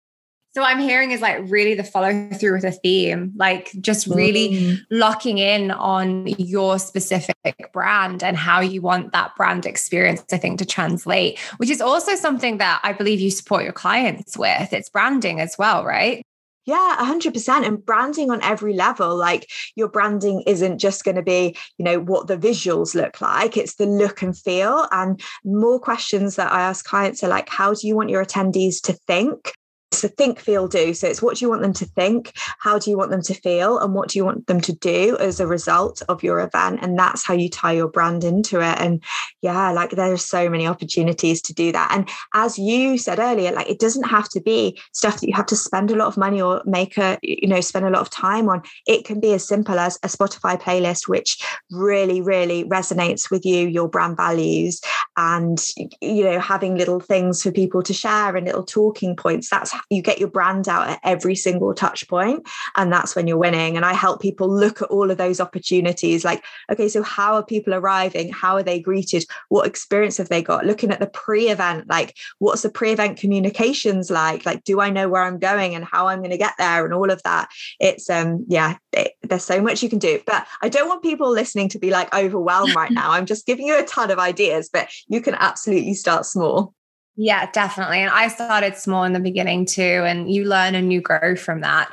so 0.55 0.63
I'm 0.63 0.79
hearing 0.79 1.11
is 1.11 1.19
like 1.19 1.37
really 1.51 1.73
the 1.73 1.83
follow 1.83 2.29
through 2.29 2.53
with 2.53 2.63
a 2.63 2.71
theme, 2.71 3.33
like 3.35 3.73
just 3.81 4.07
really 4.07 4.51
mm. 4.51 4.77
locking 4.89 5.37
in 5.37 5.69
on 5.69 6.27
your 6.27 6.79
specific 6.79 7.35
brand 7.73 8.23
and 8.23 8.37
how 8.37 8.61
you 8.61 8.81
want 8.81 9.11
that 9.11 9.35
brand 9.35 9.65
experience, 9.65 10.23
I 10.31 10.37
think, 10.37 10.59
to 10.59 10.65
translate, 10.65 11.39
which 11.57 11.69
is 11.69 11.81
also 11.81 12.15
something 12.15 12.59
that 12.59 12.79
I 12.83 12.93
believe 12.93 13.19
you 13.19 13.31
support 13.31 13.65
your 13.65 13.73
clients 13.73 14.37
with. 14.37 14.71
It's 14.71 14.87
branding 14.87 15.41
as 15.41 15.57
well, 15.59 15.83
right? 15.83 16.25
Yeah, 16.65 16.95
100%. 16.99 17.65
And 17.65 17.85
branding 17.85 18.31
on 18.31 18.41
every 18.41 18.73
level. 18.73 19.15
Like 19.15 19.49
your 19.75 19.87
branding 19.87 20.43
isn't 20.47 20.79
just 20.79 21.03
going 21.03 21.15
to 21.15 21.21
be, 21.21 21.55
you 21.77 21.85
know, 21.85 21.99
what 21.99 22.27
the 22.27 22.37
visuals 22.37 22.95
look 22.95 23.21
like, 23.21 23.55
it's 23.55 23.75
the 23.75 23.85
look 23.85 24.21
and 24.23 24.35
feel. 24.37 24.87
And 24.91 25.21
more 25.43 25.79
questions 25.79 26.35
that 26.37 26.51
I 26.51 26.61
ask 26.61 26.83
clients 26.83 27.23
are 27.23 27.29
like, 27.29 27.49
how 27.49 27.73
do 27.73 27.87
you 27.87 27.95
want 27.95 28.09
your 28.09 28.25
attendees 28.25 28.81
to 28.83 28.93
think? 28.93 29.53
So 29.91 30.07
think, 30.09 30.39
feel, 30.39 30.67
do. 30.67 30.93
So 30.93 31.07
it's 31.07 31.21
what 31.21 31.37
do 31.37 31.45
you 31.45 31.49
want 31.49 31.61
them 31.61 31.73
to 31.73 31.85
think? 31.85 32.33
How 32.59 32.77
do 32.77 32.89
you 32.89 32.97
want 32.97 33.11
them 33.11 33.21
to 33.23 33.33
feel? 33.33 33.79
And 33.79 33.93
what 33.93 34.09
do 34.09 34.19
you 34.19 34.25
want 34.25 34.47
them 34.47 34.59
to 34.61 34.73
do 34.73 35.15
as 35.19 35.39
a 35.39 35.47
result 35.47 36.01
of 36.09 36.21
your 36.23 36.41
event? 36.41 36.79
And 36.81 36.99
that's 36.99 37.25
how 37.25 37.33
you 37.33 37.49
tie 37.49 37.71
your 37.71 37.87
brand 37.87 38.23
into 38.23 38.59
it. 38.59 38.77
And 38.79 39.01
yeah, 39.41 39.71
like 39.71 39.91
there's 39.91 40.25
so 40.25 40.49
many 40.49 40.67
opportunities 40.67 41.41
to 41.43 41.53
do 41.53 41.71
that. 41.71 41.91
And 41.91 42.09
as 42.33 42.59
you 42.59 42.97
said 42.97 43.19
earlier, 43.19 43.51
like 43.51 43.69
it 43.69 43.79
doesn't 43.79 44.03
have 44.03 44.27
to 44.29 44.41
be 44.41 44.79
stuff 44.91 45.21
that 45.21 45.27
you 45.27 45.35
have 45.35 45.45
to 45.47 45.55
spend 45.55 45.91
a 45.91 45.95
lot 45.95 46.07
of 46.07 46.17
money 46.17 46.41
or 46.41 46.61
make 46.65 46.97
a, 46.97 47.17
you 47.21 47.47
know, 47.47 47.61
spend 47.61 47.85
a 47.85 47.89
lot 47.89 48.01
of 48.01 48.09
time 48.09 48.49
on. 48.49 48.63
It 48.85 49.05
can 49.05 49.19
be 49.19 49.33
as 49.33 49.47
simple 49.47 49.79
as 49.79 49.97
a 50.03 50.07
Spotify 50.07 50.59
playlist, 50.61 51.07
which 51.07 51.41
really, 51.71 52.21
really 52.21 52.65
resonates 52.65 53.31
with 53.31 53.45
you, 53.45 53.67
your 53.67 53.87
brand 53.87 54.17
values, 54.17 54.81
and, 55.15 55.63
you 56.01 56.23
know, 56.25 56.39
having 56.39 56.77
little 56.77 56.99
things 56.99 57.41
for 57.41 57.51
people 57.51 57.81
to 57.83 57.93
share 57.93 58.35
and 58.35 58.45
little 58.45 58.65
talking 58.65 59.15
points. 59.15 59.49
That's 59.49 59.73
you 59.89 60.01
get 60.01 60.19
your 60.19 60.29
brand 60.29 60.67
out 60.67 60.89
at 60.89 60.99
every 61.03 61.35
single 61.35 61.73
touch 61.73 62.07
point 62.07 62.47
and 62.75 62.91
that's 62.91 63.15
when 63.15 63.27
you're 63.27 63.37
winning. 63.37 63.75
And 63.75 63.85
i 63.85 63.93
help 63.93 64.21
people 64.21 64.49
look 64.49 64.81
at 64.81 64.89
all 64.89 65.11
of 65.11 65.17
those 65.17 65.39
opportunities 65.39 66.25
like 66.25 66.43
okay 66.71 66.89
so 66.89 67.03
how 67.03 67.35
are 67.35 67.45
people 67.45 67.73
arriving? 67.73 68.31
How 68.31 68.55
are 68.55 68.63
they 68.63 68.79
greeted? 68.79 69.25
What 69.49 69.67
experience 69.67 70.17
have 70.17 70.29
they 70.29 70.41
got? 70.41 70.65
Looking 70.65 70.91
at 70.91 70.99
the 70.99 71.07
pre-event 71.07 71.87
like 71.87 72.15
what's 72.39 72.61
the 72.61 72.69
pre-event 72.69 73.17
communications 73.17 74.09
like? 74.09 74.45
Like 74.45 74.63
do 74.63 74.81
i 74.81 74.89
know 74.89 75.07
where 75.09 75.23
i'm 75.23 75.39
going 75.39 75.75
and 75.75 75.85
how 75.85 76.07
i'm 76.07 76.19
going 76.19 76.31
to 76.31 76.37
get 76.37 76.53
there 76.57 76.85
and 76.85 76.93
all 76.93 77.11
of 77.11 77.21
that? 77.23 77.49
It's 77.79 78.09
um 78.09 78.45
yeah 78.47 78.77
it, 78.91 79.13
there's 79.23 79.43
so 79.43 79.61
much 79.61 79.83
you 79.83 79.89
can 79.89 79.99
do. 79.99 80.21
But 80.25 80.47
i 80.61 80.69
don't 80.69 80.87
want 80.87 81.03
people 81.03 81.29
listening 81.29 81.69
to 81.69 81.79
be 81.79 81.91
like 81.91 82.13
overwhelmed 82.13 82.75
right 82.75 82.91
now. 83.01 83.11
I'm 83.11 83.25
just 83.25 83.45
giving 83.45 83.67
you 83.67 83.77
a 83.77 83.83
ton 83.83 84.11
of 84.11 84.19
ideas 84.19 84.69
but 84.71 84.89
you 85.07 85.21
can 85.21 85.35
absolutely 85.35 85.93
start 85.93 86.25
small 86.25 86.73
yeah, 87.17 87.49
definitely. 87.51 87.99
And 87.99 88.09
I 88.09 88.27
started 88.27 88.75
small 88.75 89.03
in 89.05 89.13
the 89.13 89.19
beginning 89.19 89.65
too, 89.65 89.81
and 89.81 90.31
you 90.31 90.43
learn 90.45 90.75
and 90.75 90.91
you 90.91 90.99
grow 91.01 91.35
from 91.35 91.61
that. 91.61 91.89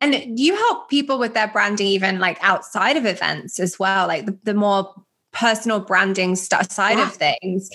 And 0.00 0.38
you 0.38 0.56
help 0.56 0.88
people 0.88 1.18
with 1.18 1.34
their 1.34 1.48
branding, 1.48 1.86
even 1.86 2.18
like 2.18 2.38
outside 2.42 2.96
of 2.96 3.06
events 3.06 3.60
as 3.60 3.78
well, 3.78 4.08
like 4.08 4.26
the, 4.26 4.36
the 4.42 4.54
more 4.54 4.92
personal 5.32 5.78
branding 5.78 6.34
st- 6.34 6.72
side 6.72 6.98
yeah. 6.98 7.06
of 7.06 7.14
things. 7.14 7.70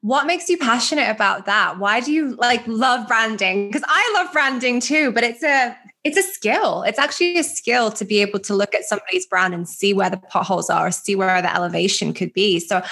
What 0.00 0.26
makes 0.26 0.48
you 0.48 0.56
passionate 0.56 1.10
about 1.10 1.44
that? 1.46 1.78
Why 1.78 2.00
do 2.00 2.12
you 2.12 2.36
like 2.36 2.66
love 2.66 3.06
branding? 3.06 3.68
Because 3.68 3.84
I 3.86 4.12
love 4.14 4.32
branding 4.32 4.80
too, 4.80 5.12
but 5.12 5.24
it's 5.24 5.42
a 5.42 5.76
it's 6.04 6.16
a 6.16 6.22
skill. 6.22 6.82
It's 6.84 6.98
actually 6.98 7.36
a 7.36 7.44
skill 7.44 7.90
to 7.92 8.04
be 8.06 8.22
able 8.22 8.38
to 8.40 8.54
look 8.54 8.74
at 8.74 8.84
somebody's 8.84 9.26
brand 9.26 9.52
and 9.52 9.68
see 9.68 9.92
where 9.92 10.08
the 10.08 10.16
potholes 10.16 10.70
are, 10.70 10.90
see 10.90 11.14
where 11.14 11.42
the 11.42 11.54
elevation 11.54 12.14
could 12.14 12.32
be. 12.32 12.58
So 12.58 12.82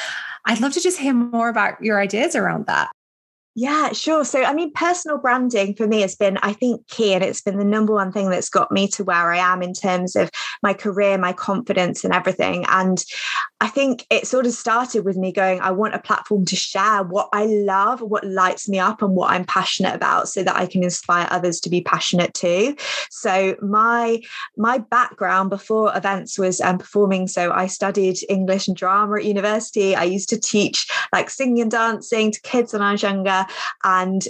I'd 0.44 0.60
love 0.60 0.74
to 0.74 0.80
just 0.80 0.98
hear 0.98 1.14
more 1.14 1.48
about 1.48 1.82
your 1.82 1.98
ideas 1.98 2.36
around 2.36 2.66
that. 2.66 2.90
Yeah, 3.60 3.90
sure. 3.92 4.24
So, 4.24 4.44
I 4.44 4.54
mean, 4.54 4.70
personal 4.72 5.18
branding 5.18 5.74
for 5.74 5.88
me 5.88 6.02
has 6.02 6.14
been, 6.14 6.38
I 6.42 6.52
think, 6.52 6.86
key, 6.86 7.12
and 7.12 7.24
it's 7.24 7.40
been 7.40 7.58
the 7.58 7.64
number 7.64 7.92
one 7.92 8.12
thing 8.12 8.30
that's 8.30 8.48
got 8.48 8.70
me 8.70 8.86
to 8.90 9.02
where 9.02 9.32
I 9.32 9.38
am 9.38 9.62
in 9.62 9.72
terms 9.72 10.14
of 10.14 10.30
my 10.62 10.72
career, 10.72 11.18
my 11.18 11.32
confidence, 11.32 12.04
and 12.04 12.14
everything. 12.14 12.64
And 12.68 13.04
I 13.60 13.66
think 13.66 14.06
it 14.10 14.28
sort 14.28 14.46
of 14.46 14.52
started 14.52 15.04
with 15.04 15.16
me 15.16 15.32
going, 15.32 15.58
I 15.60 15.72
want 15.72 15.96
a 15.96 15.98
platform 15.98 16.44
to 16.44 16.54
share 16.54 17.02
what 17.02 17.30
I 17.32 17.46
love, 17.46 18.00
what 18.00 18.24
lights 18.24 18.68
me 18.68 18.78
up, 18.78 19.02
and 19.02 19.16
what 19.16 19.32
I'm 19.32 19.44
passionate 19.44 19.96
about, 19.96 20.28
so 20.28 20.44
that 20.44 20.54
I 20.54 20.66
can 20.66 20.84
inspire 20.84 21.26
others 21.28 21.58
to 21.62 21.68
be 21.68 21.80
passionate 21.80 22.34
too. 22.34 22.76
So, 23.10 23.56
my 23.60 24.20
my 24.56 24.78
background 24.78 25.50
before 25.50 25.96
events 25.96 26.38
was 26.38 26.60
um, 26.60 26.78
performing. 26.78 27.26
So, 27.26 27.50
I 27.50 27.66
studied 27.66 28.18
English 28.28 28.68
and 28.68 28.76
drama 28.76 29.16
at 29.16 29.24
university. 29.24 29.96
I 29.96 30.04
used 30.04 30.28
to 30.28 30.38
teach 30.38 30.86
like 31.12 31.28
singing 31.28 31.62
and 31.62 31.70
dancing 31.72 32.30
to 32.30 32.40
kids 32.42 32.72
when 32.72 32.82
I 32.82 32.92
was 32.92 33.02
younger 33.02 33.46
and 33.84 34.22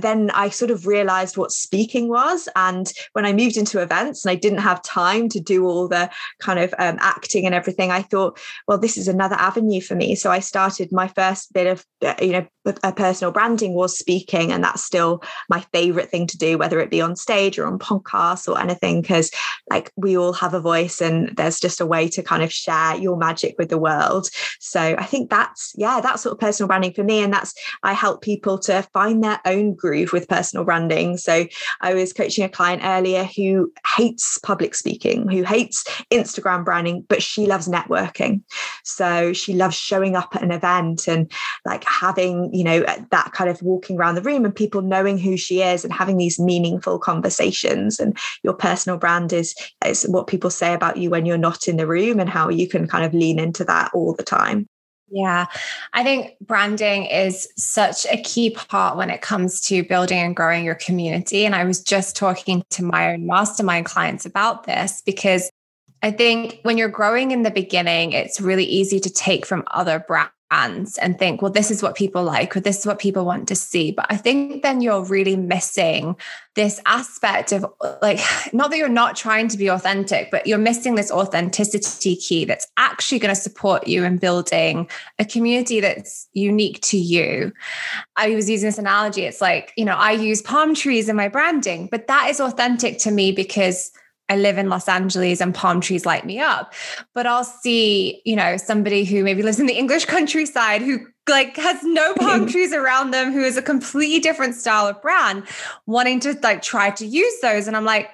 then 0.00 0.30
I 0.30 0.48
sort 0.48 0.70
of 0.70 0.86
realized 0.86 1.36
what 1.36 1.52
speaking 1.52 2.08
was. 2.08 2.48
And 2.56 2.92
when 3.12 3.26
I 3.26 3.32
moved 3.32 3.56
into 3.56 3.80
events 3.80 4.24
and 4.24 4.30
I 4.30 4.36
didn't 4.36 4.58
have 4.58 4.82
time 4.82 5.28
to 5.30 5.40
do 5.40 5.66
all 5.66 5.88
the 5.88 6.10
kind 6.40 6.58
of 6.58 6.74
um, 6.78 6.98
acting 7.00 7.46
and 7.46 7.54
everything, 7.54 7.90
I 7.90 8.02
thought, 8.02 8.40
well, 8.66 8.78
this 8.78 8.96
is 8.96 9.08
another 9.08 9.36
avenue 9.36 9.80
for 9.80 9.94
me. 9.94 10.14
So 10.14 10.30
I 10.30 10.40
started 10.40 10.92
my 10.92 11.08
first 11.08 11.52
bit 11.52 11.66
of, 11.66 11.84
uh, 12.02 12.14
you 12.20 12.32
know, 12.32 12.46
a 12.84 12.92
personal 12.92 13.32
branding 13.32 13.74
was 13.74 13.98
speaking. 13.98 14.52
And 14.52 14.62
that's 14.62 14.84
still 14.84 15.22
my 15.48 15.64
favorite 15.72 16.10
thing 16.10 16.28
to 16.28 16.38
do, 16.38 16.58
whether 16.58 16.78
it 16.78 16.90
be 16.90 17.00
on 17.00 17.16
stage 17.16 17.58
or 17.58 17.66
on 17.66 17.78
podcasts 17.78 18.48
or 18.48 18.58
anything, 18.60 19.02
because 19.02 19.32
like 19.68 19.90
we 19.96 20.16
all 20.16 20.32
have 20.32 20.54
a 20.54 20.60
voice 20.60 21.00
and 21.00 21.36
there's 21.36 21.58
just 21.58 21.80
a 21.80 21.86
way 21.86 22.08
to 22.08 22.22
kind 22.22 22.42
of 22.42 22.52
share 22.52 22.96
your 22.96 23.16
magic 23.16 23.56
with 23.58 23.68
the 23.68 23.78
world. 23.78 24.28
So 24.60 24.80
I 24.80 25.04
think 25.04 25.28
that's, 25.28 25.72
yeah, 25.76 26.00
that's 26.00 26.22
sort 26.22 26.34
of 26.34 26.38
personal 26.38 26.68
branding 26.68 26.92
for 26.92 27.02
me. 27.02 27.18
And 27.20 27.32
that's, 27.32 27.52
I 27.82 27.94
help 27.94 28.22
people 28.22 28.58
to 28.60 28.82
find 28.92 29.24
their 29.24 29.40
own 29.44 29.74
groove 29.82 30.12
with 30.12 30.28
personal 30.28 30.64
branding. 30.64 31.16
So 31.18 31.46
I 31.80 31.92
was 31.92 32.12
coaching 32.12 32.44
a 32.44 32.48
client 32.48 32.82
earlier 32.84 33.24
who 33.24 33.70
hates 33.96 34.38
public 34.38 34.74
speaking, 34.74 35.28
who 35.28 35.42
hates 35.42 35.84
Instagram 36.10 36.64
branding, 36.64 37.04
but 37.08 37.22
she 37.22 37.46
loves 37.46 37.68
networking. 37.68 38.42
So 38.84 39.32
she 39.32 39.52
loves 39.52 39.76
showing 39.76 40.16
up 40.16 40.34
at 40.34 40.42
an 40.42 40.52
event 40.52 41.08
and 41.08 41.30
like 41.66 41.84
having, 41.84 42.54
you 42.54 42.64
know, 42.64 42.80
that 43.10 43.32
kind 43.32 43.50
of 43.50 43.60
walking 43.60 43.98
around 43.98 44.14
the 44.14 44.22
room 44.22 44.44
and 44.44 44.54
people 44.54 44.80
knowing 44.80 45.18
who 45.18 45.36
she 45.36 45.60
is 45.60 45.84
and 45.84 45.92
having 45.92 46.16
these 46.16 46.38
meaningful 46.38 46.98
conversations. 46.98 47.98
And 47.98 48.16
your 48.42 48.54
personal 48.54 48.98
brand 48.98 49.32
is, 49.32 49.54
is 49.84 50.04
what 50.04 50.28
people 50.28 50.50
say 50.50 50.72
about 50.72 50.96
you 50.96 51.10
when 51.10 51.26
you're 51.26 51.36
not 51.36 51.66
in 51.68 51.76
the 51.76 51.86
room 51.86 52.20
and 52.20 52.30
how 52.30 52.48
you 52.48 52.68
can 52.68 52.86
kind 52.86 53.04
of 53.04 53.12
lean 53.12 53.38
into 53.38 53.64
that 53.64 53.90
all 53.92 54.14
the 54.14 54.22
time. 54.22 54.68
Yeah, 55.14 55.46
I 55.92 56.02
think 56.04 56.36
branding 56.40 57.04
is 57.04 57.46
such 57.58 58.06
a 58.06 58.16
key 58.22 58.48
part 58.48 58.96
when 58.96 59.10
it 59.10 59.20
comes 59.20 59.60
to 59.66 59.84
building 59.84 60.18
and 60.18 60.34
growing 60.34 60.64
your 60.64 60.74
community. 60.74 61.44
And 61.44 61.54
I 61.54 61.64
was 61.64 61.82
just 61.82 62.16
talking 62.16 62.64
to 62.70 62.82
my 62.82 63.12
own 63.12 63.26
mastermind 63.26 63.84
clients 63.84 64.24
about 64.24 64.64
this 64.64 65.02
because 65.04 65.50
I 66.02 66.12
think 66.12 66.60
when 66.62 66.78
you're 66.78 66.88
growing 66.88 67.30
in 67.30 67.42
the 67.42 67.50
beginning, 67.50 68.12
it's 68.12 68.40
really 68.40 68.64
easy 68.64 68.98
to 69.00 69.10
take 69.10 69.44
from 69.44 69.64
other 69.70 69.98
brands 70.00 70.32
and 70.52 71.18
think, 71.18 71.40
well, 71.40 71.50
this 71.50 71.70
is 71.70 71.82
what 71.82 71.94
people 71.94 72.22
like, 72.22 72.54
or 72.54 72.60
this 72.60 72.80
is 72.80 72.86
what 72.86 72.98
people 72.98 73.24
want 73.24 73.48
to 73.48 73.54
see. 73.54 73.90
But 73.90 74.06
I 74.10 74.16
think 74.16 74.62
then 74.62 74.82
you're 74.82 75.02
really 75.04 75.34
missing 75.34 76.14
this 76.54 76.78
aspect 76.84 77.52
of 77.52 77.64
like, 78.02 78.20
not 78.52 78.70
that 78.70 78.76
you're 78.76 78.88
not 78.88 79.16
trying 79.16 79.48
to 79.48 79.56
be 79.56 79.68
authentic, 79.68 80.30
but 80.30 80.46
you're 80.46 80.58
missing 80.58 80.94
this 80.94 81.10
authenticity 81.10 82.16
key 82.16 82.44
that's 82.44 82.66
actually 82.76 83.18
going 83.18 83.34
to 83.34 83.40
support 83.40 83.88
you 83.88 84.04
in 84.04 84.18
building 84.18 84.88
a 85.18 85.24
community 85.24 85.80
that's 85.80 86.28
unique 86.34 86.80
to 86.82 86.98
you. 86.98 87.52
I 88.16 88.34
was 88.34 88.50
using 88.50 88.68
this 88.68 88.78
analogy. 88.78 89.22
It's 89.22 89.40
like, 89.40 89.72
you 89.76 89.86
know, 89.86 89.96
I 89.96 90.12
use 90.12 90.42
palm 90.42 90.74
trees 90.74 91.08
in 91.08 91.16
my 91.16 91.28
branding, 91.28 91.88
but 91.90 92.08
that 92.08 92.28
is 92.28 92.40
authentic 92.40 92.98
to 92.98 93.10
me 93.10 93.32
because 93.32 93.90
I 94.28 94.36
live 94.36 94.58
in 94.58 94.68
Los 94.68 94.88
Angeles 94.88 95.40
and 95.40 95.54
palm 95.54 95.80
trees 95.80 96.06
light 96.06 96.24
me 96.24 96.38
up. 96.38 96.72
But 97.14 97.26
I'll 97.26 97.44
see, 97.44 98.22
you 98.24 98.36
know, 98.36 98.56
somebody 98.56 99.04
who 99.04 99.24
maybe 99.24 99.42
lives 99.42 99.60
in 99.60 99.66
the 99.66 99.76
English 99.76 100.04
countryside 100.16 100.82
who 100.82 101.06
like 101.28 101.56
has 101.56 101.82
no 101.82 102.14
palm 102.14 102.46
trees 102.48 102.72
around 102.72 103.10
them, 103.10 103.32
who 103.32 103.42
is 103.42 103.56
a 103.56 103.62
completely 103.62 104.18
different 104.18 104.54
style 104.54 104.86
of 104.86 105.00
brand, 105.02 105.44
wanting 105.86 106.20
to 106.20 106.38
like 106.42 106.62
try 106.62 106.90
to 106.90 107.06
use 107.06 107.40
those. 107.40 107.66
And 107.66 107.76
I'm 107.76 107.84
like, 107.84 108.10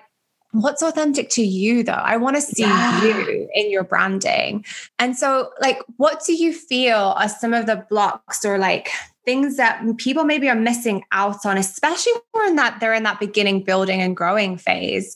what's 0.52 0.82
authentic 0.82 1.28
to 1.28 1.42
you 1.42 1.82
though 1.82 1.92
i 1.92 2.16
want 2.16 2.34
to 2.34 2.40
see 2.40 2.62
yeah. 2.62 3.04
you 3.04 3.48
in 3.52 3.70
your 3.70 3.84
branding 3.84 4.64
and 4.98 5.16
so 5.16 5.50
like 5.60 5.78
what 5.98 6.22
do 6.24 6.32
you 6.32 6.54
feel 6.54 7.14
are 7.18 7.28
some 7.28 7.52
of 7.52 7.66
the 7.66 7.84
blocks 7.90 8.46
or 8.46 8.56
like 8.56 8.88
things 9.28 9.58
that 9.58 9.84
people 9.98 10.24
maybe 10.24 10.48
are 10.48 10.54
missing 10.54 11.04
out 11.12 11.44
on, 11.44 11.58
especially 11.58 12.14
when 12.32 12.56
that 12.56 12.80
they're 12.80 12.94
in 12.94 13.02
that 13.02 13.20
beginning 13.20 13.62
building 13.62 14.00
and 14.00 14.16
growing 14.16 14.56
phase, 14.56 15.14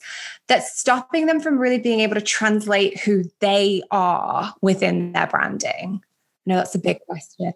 that's 0.48 0.78
stopping 0.78 1.24
them 1.24 1.40
from 1.40 1.56
really 1.56 1.78
being 1.78 2.00
able 2.00 2.16
to 2.16 2.20
translate 2.20 3.00
who 3.00 3.24
they 3.40 3.82
are 3.90 4.54
within 4.60 5.12
their 5.12 5.26
branding? 5.28 6.02
No, 6.44 6.56
that's 6.56 6.74
a 6.74 6.78
big 6.78 6.98
question. 7.08 7.54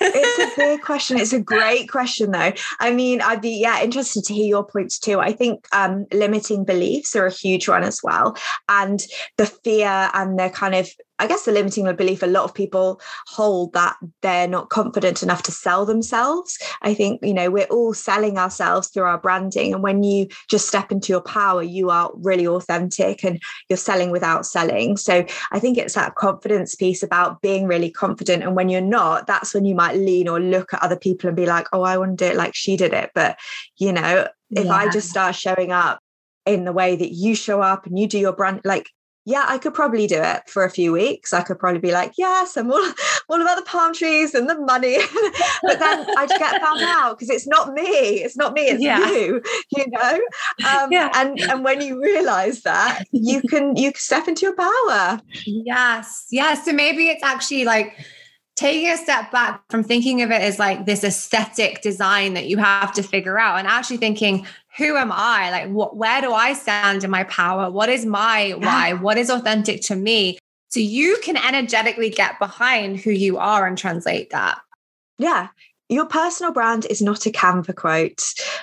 it's 0.00 0.54
a 0.54 0.56
big 0.56 0.80
question. 0.84 1.18
It's 1.18 1.32
a 1.32 1.40
great 1.40 1.88
question, 1.88 2.30
though. 2.30 2.52
I 2.78 2.92
mean, 2.92 3.20
I'd 3.20 3.40
be 3.40 3.58
yeah 3.58 3.82
interested 3.82 4.22
to 4.26 4.34
hear 4.34 4.46
your 4.46 4.64
points 4.64 4.96
too. 4.96 5.18
I 5.18 5.32
think 5.32 5.66
um, 5.72 6.06
limiting 6.12 6.64
beliefs 6.64 7.16
are 7.16 7.26
a 7.26 7.32
huge 7.32 7.68
one 7.68 7.82
as 7.82 8.00
well, 8.04 8.36
and 8.68 9.04
the 9.38 9.46
fear 9.46 10.10
and 10.14 10.38
the 10.38 10.50
kind 10.50 10.76
of 10.76 10.88
I 11.20 11.26
guess 11.26 11.44
the 11.44 11.52
limiting 11.52 11.84
belief 11.94 12.22
a 12.22 12.26
lot 12.26 12.44
of 12.44 12.54
people 12.54 13.00
hold 13.26 13.74
that 13.74 13.96
they're 14.22 14.48
not 14.48 14.70
confident 14.70 15.22
enough 15.22 15.42
to 15.44 15.52
sell 15.52 15.84
themselves. 15.84 16.58
I 16.82 16.94
think, 16.94 17.20
you 17.22 17.34
know, 17.34 17.50
we're 17.50 17.66
all 17.66 17.92
selling 17.92 18.38
ourselves 18.38 18.88
through 18.88 19.04
our 19.04 19.18
branding. 19.18 19.74
And 19.74 19.82
when 19.82 20.02
you 20.02 20.28
just 20.48 20.66
step 20.66 20.90
into 20.90 21.12
your 21.12 21.20
power, 21.20 21.62
you 21.62 21.90
are 21.90 22.10
really 22.14 22.46
authentic 22.46 23.22
and 23.22 23.40
you're 23.68 23.76
selling 23.76 24.10
without 24.10 24.46
selling. 24.46 24.96
So 24.96 25.24
I 25.52 25.58
think 25.58 25.76
it's 25.76 25.94
that 25.94 26.14
confidence 26.14 26.74
piece 26.74 27.02
about 27.02 27.42
being 27.42 27.66
really 27.66 27.90
confident. 27.90 28.42
And 28.42 28.56
when 28.56 28.70
you're 28.70 28.80
not, 28.80 29.26
that's 29.26 29.52
when 29.52 29.66
you 29.66 29.74
might 29.74 29.96
lean 29.96 30.26
or 30.26 30.40
look 30.40 30.72
at 30.72 30.82
other 30.82 30.96
people 30.96 31.28
and 31.28 31.36
be 31.36 31.46
like, 31.46 31.66
oh, 31.72 31.82
I 31.82 31.98
want 31.98 32.18
to 32.18 32.24
do 32.24 32.30
it 32.30 32.36
like 32.36 32.54
she 32.54 32.78
did 32.78 32.94
it. 32.94 33.10
But, 33.14 33.38
you 33.76 33.92
know, 33.92 34.26
if 34.50 34.64
yeah. 34.64 34.72
I 34.72 34.88
just 34.88 35.10
start 35.10 35.34
showing 35.34 35.70
up 35.70 36.00
in 36.46 36.64
the 36.64 36.72
way 36.72 36.96
that 36.96 37.12
you 37.12 37.34
show 37.34 37.60
up 37.60 37.84
and 37.84 37.98
you 37.98 38.06
do 38.06 38.18
your 38.18 38.32
brand, 38.32 38.62
like 38.64 38.88
yeah, 39.26 39.44
I 39.46 39.58
could 39.58 39.74
probably 39.74 40.06
do 40.06 40.20
it 40.20 40.48
for 40.48 40.64
a 40.64 40.70
few 40.70 40.92
weeks. 40.92 41.34
I 41.34 41.42
could 41.42 41.58
probably 41.58 41.80
be 41.80 41.92
like, 41.92 42.12
yes, 42.16 42.56
I'm 42.56 42.72
all, 42.72 42.92
all 43.28 43.40
about 43.40 43.56
the 43.56 43.64
palm 43.64 43.92
trees 43.92 44.34
and 44.34 44.48
the 44.48 44.58
money. 44.58 44.98
but 45.62 45.78
then 45.78 46.06
I'd 46.16 46.28
get 46.28 46.60
found 46.60 46.80
out 46.82 47.18
because 47.18 47.30
it's 47.30 47.46
not 47.46 47.72
me. 47.74 47.82
It's 47.82 48.36
not 48.36 48.54
me, 48.54 48.62
it's 48.62 48.82
yeah. 48.82 49.10
you, 49.10 49.42
you 49.76 49.84
know? 49.88 50.20
Um, 50.70 50.92
yeah. 50.92 51.10
and, 51.14 51.40
and 51.40 51.64
when 51.64 51.80
you 51.80 52.00
realize 52.00 52.62
that, 52.62 53.04
you 53.12 53.40
can 53.42 53.76
you 53.76 53.92
can 53.92 54.00
step 54.00 54.28
into 54.28 54.42
your 54.42 54.54
power. 54.54 55.20
Yes. 55.46 56.26
Yes. 56.30 56.64
So 56.64 56.72
maybe 56.72 57.08
it's 57.08 57.22
actually 57.22 57.64
like 57.64 57.94
taking 58.60 58.90
a 58.90 58.96
step 58.98 59.32
back 59.32 59.62
from 59.70 59.82
thinking 59.82 60.20
of 60.20 60.30
it 60.30 60.42
as 60.42 60.58
like 60.58 60.84
this 60.84 61.02
aesthetic 61.02 61.80
design 61.80 62.34
that 62.34 62.46
you 62.46 62.58
have 62.58 62.92
to 62.92 63.02
figure 63.02 63.38
out 63.38 63.58
and 63.58 63.66
actually 63.66 63.96
thinking 63.96 64.46
who 64.76 64.96
am 64.96 65.10
I? 65.10 65.50
Like, 65.50 65.70
what, 65.70 65.96
where 65.96 66.20
do 66.20 66.32
I 66.32 66.52
stand 66.52 67.02
in 67.02 67.10
my 67.10 67.24
power? 67.24 67.70
What 67.70 67.88
is 67.88 68.04
my 68.04 68.50
why? 68.58 68.92
What 68.92 69.16
is 69.16 69.30
authentic 69.30 69.80
to 69.84 69.96
me? 69.96 70.38
So 70.68 70.78
you 70.78 71.18
can 71.24 71.38
energetically 71.38 72.10
get 72.10 72.38
behind 72.38 73.00
who 73.00 73.10
you 73.10 73.38
are 73.38 73.66
and 73.66 73.78
translate 73.78 74.30
that. 74.30 74.60
Yeah 75.18 75.48
your 75.90 76.06
personal 76.06 76.52
brand 76.52 76.86
is 76.88 77.02
not 77.02 77.26
a 77.26 77.30
Canva 77.30 77.74
quote. 77.74 78.22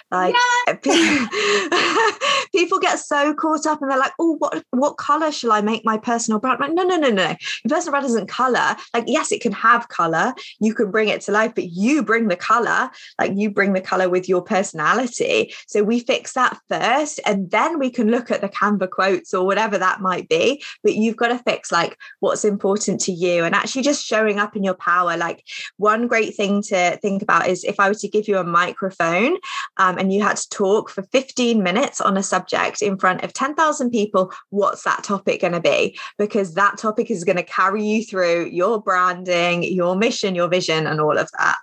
Like 0.10 0.34
people 2.54 2.80
get 2.80 3.00
so 3.00 3.34
caught 3.34 3.66
up 3.66 3.82
and 3.82 3.92
they're 3.92 4.00
like, 4.00 4.14
oh, 4.18 4.38
what 4.38 4.64
what 4.72 4.98
color 4.98 5.32
shall 5.32 5.52
I 5.52 5.60
make 5.60 5.84
my 5.84 5.98
personal 5.98 6.40
brand? 6.40 6.64
I'm 6.64 6.70
like, 6.70 6.76
no, 6.76 6.84
no, 6.84 6.96
no, 6.96 7.10
no. 7.10 7.28
Your 7.28 7.70
personal 7.70 7.92
brand 7.92 8.06
isn't 8.06 8.30
color. 8.30 8.76
Like, 8.94 9.04
yes, 9.08 9.34
it 9.34 9.42
can 9.42 9.52
have 9.52 9.90
color. 9.90 10.34
You 10.60 10.74
can 10.74 10.90
bring 10.90 11.10
it 11.10 11.20
to 11.22 11.34
life, 11.34 11.54
but 11.54 11.66
you 11.66 12.02
bring 12.02 12.30
the 12.30 12.38
color. 12.38 12.90
Like 13.20 13.34
you 13.36 13.52
bring 13.52 13.74
the 13.74 13.82
color 13.82 14.08
with 14.08 14.30
your 14.30 14.42
personality. 14.42 15.54
So 15.68 15.84
we 15.84 16.00
fix 16.00 16.32
that 16.34 16.58
first, 16.70 17.20
and 17.26 17.52
then 17.52 17.78
we 17.78 17.90
can 17.90 18.10
look 18.10 18.32
at 18.32 18.40
the 18.40 18.50
Canva 18.50 18.90
quotes 18.90 19.34
or 19.34 19.46
whatever 19.46 19.78
that 19.78 20.00
might 20.00 20.30
be. 20.30 20.64
But 20.82 20.96
you've 20.96 21.18
got 21.18 21.28
to 21.28 21.40
fix 21.40 21.74
like 21.74 21.98
what's 22.22 22.46
important 22.46 23.02
to 23.02 23.12
you 23.12 23.44
and 23.44 23.54
actually 23.54 23.82
just 23.82 24.06
showing 24.06 24.40
up 24.40 24.56
in 24.56 24.64
your 24.64 24.76
power. 24.76 25.18
Like 25.18 25.44
one 25.76 26.08
great 26.08 26.34
thing 26.34 26.62
to 26.64 26.98
think 27.02 27.17
think 27.18 27.24
about 27.24 27.48
is 27.48 27.64
if 27.64 27.80
I 27.80 27.90
were 27.90 27.96
to 27.96 28.08
give 28.08 28.28
you 28.28 28.38
a 28.38 28.44
microphone 28.44 29.38
um, 29.78 29.98
and 29.98 30.14
you 30.14 30.22
had 30.22 30.38
to 30.38 30.50
talk 30.50 30.90
for 30.90 31.02
15 31.02 31.64
minutes 31.64 32.00
on 32.00 32.16
a 32.16 32.24
subject 32.24 32.82
in 32.82 32.98
front 32.98 33.24
of 33.24 33.34
10,000 33.34 33.90
people, 33.90 34.32
what's 34.52 34.84
that 34.84 35.04
topic 35.04 35.42
going 35.42 35.54
to 35.54 35.60
be? 35.60 35.98
Because 36.20 36.54
that 36.54 36.78
topic 36.78 37.10
is 37.10 37.24
going 37.24 37.38
to 37.38 37.44
carry 37.44 37.84
you 37.84 38.04
through 38.04 38.50
your 38.52 38.82
branding, 38.82 39.64
your 39.64 39.96
mission, 39.96 40.36
your 40.36 40.48
vision, 40.48 40.86
and 40.86 41.02
all 41.02 41.18
of 41.18 41.30
that. 41.40 41.58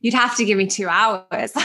You'd 0.00 0.14
have 0.14 0.36
to 0.36 0.44
give 0.44 0.56
me 0.56 0.68
two 0.68 0.86
hours. 0.86 1.52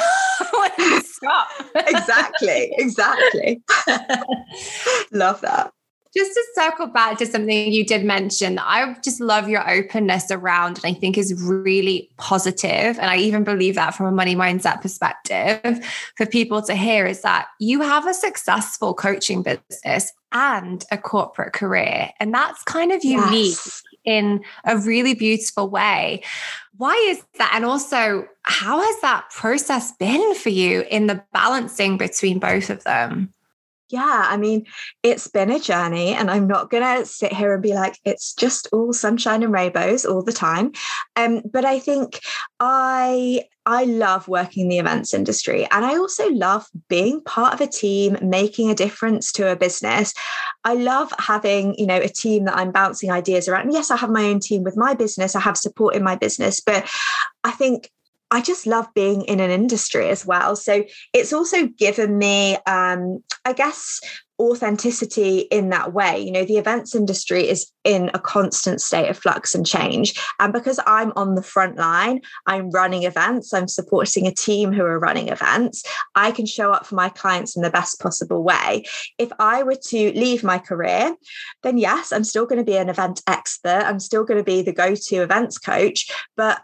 Stop. 1.03 1.47
exactly. 1.75 2.73
Exactly. 2.77 3.61
Love 5.11 5.39
that. 5.41 5.71
Just 6.15 6.33
to 6.33 6.43
circle 6.53 6.87
back 6.87 7.17
to 7.17 7.25
something 7.25 7.71
you 7.71 7.85
did 7.85 8.05
mention, 8.05 8.59
I 8.59 8.95
just 9.03 9.19
love 9.19 9.49
your 9.49 9.67
openness 9.69 10.29
around, 10.29 10.77
and 10.77 10.85
I 10.85 10.93
think 10.93 11.17
is 11.17 11.33
really 11.43 12.09
positive. 12.17 12.99
And 12.99 13.09
I 13.09 13.17
even 13.17 13.43
believe 13.43 13.75
that 13.75 13.95
from 13.95 14.05
a 14.05 14.11
money 14.11 14.35
mindset 14.35 14.81
perspective 14.81 15.83
for 16.15 16.25
people 16.25 16.61
to 16.63 16.75
hear 16.75 17.05
is 17.07 17.21
that 17.21 17.47
you 17.59 17.81
have 17.81 18.07
a 18.07 18.13
successful 18.13 18.93
coaching 18.93 19.41
business 19.41 20.13
and 20.31 20.85
a 20.91 20.97
corporate 20.97 21.53
career. 21.53 22.11
And 22.19 22.33
that's 22.33 22.63
kind 22.63 22.91
of 22.91 23.03
unique 23.03 23.57
yes. 23.65 23.83
in 24.05 24.43
a 24.65 24.77
really 24.77 25.15
beautiful 25.15 25.69
way. 25.69 26.23
Why 26.77 26.93
is 27.09 27.23
that? 27.37 27.51
And 27.55 27.65
also, 27.65 28.27
how 28.43 28.79
has 28.81 29.01
that 29.01 29.29
process 29.31 29.91
been 29.93 30.35
for 30.35 30.49
you 30.49 30.83
in 30.89 31.07
the 31.07 31.23
balancing 31.33 31.97
between 31.97 32.39
both 32.39 32.69
of 32.69 32.83
them? 32.83 33.31
Yeah, 33.89 34.25
I 34.27 34.37
mean, 34.37 34.65
it's 35.03 35.27
been 35.27 35.51
a 35.51 35.59
journey, 35.59 36.13
and 36.13 36.31
I'm 36.31 36.47
not 36.47 36.69
going 36.69 36.83
to 36.83 37.05
sit 37.05 37.33
here 37.33 37.53
and 37.53 37.61
be 37.61 37.73
like, 37.73 37.97
it's 38.05 38.33
just 38.33 38.67
all 38.71 38.93
sunshine 38.93 39.43
and 39.43 39.53
rainbows 39.53 40.05
all 40.05 40.23
the 40.23 40.31
time. 40.31 40.71
Um, 41.15 41.41
but 41.51 41.65
I 41.65 41.79
think 41.79 42.21
I 42.59 43.45
I 43.65 43.85
love 43.85 44.27
working 44.27 44.63
in 44.63 44.69
the 44.69 44.79
events 44.79 45.13
industry 45.13 45.65
and 45.71 45.85
I 45.85 45.95
also 45.95 46.29
love 46.31 46.65
being 46.89 47.21
part 47.21 47.53
of 47.53 47.61
a 47.61 47.67
team, 47.67 48.17
making 48.21 48.69
a 48.69 48.75
difference 48.75 49.31
to 49.33 49.51
a 49.51 49.55
business. 49.55 50.13
I 50.65 50.73
love 50.73 51.13
having, 51.17 51.73
you 51.75 51.85
know, 51.85 51.97
a 51.97 52.09
team 52.09 52.45
that 52.45 52.57
I'm 52.57 52.71
bouncing 52.71 53.09
ideas 53.09 53.47
around. 53.47 53.65
And 53.65 53.73
yes, 53.73 53.89
I 53.89 53.95
have 53.95 54.09
my 54.09 54.25
own 54.25 54.41
team 54.41 54.63
with 54.63 54.75
my 54.75 54.93
business, 54.93 55.35
I 55.35 55.39
have 55.39 55.55
support 55.55 55.95
in 55.95 56.03
my 56.03 56.17
business, 56.17 56.59
but 56.59 56.89
I 57.43 57.51
think 57.51 57.89
I 58.33 58.41
just 58.41 58.65
love 58.65 58.87
being 58.95 59.21
in 59.25 59.39
an 59.39 59.51
industry 59.51 60.09
as 60.09 60.25
well. 60.25 60.55
So 60.55 60.83
it's 61.13 61.31
also 61.31 61.67
given 61.67 62.17
me, 62.17 62.57
um, 62.65 63.23
I 63.45 63.53
guess, 63.53 64.01
authenticity 64.39 65.41
in 65.51 65.69
that 65.69 65.93
way. 65.93 66.19
You 66.19 66.31
know, 66.31 66.43
the 66.43 66.57
events 66.57 66.95
industry 66.95 67.47
is 67.47 67.71
in 67.83 68.09
a 68.15 68.19
constant 68.19 68.81
state 68.81 69.07
of 69.07 69.19
flux 69.19 69.53
and 69.53 69.67
change. 69.67 70.19
And 70.39 70.51
because 70.51 70.79
I'm 70.87 71.13
on 71.15 71.35
the 71.35 71.43
front 71.43 71.77
line, 71.77 72.21
I'm 72.47 72.71
running 72.71 73.03
events, 73.03 73.53
I'm 73.53 73.67
supporting 73.67 74.25
a 74.25 74.33
team 74.33 74.73
who 74.73 74.83
are 74.83 74.97
running 74.97 75.29
events, 75.29 75.83
I 76.15 76.31
can 76.31 76.47
show 76.47 76.71
up 76.71 76.87
for 76.87 76.95
my 76.95 77.09
clients 77.09 77.55
in 77.55 77.61
the 77.61 77.69
best 77.69 77.99
possible 77.99 78.41
way. 78.41 78.85
If 79.19 79.31
I 79.37 79.61
were 79.61 79.77
to 79.89 80.11
leave 80.13 80.43
my 80.43 80.57
career, 80.57 81.15
then 81.61 81.77
yes, 81.77 82.11
I'm 82.11 82.23
still 82.23 82.47
going 82.47 82.57
to 82.57 82.65
be 82.65 82.77
an 82.77 82.89
event 82.89 83.21
expert, 83.27 83.83
I'm 83.85 83.99
still 83.99 84.23
going 84.23 84.39
to 84.39 84.43
be 84.43 84.63
the 84.63 84.73
go 84.73 84.95
to 84.95 85.15
events 85.17 85.59
coach, 85.59 86.09
but 86.35 86.59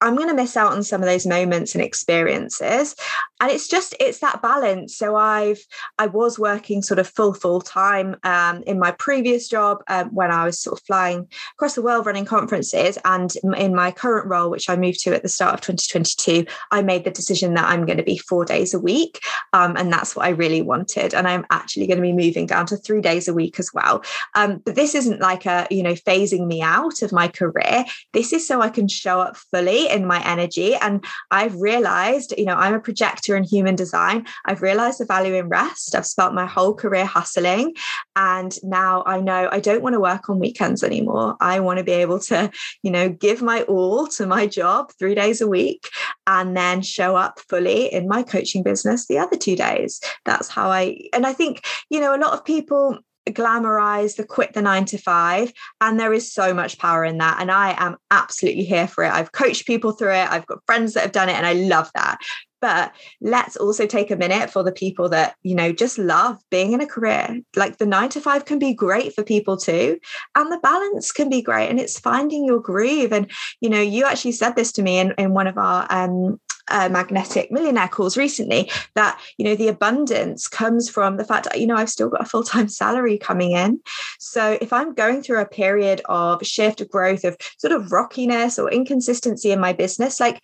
I'm 0.00 0.16
going 0.16 0.28
to 0.28 0.34
miss 0.34 0.56
out 0.56 0.72
on 0.72 0.82
some 0.82 1.02
of 1.02 1.08
those 1.08 1.26
moments 1.26 1.74
and 1.74 1.82
experiences. 1.82 2.94
And 3.40 3.50
it's 3.50 3.68
just, 3.68 3.94
it's 4.00 4.18
that 4.20 4.42
balance. 4.42 4.96
So 4.96 5.16
I've, 5.16 5.64
I 5.98 6.06
was 6.06 6.38
working 6.38 6.82
sort 6.82 6.98
of 6.98 7.08
full, 7.08 7.34
full 7.34 7.60
time 7.60 8.16
um, 8.22 8.62
in 8.66 8.78
my 8.78 8.92
previous 8.92 9.48
job 9.48 9.82
um, 9.88 10.08
when 10.14 10.30
I 10.30 10.44
was 10.44 10.60
sort 10.60 10.78
of 10.78 10.86
flying 10.86 11.28
across 11.54 11.74
the 11.74 11.82
world 11.82 12.06
running 12.06 12.24
conferences. 12.24 12.98
And 13.04 13.32
in 13.56 13.74
my 13.74 13.90
current 13.90 14.28
role, 14.28 14.50
which 14.50 14.68
I 14.68 14.76
moved 14.76 15.00
to 15.04 15.14
at 15.14 15.22
the 15.22 15.28
start 15.28 15.54
of 15.54 15.60
2022, 15.60 16.46
I 16.70 16.82
made 16.82 17.04
the 17.04 17.10
decision 17.10 17.54
that 17.54 17.68
I'm 17.68 17.86
going 17.86 17.98
to 17.98 18.04
be 18.04 18.18
four 18.18 18.44
days 18.44 18.74
a 18.74 18.78
week. 18.78 19.20
Um, 19.52 19.76
and 19.76 19.92
that's 19.92 20.16
what 20.16 20.26
I 20.26 20.30
really 20.30 20.62
wanted. 20.62 21.14
And 21.14 21.26
I'm 21.28 21.46
actually 21.50 21.86
going 21.86 21.98
to 21.98 22.02
be 22.02 22.12
moving 22.12 22.46
down 22.46 22.66
to 22.66 22.76
three 22.76 23.00
days 23.00 23.28
a 23.28 23.34
week 23.34 23.58
as 23.58 23.72
well. 23.74 24.02
Um, 24.34 24.62
but 24.64 24.74
this 24.74 24.94
isn't 24.94 25.20
like 25.20 25.46
a, 25.46 25.66
you 25.70 25.82
know, 25.82 25.94
phasing 25.94 26.46
me 26.46 26.62
out 26.62 27.02
of 27.02 27.12
my 27.12 27.28
career. 27.28 27.84
This 28.12 28.32
is 28.32 28.46
so 28.46 28.60
I 28.60 28.68
can 28.68 28.88
show 28.88 29.20
up 29.20 29.36
fully 29.36 29.89
in 29.90 30.06
my 30.06 30.24
energy. 30.26 30.74
And 30.74 31.04
I've 31.30 31.54
realized, 31.56 32.34
you 32.38 32.44
know, 32.44 32.54
I'm 32.54 32.74
a 32.74 32.80
projector 32.80 33.36
in 33.36 33.44
human 33.44 33.76
design. 33.76 34.26
I've 34.44 34.62
realized 34.62 35.00
the 35.00 35.06
value 35.06 35.34
in 35.34 35.48
rest. 35.48 35.94
I've 35.94 36.06
spent 36.06 36.34
my 36.34 36.46
whole 36.46 36.74
career 36.74 37.04
hustling. 37.04 37.74
And 38.16 38.56
now 38.62 39.02
I 39.06 39.20
know 39.20 39.48
I 39.50 39.60
don't 39.60 39.82
want 39.82 39.94
to 39.94 40.00
work 40.00 40.28
on 40.28 40.38
weekends 40.38 40.82
anymore. 40.82 41.36
I 41.40 41.60
want 41.60 41.78
to 41.78 41.84
be 41.84 41.92
able 41.92 42.20
to, 42.20 42.50
you 42.82 42.90
know, 42.90 43.08
give 43.08 43.42
my 43.42 43.62
all 43.62 44.06
to 44.08 44.26
my 44.26 44.46
job 44.46 44.92
three 44.98 45.14
days 45.14 45.40
a 45.40 45.48
week 45.48 45.88
and 46.26 46.56
then 46.56 46.82
show 46.82 47.16
up 47.16 47.40
fully 47.48 47.92
in 47.92 48.08
my 48.08 48.22
coaching 48.22 48.62
business 48.62 49.06
the 49.06 49.18
other 49.18 49.36
two 49.36 49.56
days. 49.56 50.00
That's 50.24 50.48
how 50.48 50.70
I, 50.70 51.08
and 51.12 51.26
I 51.26 51.32
think, 51.32 51.64
you 51.88 52.00
know, 52.00 52.14
a 52.14 52.18
lot 52.18 52.32
of 52.32 52.44
people 52.44 52.98
glamorize 53.28 54.16
the 54.16 54.24
quit 54.24 54.52
the 54.54 54.62
nine 54.62 54.84
to 54.86 54.98
five. 54.98 55.52
And 55.80 55.98
there 55.98 56.12
is 56.12 56.32
so 56.32 56.54
much 56.54 56.78
power 56.78 57.04
in 57.04 57.18
that. 57.18 57.38
And 57.40 57.50
I 57.50 57.74
am 57.78 57.96
absolutely 58.10 58.64
here 58.64 58.88
for 58.88 59.04
it. 59.04 59.12
I've 59.12 59.32
coached 59.32 59.66
people 59.66 59.92
through 59.92 60.14
it, 60.14 60.30
I've 60.30 60.46
got 60.46 60.64
friends 60.66 60.94
that 60.94 61.02
have 61.02 61.12
done 61.12 61.28
it, 61.28 61.36
and 61.36 61.46
I 61.46 61.52
love 61.54 61.90
that. 61.94 62.18
But 62.60 62.94
let's 63.20 63.56
also 63.56 63.86
take 63.86 64.10
a 64.10 64.16
minute 64.16 64.50
for 64.50 64.62
the 64.62 64.72
people 64.72 65.08
that, 65.10 65.34
you 65.42 65.54
know, 65.54 65.72
just 65.72 65.98
love 65.98 66.38
being 66.50 66.72
in 66.72 66.80
a 66.80 66.86
career. 66.86 67.40
Like 67.56 67.78
the 67.78 67.86
nine 67.86 68.10
to 68.10 68.20
five 68.20 68.44
can 68.44 68.58
be 68.58 68.74
great 68.74 69.14
for 69.14 69.22
people 69.22 69.56
too. 69.56 69.98
And 70.34 70.52
the 70.52 70.58
balance 70.58 71.12
can 71.12 71.28
be 71.28 71.42
great. 71.42 71.68
And 71.68 71.80
it's 71.80 71.98
finding 71.98 72.44
your 72.44 72.60
groove. 72.60 73.12
And, 73.12 73.30
you 73.60 73.70
know, 73.70 73.80
you 73.80 74.04
actually 74.04 74.32
said 74.32 74.56
this 74.56 74.72
to 74.72 74.82
me 74.82 74.98
in, 74.98 75.14
in 75.18 75.34
one 75.34 75.46
of 75.46 75.58
our 75.58 75.86
um, 75.90 76.38
uh, 76.70 76.88
magnetic 76.88 77.50
millionaire 77.50 77.88
calls 77.88 78.16
recently 78.16 78.70
that 78.94 79.20
you 79.36 79.44
know 79.44 79.54
the 79.54 79.68
abundance 79.68 80.48
comes 80.48 80.88
from 80.88 81.16
the 81.16 81.24
fact 81.24 81.44
that 81.44 81.60
you 81.60 81.66
know 81.66 81.74
I've 81.74 81.90
still 81.90 82.08
got 82.08 82.22
a 82.22 82.26
full 82.26 82.44
time 82.44 82.68
salary 82.68 83.18
coming 83.18 83.52
in. 83.52 83.80
So 84.18 84.56
if 84.60 84.72
I'm 84.72 84.94
going 84.94 85.22
through 85.22 85.40
a 85.40 85.46
period 85.46 86.00
of 86.06 86.44
shift, 86.46 86.80
of 86.80 86.90
growth, 86.90 87.24
of 87.24 87.36
sort 87.58 87.72
of 87.72 87.92
rockiness 87.92 88.58
or 88.58 88.70
inconsistency 88.70 89.50
in 89.50 89.60
my 89.60 89.72
business, 89.72 90.20
like 90.20 90.40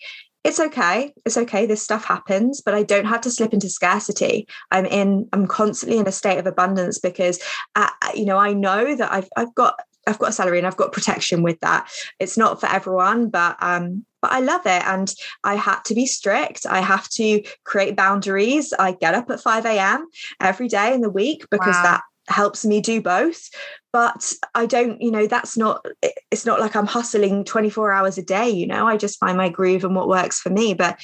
it's 0.46 0.60
okay 0.60 1.12
it's 1.24 1.36
okay 1.36 1.66
this 1.66 1.82
stuff 1.82 2.04
happens 2.04 2.60
but 2.60 2.74
i 2.74 2.82
don't 2.82 3.06
have 3.06 3.20
to 3.20 3.30
slip 3.30 3.52
into 3.52 3.68
scarcity 3.68 4.46
i'm 4.70 4.86
in 4.86 5.28
i'm 5.32 5.46
constantly 5.46 5.98
in 5.98 6.06
a 6.06 6.12
state 6.12 6.38
of 6.38 6.46
abundance 6.46 6.98
because 6.98 7.40
uh, 7.74 7.88
you 8.14 8.24
know 8.24 8.38
i 8.38 8.52
know 8.52 8.94
that 8.94 9.12
i've 9.12 9.28
i've 9.36 9.54
got 9.54 9.80
I've 10.08 10.18
got 10.20 10.28
a 10.28 10.32
salary 10.32 10.58
and 10.58 10.66
I've 10.66 10.76
got 10.76 10.92
protection 10.92 11.42
with 11.42 11.58
that. 11.60 11.90
It's 12.20 12.38
not 12.38 12.60
for 12.60 12.66
everyone, 12.66 13.28
but 13.28 13.56
um, 13.60 14.04
but 14.22 14.30
I 14.30 14.40
love 14.40 14.60
it. 14.64 14.82
And 14.86 15.12
I 15.42 15.54
had 15.54 15.80
to 15.86 15.94
be 15.94 16.06
strict. 16.06 16.64
I 16.64 16.80
have 16.80 17.08
to 17.10 17.42
create 17.64 17.96
boundaries. 17.96 18.72
I 18.78 18.92
get 18.92 19.14
up 19.14 19.30
at 19.30 19.40
5 19.40 19.66
a.m. 19.66 20.06
every 20.40 20.68
day 20.68 20.94
in 20.94 21.00
the 21.00 21.10
week 21.10 21.44
because 21.50 21.74
wow. 21.74 21.82
that 21.82 22.02
helps 22.28 22.64
me 22.64 22.80
do 22.80 23.00
both 23.00 23.48
but 23.92 24.32
i 24.54 24.66
don't 24.66 25.00
you 25.00 25.10
know 25.10 25.26
that's 25.26 25.56
not 25.56 25.84
it's 26.30 26.44
not 26.44 26.60
like 26.60 26.74
i'm 26.74 26.86
hustling 26.86 27.44
24 27.44 27.92
hours 27.92 28.18
a 28.18 28.22
day 28.22 28.50
you 28.50 28.66
know? 28.66 28.86
I 28.86 28.96
just 28.96 29.18
find 29.18 29.36
my 29.36 29.48
groove 29.48 29.84
and 29.84 29.94
what 29.94 30.08
works 30.08 30.40
for 30.40 30.50
me 30.50 30.74
but 30.74 30.98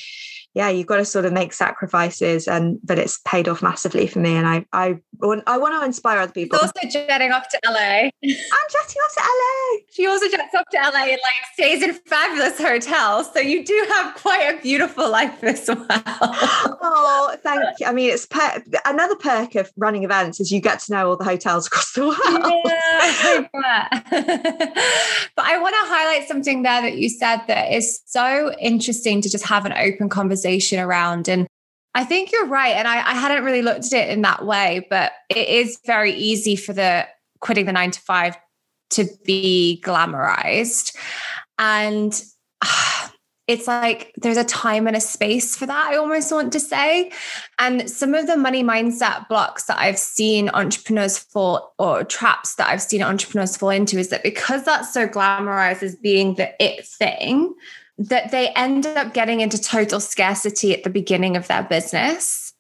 yeah, 0.55 0.69
you've 0.69 0.87
got 0.87 0.99
to 0.99 1.05
sort 1.05 1.25
of 1.25 1.33
make 1.33 1.55
sacrifices, 1.55 2.47
and 2.47 2.79
but 2.85 2.99
it's 2.99 3.19
paid 3.27 3.49
off 3.49 3.63
massively 3.63 4.07
for 4.07 4.19
me. 4.19 4.37
And 4.37 4.47
I 4.47 4.67
I 4.73 4.99
want 5.19 5.45
I 5.47 5.57
want 5.57 5.81
to 5.81 5.87
inspire 5.87 6.19
other 6.19 6.33
people. 6.33 6.59
She's 6.59 6.71
also 6.85 7.07
jetting 7.07 7.33
off 7.33 7.49
to 7.49 7.59
LA. 7.65 7.71
I'm 7.81 8.11
jetting 8.23 9.03
off 9.03 9.15
to 9.15 9.23
LA. 9.23 9.81
She 9.91 10.07
also 10.07 10.29
jets 10.29 10.55
off 10.55 10.65
to 10.73 10.77
LA 10.77 11.05
and 11.05 11.13
like 11.13 11.53
stays 11.55 11.83
in 11.83 11.95
fabulous 12.07 12.59
hotels. 12.59 13.33
So 13.33 13.41
you 13.41 13.65
do 13.65 13.87
have 13.93 14.15
quite 14.17 14.43
a 14.43 14.61
beautiful 14.61 15.11
life 15.11 15.43
as 15.43 15.67
well. 15.69 15.87
oh, 15.89 17.35
thank 17.43 17.81
you. 17.81 17.87
I 17.87 17.93
mean, 17.93 18.11
it's 18.11 18.27
per- 18.27 18.63
another 18.85 19.17
perk 19.17 19.55
of 19.55 19.73
running 19.79 20.05
events 20.05 20.39
is 20.39 20.53
you 20.53 20.61
get 20.61 20.81
to 20.81 20.93
know 20.93 21.09
all 21.09 21.17
the 21.17 21.25
hotels 21.25 21.67
across 21.69 21.93
the 21.93 22.03
world. 22.03 22.19
Yeah, 22.67 23.49
but 25.35 25.45
I 25.47 25.59
want 25.59 25.75
to 25.75 25.89
highlight 25.89 26.29
something 26.29 26.63
there 26.63 26.83
that 26.83 26.99
you 26.99 27.09
said 27.09 27.41
that 27.49 27.73
is 27.73 28.03
so 28.05 28.53
interesting 28.61 29.23
to 29.23 29.31
just 29.31 29.47
have 29.47 29.65
an 29.65 29.73
open 29.73 30.11
conversation 30.11 30.42
conversation 30.43 30.79
around. 30.79 31.29
And 31.29 31.47
I 31.95 32.05
think 32.05 32.33
you're 32.33 32.47
right. 32.47 32.75
And 32.75 32.89
I, 32.89 32.97
I 32.97 33.15
hadn't 33.15 33.45
really 33.45 33.63
looked 33.63 33.87
at 33.87 33.93
it 33.93 34.11
in 34.11 34.23
that 34.23 34.45
way, 34.45 34.87
but 34.89 35.13
it 35.29 35.49
is 35.49 35.79
very 35.87 36.13
easy 36.13 36.57
for 36.57 36.73
the 36.73 37.07
quitting 37.41 37.67
the 37.67 37.73
nine 37.73 37.91
to 37.91 38.01
five 38.01 38.37
to 38.91 39.07
be 39.25 39.83
glamorized. 39.85 40.97
And 41.59 42.13
it's 43.49 43.67
like 43.67 44.13
there's 44.17 44.37
a 44.37 44.45
time 44.45 44.87
and 44.87 44.97
a 44.97 45.01
space 45.01 45.57
for 45.57 45.67
that, 45.67 45.87
I 45.87 45.97
almost 45.97 46.33
want 46.33 46.53
to 46.53 46.61
say. 46.61 47.11
And 47.59 47.91
some 47.91 48.15
of 48.15 48.27
the 48.27 48.37
money 48.37 48.63
mindset 48.63 49.29
blocks 49.29 49.65
that 49.65 49.79
I've 49.79 49.99
seen 49.99 50.49
entrepreneurs 50.51 51.19
fall 51.19 51.75
or 51.79 52.05
traps 52.05 52.55
that 52.55 52.69
I've 52.69 52.81
seen 52.81 53.03
entrepreneurs 53.03 53.57
fall 53.57 53.71
into 53.71 53.99
is 53.99 54.09
that 54.09 54.23
because 54.23 54.65
that's 54.65 54.95
so 54.95 55.07
glamorized 55.09 55.83
as 55.83 55.97
being 55.97 56.37
the 56.37 56.55
it 56.65 56.87
thing, 56.87 57.55
that 57.99 58.31
they 58.31 58.49
end 58.51 58.87
up 58.87 59.15
getting 59.15 59.41
into 59.41 59.61
total 59.61 60.01
scarcity 60.01 60.75
at 60.75 60.83
the 60.83 60.91
beginning 60.91 61.37
of 61.37 61.47
their 61.49 61.63
business 61.63 62.53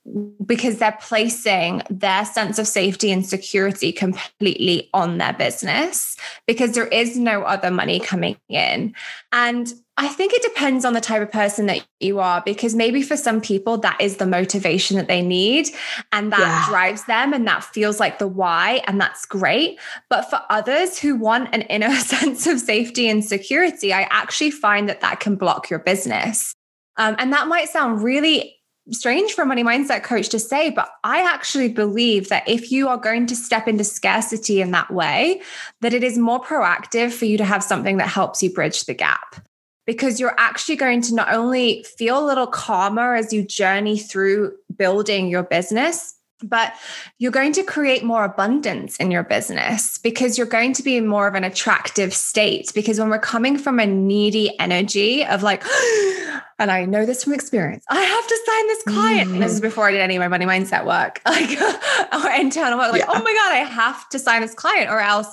because 0.44 0.78
they're 0.78 0.98
placing 1.00 1.82
their 1.88 2.24
sense 2.24 2.58
of 2.58 2.66
safety 2.66 3.12
and 3.12 3.24
security 3.24 3.92
completely 3.92 4.90
on 4.92 5.18
their 5.18 5.32
business 5.32 6.16
because 6.46 6.72
there 6.72 6.88
is 6.88 7.16
no 7.16 7.42
other 7.42 7.70
money 7.70 8.00
coming 8.00 8.36
in. 8.48 8.94
And 9.30 9.72
I 9.98 10.08
think 10.08 10.32
it 10.32 10.42
depends 10.42 10.86
on 10.86 10.94
the 10.94 11.02
type 11.02 11.20
of 11.20 11.30
person 11.30 11.66
that 11.66 11.86
you 12.00 12.18
are, 12.18 12.42
because 12.44 12.74
maybe 12.74 13.02
for 13.02 13.16
some 13.16 13.42
people, 13.42 13.76
that 13.78 14.00
is 14.00 14.16
the 14.16 14.26
motivation 14.26 14.96
that 14.96 15.06
they 15.06 15.20
need 15.20 15.68
and 16.12 16.32
that 16.32 16.40
yeah. 16.40 16.66
drives 16.68 17.04
them 17.04 17.34
and 17.34 17.46
that 17.46 17.62
feels 17.62 18.00
like 18.00 18.18
the 18.18 18.26
why. 18.26 18.82
And 18.86 18.98
that's 18.98 19.26
great. 19.26 19.78
But 20.08 20.30
for 20.30 20.40
others 20.48 20.98
who 20.98 21.14
want 21.14 21.54
an 21.54 21.62
inner 21.62 21.94
sense 21.96 22.46
of 22.46 22.58
safety 22.58 23.06
and 23.08 23.22
security, 23.22 23.92
I 23.92 24.02
actually 24.10 24.50
find 24.50 24.88
that 24.88 25.02
that 25.02 25.20
can 25.20 25.36
block 25.36 25.68
your 25.68 25.80
business. 25.80 26.54
Um, 26.96 27.14
and 27.18 27.32
that 27.32 27.48
might 27.48 27.68
sound 27.68 28.02
really 28.02 28.56
strange 28.90 29.32
for 29.32 29.42
a 29.42 29.46
money 29.46 29.62
mindset 29.62 30.02
coach 30.02 30.30
to 30.30 30.38
say, 30.38 30.70
but 30.70 30.90
I 31.04 31.22
actually 31.22 31.68
believe 31.68 32.30
that 32.30 32.48
if 32.48 32.72
you 32.72 32.88
are 32.88 32.96
going 32.96 33.26
to 33.26 33.36
step 33.36 33.68
into 33.68 33.84
scarcity 33.84 34.60
in 34.60 34.70
that 34.72 34.90
way, 34.90 35.42
that 35.82 35.94
it 35.94 36.02
is 36.02 36.18
more 36.18 36.40
proactive 36.40 37.12
for 37.12 37.26
you 37.26 37.38
to 37.38 37.44
have 37.44 37.62
something 37.62 37.98
that 37.98 38.08
helps 38.08 38.42
you 38.42 38.52
bridge 38.52 38.84
the 38.84 38.94
gap. 38.94 39.36
Because 39.84 40.20
you're 40.20 40.38
actually 40.38 40.76
going 40.76 41.02
to 41.02 41.14
not 41.14 41.32
only 41.32 41.84
feel 41.98 42.24
a 42.24 42.26
little 42.26 42.46
calmer 42.46 43.14
as 43.14 43.32
you 43.32 43.42
journey 43.42 43.98
through 43.98 44.54
building 44.76 45.28
your 45.28 45.42
business, 45.42 46.14
but 46.42 46.74
you're 47.18 47.32
going 47.32 47.52
to 47.52 47.62
create 47.62 48.04
more 48.04 48.24
abundance 48.24 48.96
in 48.96 49.10
your 49.10 49.22
business 49.22 49.98
because 49.98 50.36
you're 50.36 50.46
going 50.46 50.72
to 50.74 50.82
be 50.82 50.96
in 50.96 51.06
more 51.06 51.28
of 51.28 51.34
an 51.34 51.44
attractive 51.44 52.12
state. 52.12 52.72
Because 52.74 52.98
when 52.98 53.08
we're 53.08 53.18
coming 53.18 53.56
from 53.56 53.78
a 53.78 53.86
needy 53.86 54.58
energy 54.58 55.24
of 55.24 55.42
like, 55.42 55.62
and 56.58 56.70
I 56.70 56.84
know 56.84 57.06
this 57.06 57.24
from 57.24 57.32
experience, 57.32 57.84
I 57.88 58.00
have 58.00 58.26
to 58.26 58.38
sign 58.46 58.66
this 58.66 58.82
client. 58.82 59.30
Mm. 59.30 59.38
This 59.40 59.52
is 59.52 59.60
before 59.60 59.88
I 59.88 59.92
did 59.92 60.00
any 60.00 60.16
of 60.16 60.20
my 60.20 60.28
money 60.28 60.46
mindset 60.46 60.84
work, 60.84 61.20
like 61.26 61.50
or 62.12 62.30
internal 62.40 62.78
work, 62.78 62.92
like, 62.92 63.00
yeah. 63.00 63.06
oh 63.08 63.22
my 63.22 63.34
God, 63.34 63.52
I 63.52 63.64
have 63.68 64.08
to 64.10 64.18
sign 64.18 64.42
this 64.42 64.54
client 64.54 64.90
or 64.90 65.00
else 65.00 65.28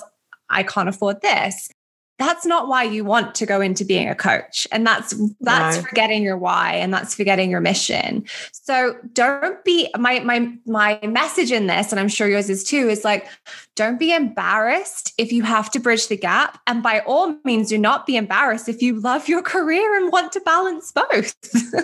I 0.48 0.62
can't 0.62 0.88
afford 0.88 1.20
this 1.22 1.70
that's 2.20 2.44
not 2.44 2.68
why 2.68 2.82
you 2.82 3.02
want 3.02 3.34
to 3.36 3.46
go 3.46 3.62
into 3.62 3.82
being 3.82 4.06
a 4.06 4.14
coach. 4.14 4.68
And 4.70 4.86
that's 4.86 5.14
that's 5.40 5.78
no. 5.78 5.82
forgetting 5.82 6.22
your 6.22 6.36
why 6.36 6.74
and 6.74 6.92
that's 6.92 7.14
forgetting 7.14 7.50
your 7.50 7.62
mission. 7.62 8.26
So 8.52 8.94
don't 9.14 9.64
be 9.64 9.88
my 9.98 10.20
my 10.20 10.52
my 10.66 11.00
message 11.02 11.50
in 11.50 11.66
this 11.66 11.92
and 11.92 11.98
i'm 11.98 12.08
sure 12.08 12.28
yours 12.28 12.50
is 12.50 12.62
too 12.62 12.90
is 12.90 13.04
like 13.04 13.26
don't 13.74 13.98
be 13.98 14.12
embarrassed 14.12 15.14
if 15.16 15.32
you 15.32 15.42
have 15.44 15.70
to 15.70 15.80
bridge 15.80 16.08
the 16.08 16.16
gap. 16.16 16.60
And 16.66 16.82
by 16.82 17.00
all 17.00 17.34
means 17.44 17.70
do 17.70 17.78
not 17.78 18.06
be 18.06 18.16
embarrassed 18.16 18.68
if 18.68 18.82
you 18.82 19.00
love 19.00 19.26
your 19.26 19.42
career 19.42 19.96
and 19.96 20.12
want 20.12 20.32
to 20.32 20.40
balance 20.40 20.92
both 20.92 21.34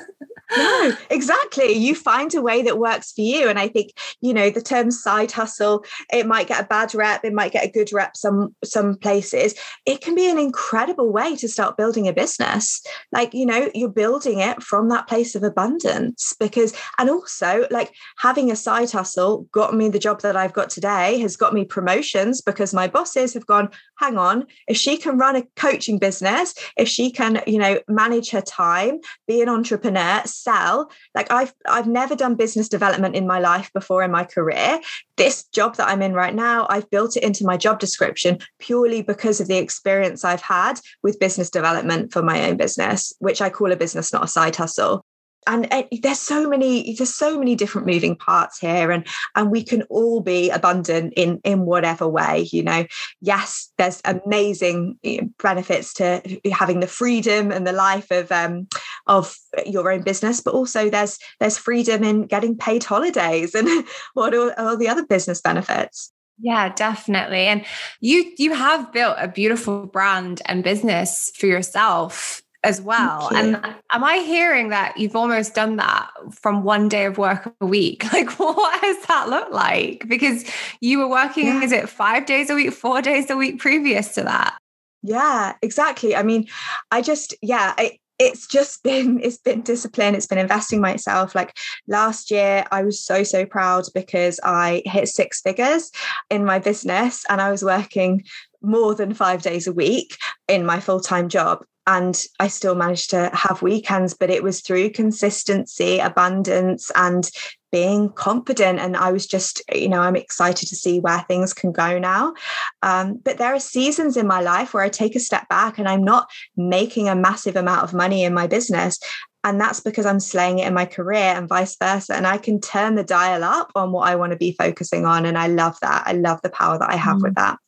no, 0.54 0.92
exactly. 1.10 1.72
You 1.72 1.94
find 1.94 2.32
a 2.34 2.42
way 2.42 2.62
that 2.62 2.78
works 2.78 3.12
for 3.12 3.22
you. 3.22 3.48
And 3.48 3.58
I 3.58 3.68
think, 3.68 3.92
you 4.20 4.32
know, 4.32 4.50
the 4.50 4.62
term 4.62 4.90
side 4.90 5.32
hustle, 5.32 5.84
it 6.12 6.26
might 6.26 6.46
get 6.46 6.62
a 6.62 6.66
bad 6.66 6.94
rep, 6.94 7.24
it 7.24 7.32
might 7.32 7.52
get 7.52 7.64
a 7.64 7.70
good 7.70 7.92
rep 7.92 8.16
some 8.16 8.54
some 8.64 8.96
places. 8.96 9.54
It 9.86 10.00
can 10.00 10.14
be 10.14 10.30
an 10.30 10.38
incredible 10.38 11.12
way 11.12 11.36
to 11.36 11.48
start 11.48 11.76
building 11.76 12.06
a 12.06 12.12
business. 12.12 12.82
Like, 13.12 13.34
you 13.34 13.46
know, 13.46 13.70
you're 13.74 13.88
building 13.88 14.40
it 14.40 14.62
from 14.62 14.88
that 14.90 15.08
place 15.08 15.34
of 15.34 15.42
abundance 15.42 16.34
because 16.38 16.72
and 16.98 17.10
also 17.10 17.66
like 17.70 17.92
having 18.18 18.50
a 18.50 18.56
side 18.56 18.90
hustle 18.90 19.48
got 19.52 19.74
me 19.74 19.88
the 19.88 19.98
job 19.98 20.20
that 20.22 20.36
I've 20.36 20.52
got 20.52 20.70
today, 20.70 21.18
has 21.20 21.36
got 21.36 21.54
me 21.54 21.64
promotions 21.64 22.40
because 22.40 22.72
my 22.72 22.86
bosses 22.86 23.34
have 23.34 23.46
gone, 23.46 23.68
hang 23.98 24.16
on, 24.16 24.46
if 24.68 24.76
she 24.76 24.96
can 24.96 25.18
run 25.18 25.36
a 25.36 25.42
coaching 25.56 25.98
business, 25.98 26.54
if 26.76 26.88
she 26.88 27.10
can, 27.10 27.42
you 27.46 27.58
know, 27.58 27.80
manage 27.88 28.30
her 28.30 28.40
time, 28.40 29.00
be 29.26 29.42
an 29.42 29.48
entrepreneur, 29.48 30.22
sell. 30.42 30.90
Like 31.14 31.30
i've 31.30 31.52
i've 31.68 31.86
never 31.86 32.14
done 32.14 32.34
business 32.34 32.68
development 32.68 33.16
in 33.16 33.26
my 33.26 33.38
life 33.38 33.70
before 33.72 34.02
in 34.02 34.10
my 34.10 34.24
career. 34.24 34.80
This 35.16 35.44
job 35.44 35.76
that 35.76 35.88
i'm 35.88 36.02
in 36.02 36.12
right 36.12 36.34
now 36.34 36.66
i've 36.68 36.88
built 36.90 37.16
it 37.16 37.22
into 37.22 37.44
my 37.44 37.56
job 37.56 37.78
description 37.78 38.38
purely 38.58 39.02
because 39.02 39.40
of 39.40 39.48
the 39.48 39.56
experience 39.56 40.24
i've 40.24 40.42
had 40.42 40.74
with 41.02 41.18
business 41.18 41.50
development 41.50 42.12
for 42.12 42.22
my 42.22 42.48
own 42.48 42.56
business 42.56 43.12
which 43.18 43.40
i 43.40 43.48
call 43.48 43.72
a 43.72 43.76
business 43.76 44.12
not 44.12 44.24
a 44.24 44.28
side 44.28 44.56
hustle 44.56 45.04
and 45.46 45.68
there's 46.02 46.18
so 46.18 46.48
many 46.48 46.94
there's 46.96 47.14
so 47.14 47.38
many 47.38 47.54
different 47.54 47.86
moving 47.86 48.16
parts 48.16 48.58
here 48.58 48.90
and 48.90 49.06
and 49.34 49.50
we 49.50 49.62
can 49.62 49.82
all 49.84 50.20
be 50.20 50.50
abundant 50.50 51.12
in 51.16 51.40
in 51.44 51.64
whatever 51.64 52.08
way 52.08 52.48
you 52.52 52.62
know 52.62 52.84
yes 53.20 53.70
there's 53.78 54.00
amazing 54.04 54.98
benefits 55.42 55.92
to 55.94 56.20
having 56.52 56.80
the 56.80 56.86
freedom 56.86 57.50
and 57.50 57.66
the 57.66 57.72
life 57.72 58.10
of 58.10 58.30
um 58.32 58.66
of 59.06 59.36
your 59.64 59.90
own 59.90 60.02
business 60.02 60.40
but 60.40 60.54
also 60.54 60.90
there's 60.90 61.18
there's 61.40 61.58
freedom 61.58 62.02
in 62.02 62.26
getting 62.26 62.56
paid 62.56 62.82
holidays 62.84 63.54
and 63.54 63.68
what 64.14 64.34
are 64.34 64.58
all 64.58 64.76
the 64.76 64.88
other 64.88 65.06
business 65.06 65.40
benefits 65.40 66.12
yeah, 66.38 66.68
definitely. 66.74 67.46
And 67.46 67.64
you 68.00 68.30
you 68.36 68.52
have 68.52 68.92
built 68.92 69.16
a 69.18 69.26
beautiful 69.26 69.86
brand 69.86 70.42
and 70.44 70.62
business 70.62 71.32
for 71.34 71.46
yourself 71.46 72.42
as 72.66 72.80
well. 72.80 73.28
And 73.34 73.56
am 73.92 74.02
I 74.04 74.16
hearing 74.16 74.70
that 74.70 74.96
you've 74.96 75.14
almost 75.14 75.54
done 75.54 75.76
that 75.76 76.10
from 76.32 76.64
one 76.64 76.88
day 76.88 77.04
of 77.04 77.16
work 77.16 77.54
a 77.60 77.66
week? 77.66 78.04
Like, 78.16 78.38
what 78.38 78.80
does 78.80 79.04
that 79.06 79.28
look 79.28 79.50
like? 79.52 80.08
Because 80.08 80.50
you 80.80 80.98
were 80.98 81.08
working, 81.08 81.46
yeah. 81.46 81.62
is 81.62 81.70
it 81.70 81.86
five 81.86 82.24
days 82.24 82.48
a 82.48 82.54
week, 82.54 82.72
four 82.72 83.02
days 83.02 83.28
a 83.28 83.36
week 83.36 83.58
previous 83.58 84.14
to 84.14 84.22
that? 84.22 84.56
Yeah, 85.02 85.52
exactly. 85.60 86.16
I 86.16 86.22
mean, 86.22 86.46
I 86.90 87.02
just, 87.02 87.34
yeah, 87.42 87.74
I, 87.76 87.98
it's 88.18 88.46
just 88.46 88.82
been 88.88 89.20
it's 89.22 89.36
been 89.36 89.60
discipline 89.60 90.14
it's 90.14 90.26
been 90.26 90.38
investing 90.38 90.80
myself 90.80 91.34
like 91.34 91.54
last 91.86 92.30
year 92.30 92.64
i 92.70 92.82
was 92.82 92.98
so 93.04 93.22
so 93.22 93.44
proud 93.44 93.84
because 93.94 94.40
i 94.42 94.80
hit 94.86 95.06
six 95.06 95.42
figures 95.42 95.90
in 96.30 96.42
my 96.42 96.58
business 96.58 97.26
and 97.28 97.42
i 97.42 97.50
was 97.50 97.62
working 97.62 98.24
more 98.62 98.94
than 98.94 99.12
five 99.12 99.42
days 99.42 99.66
a 99.66 99.72
week 99.72 100.16
in 100.48 100.64
my 100.64 100.80
full-time 100.80 101.28
job 101.28 101.62
and 101.86 102.20
I 102.40 102.48
still 102.48 102.74
managed 102.74 103.10
to 103.10 103.30
have 103.32 103.62
weekends, 103.62 104.14
but 104.14 104.30
it 104.30 104.42
was 104.42 104.60
through 104.60 104.90
consistency, 104.90 105.98
abundance, 106.00 106.90
and 106.96 107.30
being 107.70 108.10
confident. 108.10 108.80
And 108.80 108.96
I 108.96 109.12
was 109.12 109.26
just, 109.26 109.62
you 109.72 109.88
know, 109.88 110.00
I'm 110.00 110.16
excited 110.16 110.68
to 110.68 110.76
see 110.76 110.98
where 110.98 111.20
things 111.28 111.52
can 111.52 111.72
go 111.72 111.98
now. 111.98 112.34
Um, 112.82 113.20
but 113.22 113.38
there 113.38 113.54
are 113.54 113.60
seasons 113.60 114.16
in 114.16 114.26
my 114.26 114.40
life 114.40 114.74
where 114.74 114.82
I 114.82 114.88
take 114.88 115.14
a 115.14 115.20
step 115.20 115.48
back 115.48 115.78
and 115.78 115.88
I'm 115.88 116.02
not 116.02 116.28
making 116.56 117.08
a 117.08 117.14
massive 117.14 117.54
amount 117.54 117.84
of 117.84 117.94
money 117.94 118.24
in 118.24 118.34
my 118.34 118.46
business. 118.46 118.98
And 119.44 119.60
that's 119.60 119.80
because 119.80 120.06
I'm 120.06 120.18
slaying 120.18 120.58
it 120.58 120.66
in 120.66 120.74
my 120.74 120.86
career 120.86 121.34
and 121.36 121.48
vice 121.48 121.76
versa. 121.76 122.16
And 122.16 122.26
I 122.26 122.36
can 122.36 122.60
turn 122.60 122.96
the 122.96 123.04
dial 123.04 123.44
up 123.44 123.70
on 123.76 123.92
what 123.92 124.08
I 124.08 124.16
want 124.16 124.32
to 124.32 124.38
be 124.38 124.56
focusing 124.58 125.04
on. 125.04 125.24
And 125.24 125.38
I 125.38 125.46
love 125.46 125.76
that. 125.82 126.02
I 126.04 126.12
love 126.14 126.40
the 126.42 126.50
power 126.50 126.78
that 126.78 126.90
I 126.90 126.96
have 126.96 127.18
mm. 127.18 127.22
with 127.22 127.36
that. 127.36 127.58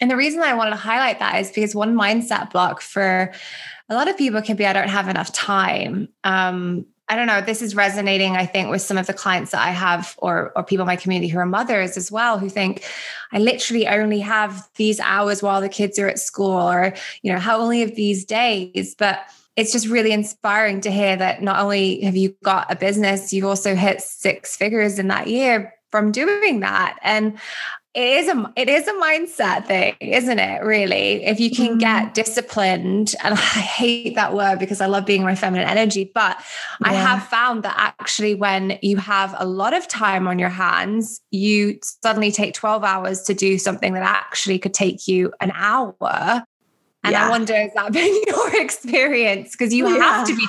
And 0.00 0.10
the 0.10 0.16
reason 0.16 0.42
I 0.42 0.54
wanted 0.54 0.70
to 0.70 0.76
highlight 0.76 1.18
that 1.18 1.40
is 1.40 1.50
because 1.50 1.74
one 1.74 1.94
mindset 1.94 2.50
block 2.50 2.80
for 2.80 3.32
a 3.88 3.94
lot 3.94 4.08
of 4.08 4.16
people 4.16 4.42
can 4.42 4.56
be 4.56 4.66
I 4.66 4.72
don't 4.72 4.88
have 4.88 5.08
enough 5.08 5.32
time. 5.32 6.08
Um, 6.24 6.86
I 7.08 7.14
don't 7.14 7.28
know. 7.28 7.40
This 7.40 7.62
is 7.62 7.76
resonating, 7.76 8.34
I 8.34 8.46
think, 8.46 8.68
with 8.68 8.82
some 8.82 8.98
of 8.98 9.06
the 9.06 9.12
clients 9.12 9.52
that 9.52 9.60
I 9.60 9.70
have, 9.70 10.16
or 10.18 10.52
or 10.56 10.64
people 10.64 10.82
in 10.82 10.88
my 10.88 10.96
community 10.96 11.28
who 11.28 11.38
are 11.38 11.46
mothers 11.46 11.96
as 11.96 12.10
well, 12.10 12.38
who 12.38 12.48
think 12.48 12.84
I 13.32 13.38
literally 13.38 13.86
only 13.86 14.18
have 14.20 14.68
these 14.74 14.98
hours 14.98 15.40
while 15.40 15.60
the 15.60 15.68
kids 15.68 16.00
are 16.00 16.08
at 16.08 16.18
school, 16.18 16.50
or 16.50 16.94
you 17.22 17.32
know, 17.32 17.38
how 17.38 17.60
only 17.60 17.82
of 17.82 17.94
these 17.94 18.24
days. 18.24 18.96
But 18.98 19.20
it's 19.54 19.72
just 19.72 19.86
really 19.86 20.10
inspiring 20.10 20.80
to 20.80 20.90
hear 20.90 21.16
that 21.16 21.42
not 21.42 21.60
only 21.60 22.00
have 22.02 22.16
you 22.16 22.34
got 22.42 22.70
a 22.72 22.76
business, 22.76 23.32
you've 23.32 23.44
also 23.44 23.76
hit 23.76 24.00
six 24.00 24.56
figures 24.56 24.98
in 24.98 25.06
that 25.08 25.28
year 25.28 25.74
from 25.90 26.10
doing 26.10 26.60
that. 26.60 26.98
And 27.02 27.38
it 27.96 28.18
is 28.18 28.28
a 28.28 28.52
it 28.56 28.68
is 28.68 28.86
a 28.86 28.92
mindset 28.92 29.64
thing, 29.64 29.96
isn't 30.00 30.38
it? 30.38 30.62
Really, 30.62 31.24
if 31.24 31.40
you 31.40 31.50
can 31.50 31.78
get 31.78 32.04
mm-hmm. 32.04 32.12
disciplined, 32.12 33.14
and 33.24 33.32
I 33.38 33.38
hate 33.38 34.14
that 34.16 34.34
word 34.34 34.58
because 34.58 34.82
I 34.82 34.86
love 34.86 35.06
being 35.06 35.22
my 35.22 35.34
feminine 35.34 35.66
energy, 35.66 36.10
but 36.14 36.36
yeah. 36.82 36.90
I 36.90 36.92
have 36.92 37.26
found 37.26 37.62
that 37.62 37.74
actually 37.98 38.34
when 38.34 38.78
you 38.82 38.98
have 38.98 39.34
a 39.38 39.46
lot 39.46 39.72
of 39.72 39.88
time 39.88 40.28
on 40.28 40.38
your 40.38 40.50
hands, 40.50 41.22
you 41.30 41.78
suddenly 42.02 42.30
take 42.30 42.52
twelve 42.52 42.84
hours 42.84 43.22
to 43.22 43.34
do 43.34 43.56
something 43.58 43.94
that 43.94 44.02
actually 44.02 44.58
could 44.58 44.74
take 44.74 45.08
you 45.08 45.32
an 45.40 45.50
hour. 45.54 46.44
And 47.02 47.12
yeah. 47.12 47.28
I 47.28 47.30
wonder, 47.30 47.56
has 47.56 47.72
that 47.74 47.92
been 47.92 48.22
your 48.26 48.60
experience? 48.60 49.52
Because 49.52 49.72
you 49.72 49.88
yeah. 49.88 49.98
have 50.00 50.26
to 50.26 50.36
be 50.36 50.46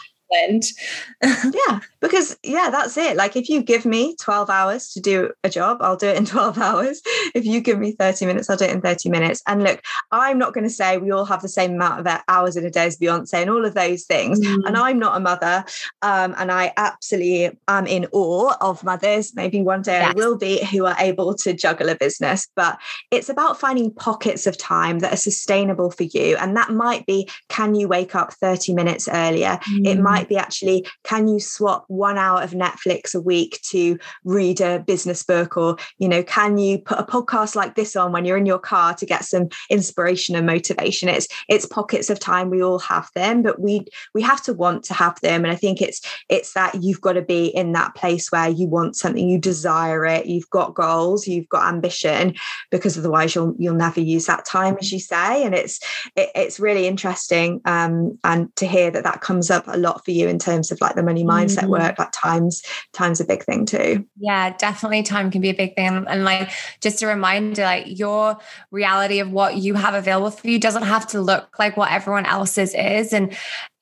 yeah, 1.23 1.79
because 1.99 2.37
yeah, 2.43 2.69
that's 2.69 2.97
it. 2.97 3.17
Like 3.17 3.35
if 3.35 3.49
you 3.49 3.61
give 3.61 3.85
me 3.85 4.15
12 4.17 4.49
hours 4.49 4.91
to 4.93 4.99
do 4.99 5.31
a 5.43 5.49
job, 5.49 5.77
I'll 5.81 5.97
do 5.97 6.07
it 6.07 6.17
in 6.17 6.25
12 6.37 6.57
hours. 6.57 7.01
If 7.33 7.45
you 7.45 7.61
give 7.61 7.79
me 7.79 7.91
30 7.91 8.25
minutes, 8.25 8.49
I'll 8.49 8.57
do 8.57 8.65
it 8.65 8.71
in 8.71 8.81
30 8.81 9.09
minutes. 9.09 9.41
And 9.47 9.63
look, 9.63 9.81
I'm 10.11 10.37
not 10.37 10.53
going 10.53 10.63
to 10.63 10.69
say 10.69 10.97
we 10.97 11.11
all 11.11 11.25
have 11.25 11.41
the 11.41 11.49
same 11.49 11.73
amount 11.73 12.05
of 12.05 12.21
hours 12.27 12.55
in 12.55 12.65
a 12.65 12.69
day 12.69 12.85
as 12.85 12.97
Beyonce 12.97 13.33
and 13.35 13.49
all 13.49 13.65
of 13.65 13.73
those 13.73 14.03
things. 14.03 14.39
Mm. 14.39 14.65
And 14.65 14.77
I'm 14.77 14.99
not 14.99 15.17
a 15.17 15.19
mother. 15.19 15.65
Um, 16.01 16.35
and 16.37 16.51
I 16.51 16.73
absolutely 16.77 17.57
am 17.67 17.87
in 17.87 18.07
awe 18.11 18.55
of 18.61 18.83
mothers. 18.83 19.35
Maybe 19.35 19.61
one 19.61 19.81
day 19.81 19.99
yes. 19.99 20.11
I 20.11 20.13
will 20.13 20.37
be 20.37 20.63
who 20.65 20.85
are 20.85 20.95
able 20.99 21.35
to 21.35 21.53
juggle 21.53 21.89
a 21.89 21.95
business. 21.95 22.47
But 22.55 22.79
it's 23.11 23.29
about 23.29 23.59
finding 23.59 23.93
pockets 23.93 24.47
of 24.47 24.57
time 24.57 24.99
that 24.99 25.13
are 25.13 25.17
sustainable 25.17 25.91
for 25.91 26.03
you. 26.03 26.37
And 26.37 26.55
that 26.55 26.71
might 26.71 27.05
be 27.05 27.29
can 27.49 27.75
you 27.75 27.87
wake 27.87 28.15
up 28.15 28.33
30 28.33 28.73
minutes 28.73 29.07
earlier? 29.07 29.59
Mm. 29.69 29.87
It 29.87 29.99
might 29.99 30.16
might 30.17 30.29
be 30.29 30.37
actually 30.37 30.85
can 31.03 31.27
you 31.27 31.39
swap 31.39 31.85
one 31.87 32.17
hour 32.17 32.41
of 32.41 32.51
Netflix 32.51 33.13
a 33.13 33.21
week 33.21 33.59
to 33.63 33.97
read 34.23 34.61
a 34.61 34.79
business 34.79 35.23
book? 35.23 35.57
Or, 35.57 35.77
you 35.99 36.09
know, 36.09 36.23
can 36.23 36.57
you 36.57 36.79
put 36.79 36.99
a 36.99 37.03
podcast 37.03 37.55
like 37.55 37.75
this 37.75 37.95
on 37.95 38.11
when 38.11 38.25
you're 38.25 38.37
in 38.37 38.45
your 38.45 38.59
car 38.59 38.93
to 38.95 39.05
get 39.05 39.25
some 39.25 39.49
inspiration 39.69 40.35
and 40.35 40.45
motivation? 40.45 41.09
It's 41.09 41.27
it's 41.47 41.65
pockets 41.65 42.09
of 42.09 42.19
time. 42.19 42.49
We 42.49 42.63
all 42.63 42.79
have 42.79 43.09
them, 43.15 43.43
but 43.43 43.59
we 43.59 43.85
we 44.13 44.21
have 44.21 44.41
to 44.43 44.53
want 44.53 44.83
to 44.85 44.93
have 44.93 45.19
them. 45.21 45.43
And 45.43 45.51
I 45.51 45.55
think 45.55 45.81
it's 45.81 46.01
it's 46.29 46.53
that 46.53 46.81
you've 46.81 47.01
got 47.01 47.13
to 47.13 47.21
be 47.21 47.47
in 47.47 47.73
that 47.73 47.95
place 47.95 48.31
where 48.31 48.49
you 48.49 48.67
want 48.67 48.95
something, 48.95 49.29
you 49.29 49.39
desire 49.39 50.05
it, 50.05 50.25
you've 50.25 50.49
got 50.49 50.75
goals, 50.75 51.27
you've 51.27 51.49
got 51.49 51.67
ambition, 51.67 52.35
because 52.71 52.97
otherwise 52.97 53.35
you'll 53.35 53.55
you'll 53.57 53.75
never 53.75 54.01
use 54.01 54.25
that 54.25 54.45
time, 54.45 54.77
as 54.79 54.91
you 54.91 54.99
say. 54.99 55.43
And 55.45 55.53
it's 55.53 55.79
it, 56.15 56.29
it's 56.35 56.59
really 56.59 56.87
interesting 56.87 57.61
um, 57.65 58.17
and 58.23 58.55
to 58.55 58.65
hear 58.65 58.91
that 58.91 59.03
that 59.03 59.21
comes 59.21 59.51
up 59.51 59.65
a 59.67 59.77
lot 59.77 60.05
for 60.07 60.11
you 60.11 60.29
in 60.29 60.39
terms 60.39 60.71
of 60.71 60.79
like 60.79 60.95
the 60.95 61.03
money 61.03 61.25
mindset 61.25 61.63
mm-hmm. 61.63 61.71
work 61.71 61.99
like 61.99 62.09
times 62.13 62.63
time's 62.93 63.19
a 63.19 63.25
big 63.25 63.43
thing 63.43 63.65
too 63.65 64.05
yeah 64.17 64.55
definitely 64.55 65.03
time 65.03 65.29
can 65.29 65.41
be 65.41 65.49
a 65.49 65.53
big 65.53 65.75
thing 65.75 65.85
and, 65.85 66.07
and 66.07 66.23
like 66.23 66.49
just 66.79 67.03
a 67.03 67.07
reminder 67.07 67.63
like 67.63 67.85
your 67.87 68.37
reality 68.71 69.19
of 69.19 69.29
what 69.29 69.57
you 69.57 69.73
have 69.73 69.93
available 69.93 70.31
for 70.31 70.47
you 70.47 70.57
doesn't 70.57 70.83
have 70.83 71.05
to 71.05 71.19
look 71.19 71.59
like 71.59 71.75
what 71.75 71.91
everyone 71.91 72.25
else's 72.25 72.73
is 72.73 73.11
and 73.11 73.35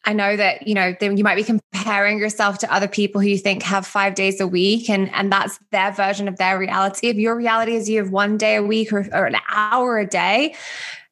I 0.08 0.14
know 0.14 0.38
that, 0.38 0.68
you 0.68 0.76
know, 0.76 0.96
then 1.00 1.18
you 1.18 1.24
might 1.24 1.36
be 1.36 1.44
comparing 1.44 2.20
yourself 2.20 2.60
to 2.60 2.72
other 2.72 2.88
people 2.88 3.22
who 3.22 3.28
you 3.28 3.40
think 3.40 3.64
have 3.64 3.88
five 3.88 4.14
days 4.14 4.40
a 4.40 4.46
week 4.46 4.88
and, 4.88 5.12
and 5.16 5.32
that's 5.32 5.60
their 5.72 5.92
version 5.92 6.28
of 6.28 6.38
their 6.38 6.60
reality. 6.60 7.08
If 7.08 7.18
your 7.18 7.36
reality 7.36 7.76
is 7.76 7.90
you 7.90 7.98
have 8.04 8.12
one 8.12 8.38
day 8.38 8.56
a 8.56 8.62
week 8.62 8.94
or, 8.94 9.08
or 9.12 9.26
an 9.26 9.38
hour 9.50 9.98
a 9.98 10.06
day, 10.06 10.54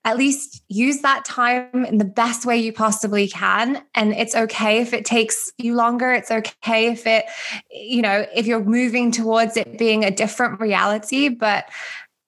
at 0.05 0.17
least 0.17 0.63
use 0.67 1.01
that 1.01 1.23
time 1.23 1.85
in 1.85 1.97
the 1.97 2.05
best 2.05 2.45
way 2.45 2.57
you 2.57 2.73
possibly 2.73 3.27
can. 3.27 3.81
And 3.95 4.13
it's 4.13 4.35
okay 4.35 4.79
if 4.79 4.93
it 4.93 5.05
takes 5.05 5.51
you 5.57 5.75
longer. 5.75 6.11
It's 6.11 6.29
okay 6.29 6.87
if 6.87 7.07
it, 7.07 7.25
you 7.71 8.01
know, 8.01 8.25
if 8.35 8.45
you're 8.45 8.63
moving 8.63 9.11
towards 9.11 9.55
it 9.55 9.77
being 9.77 10.03
a 10.03 10.11
different 10.11 10.59
reality. 10.59 11.29
But 11.29 11.69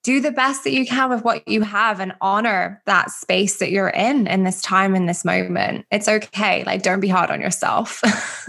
do 0.06 0.20
the 0.20 0.30
best 0.30 0.62
that 0.62 0.72
you 0.72 0.86
can 0.86 1.10
with 1.10 1.24
what 1.24 1.46
you 1.48 1.62
have 1.62 1.98
and 1.98 2.14
honor 2.20 2.80
that 2.86 3.10
space 3.10 3.58
that 3.58 3.72
you're 3.72 3.88
in 3.88 4.28
in 4.28 4.44
this 4.44 4.62
time 4.62 4.94
in 4.94 5.06
this 5.06 5.24
moment 5.24 5.84
it's 5.90 6.06
okay 6.06 6.62
like 6.62 6.82
don't 6.82 7.00
be 7.00 7.08
hard 7.08 7.28
on 7.28 7.40
yourself 7.40 8.02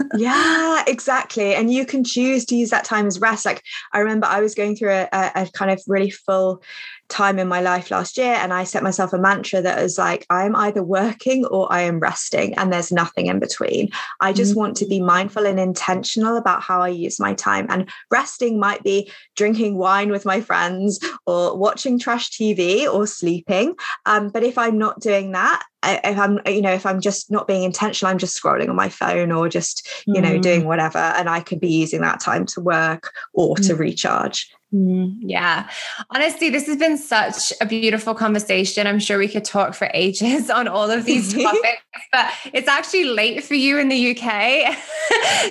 yeah 0.16 0.84
exactly 0.86 1.56
and 1.56 1.72
you 1.72 1.84
can 1.84 2.04
choose 2.04 2.44
to 2.44 2.54
use 2.54 2.70
that 2.70 2.84
time 2.84 3.08
as 3.08 3.18
rest 3.18 3.44
like 3.44 3.64
i 3.92 3.98
remember 3.98 4.24
i 4.28 4.40
was 4.40 4.54
going 4.54 4.76
through 4.76 4.92
a, 4.92 5.08
a 5.12 5.48
kind 5.52 5.72
of 5.72 5.82
really 5.88 6.10
full 6.10 6.62
time 7.08 7.38
in 7.38 7.48
my 7.48 7.60
life 7.60 7.90
last 7.90 8.18
year 8.18 8.34
and 8.34 8.52
I 8.52 8.64
set 8.64 8.82
myself 8.82 9.12
a 9.12 9.18
mantra 9.18 9.62
that 9.62 9.82
was 9.82 9.98
like, 9.98 10.26
I'm 10.30 10.54
either 10.54 10.82
working 10.82 11.44
or 11.46 11.70
I 11.72 11.82
am 11.82 12.00
resting, 12.00 12.54
and 12.54 12.72
there's 12.72 12.92
nothing 12.92 13.26
in 13.26 13.38
between. 13.38 13.90
I 14.20 14.32
just 14.32 14.52
mm-hmm. 14.52 14.60
want 14.60 14.76
to 14.78 14.86
be 14.86 15.00
mindful 15.00 15.46
and 15.46 15.58
intentional 15.58 16.36
about 16.36 16.62
how 16.62 16.82
I 16.82 16.88
use 16.88 17.18
my 17.18 17.34
time. 17.34 17.66
And 17.70 17.88
resting 18.10 18.58
might 18.58 18.82
be 18.82 19.10
drinking 19.36 19.76
wine 19.76 20.10
with 20.10 20.24
my 20.24 20.40
friends 20.40 21.00
or 21.26 21.56
watching 21.56 21.98
trash 21.98 22.30
TV 22.30 22.92
or 22.92 23.06
sleeping. 23.06 23.74
Um, 24.06 24.28
but 24.28 24.42
if 24.42 24.58
I'm 24.58 24.78
not 24.78 25.00
doing 25.00 25.32
that, 25.32 25.62
if 25.84 26.18
I'm, 26.18 26.40
you 26.46 26.60
know, 26.60 26.72
if 26.72 26.84
I'm 26.84 27.00
just 27.00 27.30
not 27.30 27.46
being 27.46 27.62
intentional, 27.62 28.10
I'm 28.10 28.18
just 28.18 28.40
scrolling 28.40 28.68
on 28.68 28.76
my 28.76 28.88
phone 28.88 29.30
or 29.30 29.48
just, 29.48 29.88
you 30.06 30.20
know, 30.20 30.38
mm. 30.38 30.42
doing 30.42 30.64
whatever. 30.64 30.98
And 30.98 31.28
I 31.28 31.40
could 31.40 31.60
be 31.60 31.68
using 31.68 32.00
that 32.00 32.20
time 32.20 32.46
to 32.46 32.60
work 32.60 33.12
or 33.32 33.56
to 33.56 33.74
mm. 33.74 33.78
recharge. 33.78 34.50
Mm, 34.72 35.16
yeah. 35.20 35.68
Honestly, 36.10 36.50
this 36.50 36.66
has 36.66 36.76
been 36.76 36.98
such 36.98 37.54
a 37.60 37.66
beautiful 37.66 38.14
conversation. 38.14 38.86
I'm 38.86 38.98
sure 38.98 39.16
we 39.18 39.28
could 39.28 39.44
talk 39.44 39.74
for 39.74 39.90
ages 39.94 40.50
on 40.58 40.68
all 40.68 40.90
of 40.90 41.06
these 41.06 41.32
topics, 41.42 41.82
but 42.12 42.30
it's 42.52 42.68
actually 42.68 43.04
late 43.04 43.42
for 43.42 43.54
you 43.54 43.78
in 43.78 43.88
the 43.88 44.10
UK. 44.10 44.76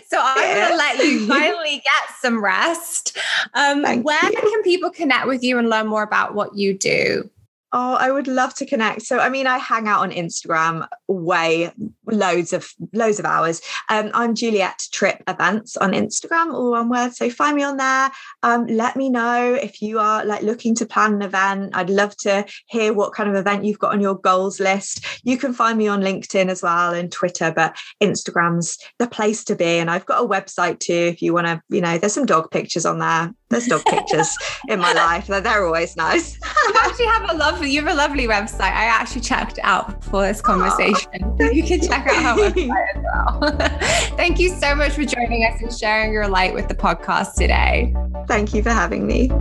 so 0.07 0.19
I'm 0.21 0.55
going 0.55 0.69
to 0.69 0.75
let 0.75 0.97
you 0.99 1.27
finally 1.27 1.77
get 1.77 2.15
some 2.21 2.43
rest. 2.43 3.17
Um, 3.55 3.83
where 4.03 4.23
you. 4.23 4.37
can 4.39 4.63
people 4.63 4.91
connect 4.91 5.25
with 5.25 5.43
you 5.43 5.57
and 5.57 5.69
learn 5.69 5.87
more 5.87 6.03
about 6.03 6.35
what 6.35 6.55
you 6.55 6.77
do? 6.77 7.29
Oh, 7.73 7.95
I 7.95 8.11
would 8.11 8.27
love 8.27 8.53
to 8.55 8.65
connect. 8.65 9.01
So, 9.01 9.19
I 9.19 9.29
mean, 9.29 9.45
I 9.45 9.57
hang 9.57 9.87
out 9.87 10.01
on 10.01 10.11
Instagram 10.11 10.87
way 11.07 11.71
loads 12.07 12.53
of 12.53 12.69
loads 12.93 13.19
of 13.19 13.25
hours. 13.25 13.61
Um, 13.89 14.11
I'm 14.13 14.35
Juliet 14.35 14.81
Tripp 14.91 15.21
Events 15.27 15.77
on 15.77 15.91
Instagram, 15.91 16.53
all 16.53 16.71
one 16.71 16.89
word. 16.89 17.13
So 17.13 17.29
find 17.29 17.55
me 17.55 17.63
on 17.63 17.77
there. 17.77 18.11
Um, 18.43 18.67
let 18.67 18.95
me 18.95 19.09
know 19.09 19.53
if 19.53 19.81
you 19.81 19.99
are 19.99 20.25
like 20.25 20.41
looking 20.41 20.75
to 20.75 20.85
plan 20.85 21.15
an 21.15 21.21
event. 21.21 21.71
I'd 21.73 21.89
love 21.89 22.15
to 22.17 22.45
hear 22.67 22.93
what 22.93 23.13
kind 23.13 23.29
of 23.29 23.35
event 23.35 23.65
you've 23.65 23.79
got 23.79 23.93
on 23.93 24.01
your 24.01 24.15
goals 24.15 24.59
list. 24.59 25.05
You 25.23 25.37
can 25.37 25.53
find 25.53 25.77
me 25.77 25.87
on 25.87 26.01
LinkedIn 26.01 26.49
as 26.49 26.63
well 26.63 26.93
and 26.93 27.11
Twitter, 27.11 27.51
but 27.55 27.77
Instagram's 28.01 28.77
the 28.99 29.07
place 29.07 29.43
to 29.45 29.55
be. 29.55 29.65
And 29.65 29.89
I've 29.89 30.05
got 30.05 30.23
a 30.23 30.27
website 30.27 30.79
too 30.79 30.93
if 30.93 31.21
you 31.21 31.33
want 31.33 31.47
to. 31.47 31.61
You 31.69 31.81
know, 31.81 31.97
there's 31.97 32.13
some 32.13 32.25
dog 32.25 32.51
pictures 32.51 32.85
on 32.85 32.99
there. 32.99 33.33
There's 33.49 33.67
dog 33.67 33.85
pictures 33.85 34.35
in 34.67 34.79
my 34.79 34.93
life. 34.93 35.27
They're 35.27 35.65
always 35.65 35.95
nice. 35.95 36.37
you 36.67 36.73
actually 36.81 37.05
have 37.05 37.29
a 37.29 37.33
lovely, 37.33 37.71
you 37.71 37.81
have 37.81 37.93
a 37.93 37.97
lovely 37.97 38.27
website. 38.27 38.61
I 38.61 38.85
actually 38.85 39.21
checked 39.21 39.59
out 39.63 40.03
for 40.03 40.21
this 40.23 40.41
conversation. 40.41 41.09
Oh, 41.39 41.51
you 41.51 41.63
can 41.63 41.79
check 41.81 41.96
out 42.05 42.37
her 42.37 42.49
website 42.49 42.69
as 42.95 43.03
well. 43.03 43.69
Thank 44.17 44.39
you 44.39 44.49
so 44.49 44.75
much 44.75 44.93
for 44.93 45.05
joining 45.05 45.43
us 45.43 45.61
and 45.61 45.73
sharing 45.73 46.13
your 46.13 46.27
light 46.27 46.53
with 46.53 46.67
the 46.67 46.75
podcast 46.75 47.33
today. 47.33 47.95
Thank 48.27 48.53
you 48.53 48.63
for 48.63 48.71
having 48.71 49.07
me. 49.07 49.31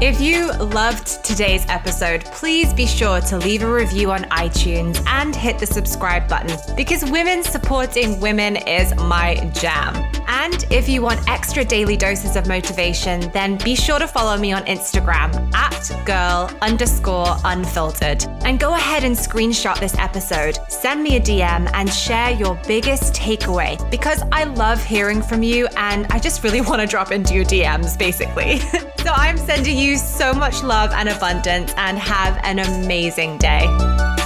If 0.00 0.20
you 0.20 0.52
loved 0.52 1.24
today's 1.24 1.66
episode, 1.68 2.24
please 2.26 2.72
be 2.72 2.86
sure 2.86 3.20
to 3.22 3.36
leave 3.36 3.64
a 3.64 3.72
review 3.72 4.12
on 4.12 4.20
iTunes 4.30 5.04
and 5.08 5.34
hit 5.34 5.58
the 5.58 5.66
subscribe 5.66 6.28
button 6.28 6.56
because 6.76 7.04
women 7.10 7.42
supporting 7.42 8.20
women 8.20 8.54
is 8.68 8.94
my 8.94 9.34
jam. 9.52 9.96
And 10.28 10.64
if 10.70 10.88
you 10.88 11.02
want 11.02 11.26
extra 11.28 11.64
daily 11.64 11.96
doses 11.96 12.36
of 12.36 12.46
motivation, 12.46 13.28
then 13.32 13.58
be 13.58 13.74
sure 13.74 13.98
to 13.98 14.06
follow 14.06 14.38
me 14.38 14.52
on 14.52 14.64
Instagram 14.66 15.52
at 15.52 15.90
girl 16.06 16.48
underscore 16.62 17.36
unfiltered. 17.44 18.24
And 18.44 18.60
go 18.60 18.74
ahead 18.74 19.02
and 19.02 19.16
screenshot 19.16 19.80
this 19.80 19.96
episode, 19.96 20.58
send 20.68 21.02
me 21.02 21.16
a 21.16 21.20
DM, 21.20 21.68
and 21.74 21.92
share 21.92 22.30
your 22.30 22.54
biggest 22.68 23.14
takeaway 23.14 23.78
because 23.90 24.22
I 24.30 24.44
love 24.44 24.84
hearing 24.84 25.22
from 25.22 25.42
you 25.42 25.66
and 25.76 26.06
I 26.10 26.20
just 26.20 26.44
really 26.44 26.60
want 26.68 26.82
to 26.82 26.86
drop 26.86 27.10
into 27.10 27.34
your 27.34 27.44
DMs 27.44 27.98
basically. 27.98 28.58
so 28.98 29.10
I'm 29.12 29.38
sending 29.38 29.76
you 29.88 29.96
so 29.96 30.34
much 30.34 30.62
love 30.62 30.90
and 30.92 31.08
abundance 31.08 31.72
and 31.78 31.98
have 31.98 32.38
an 32.42 32.58
amazing 32.58 33.38
day. 33.38 34.17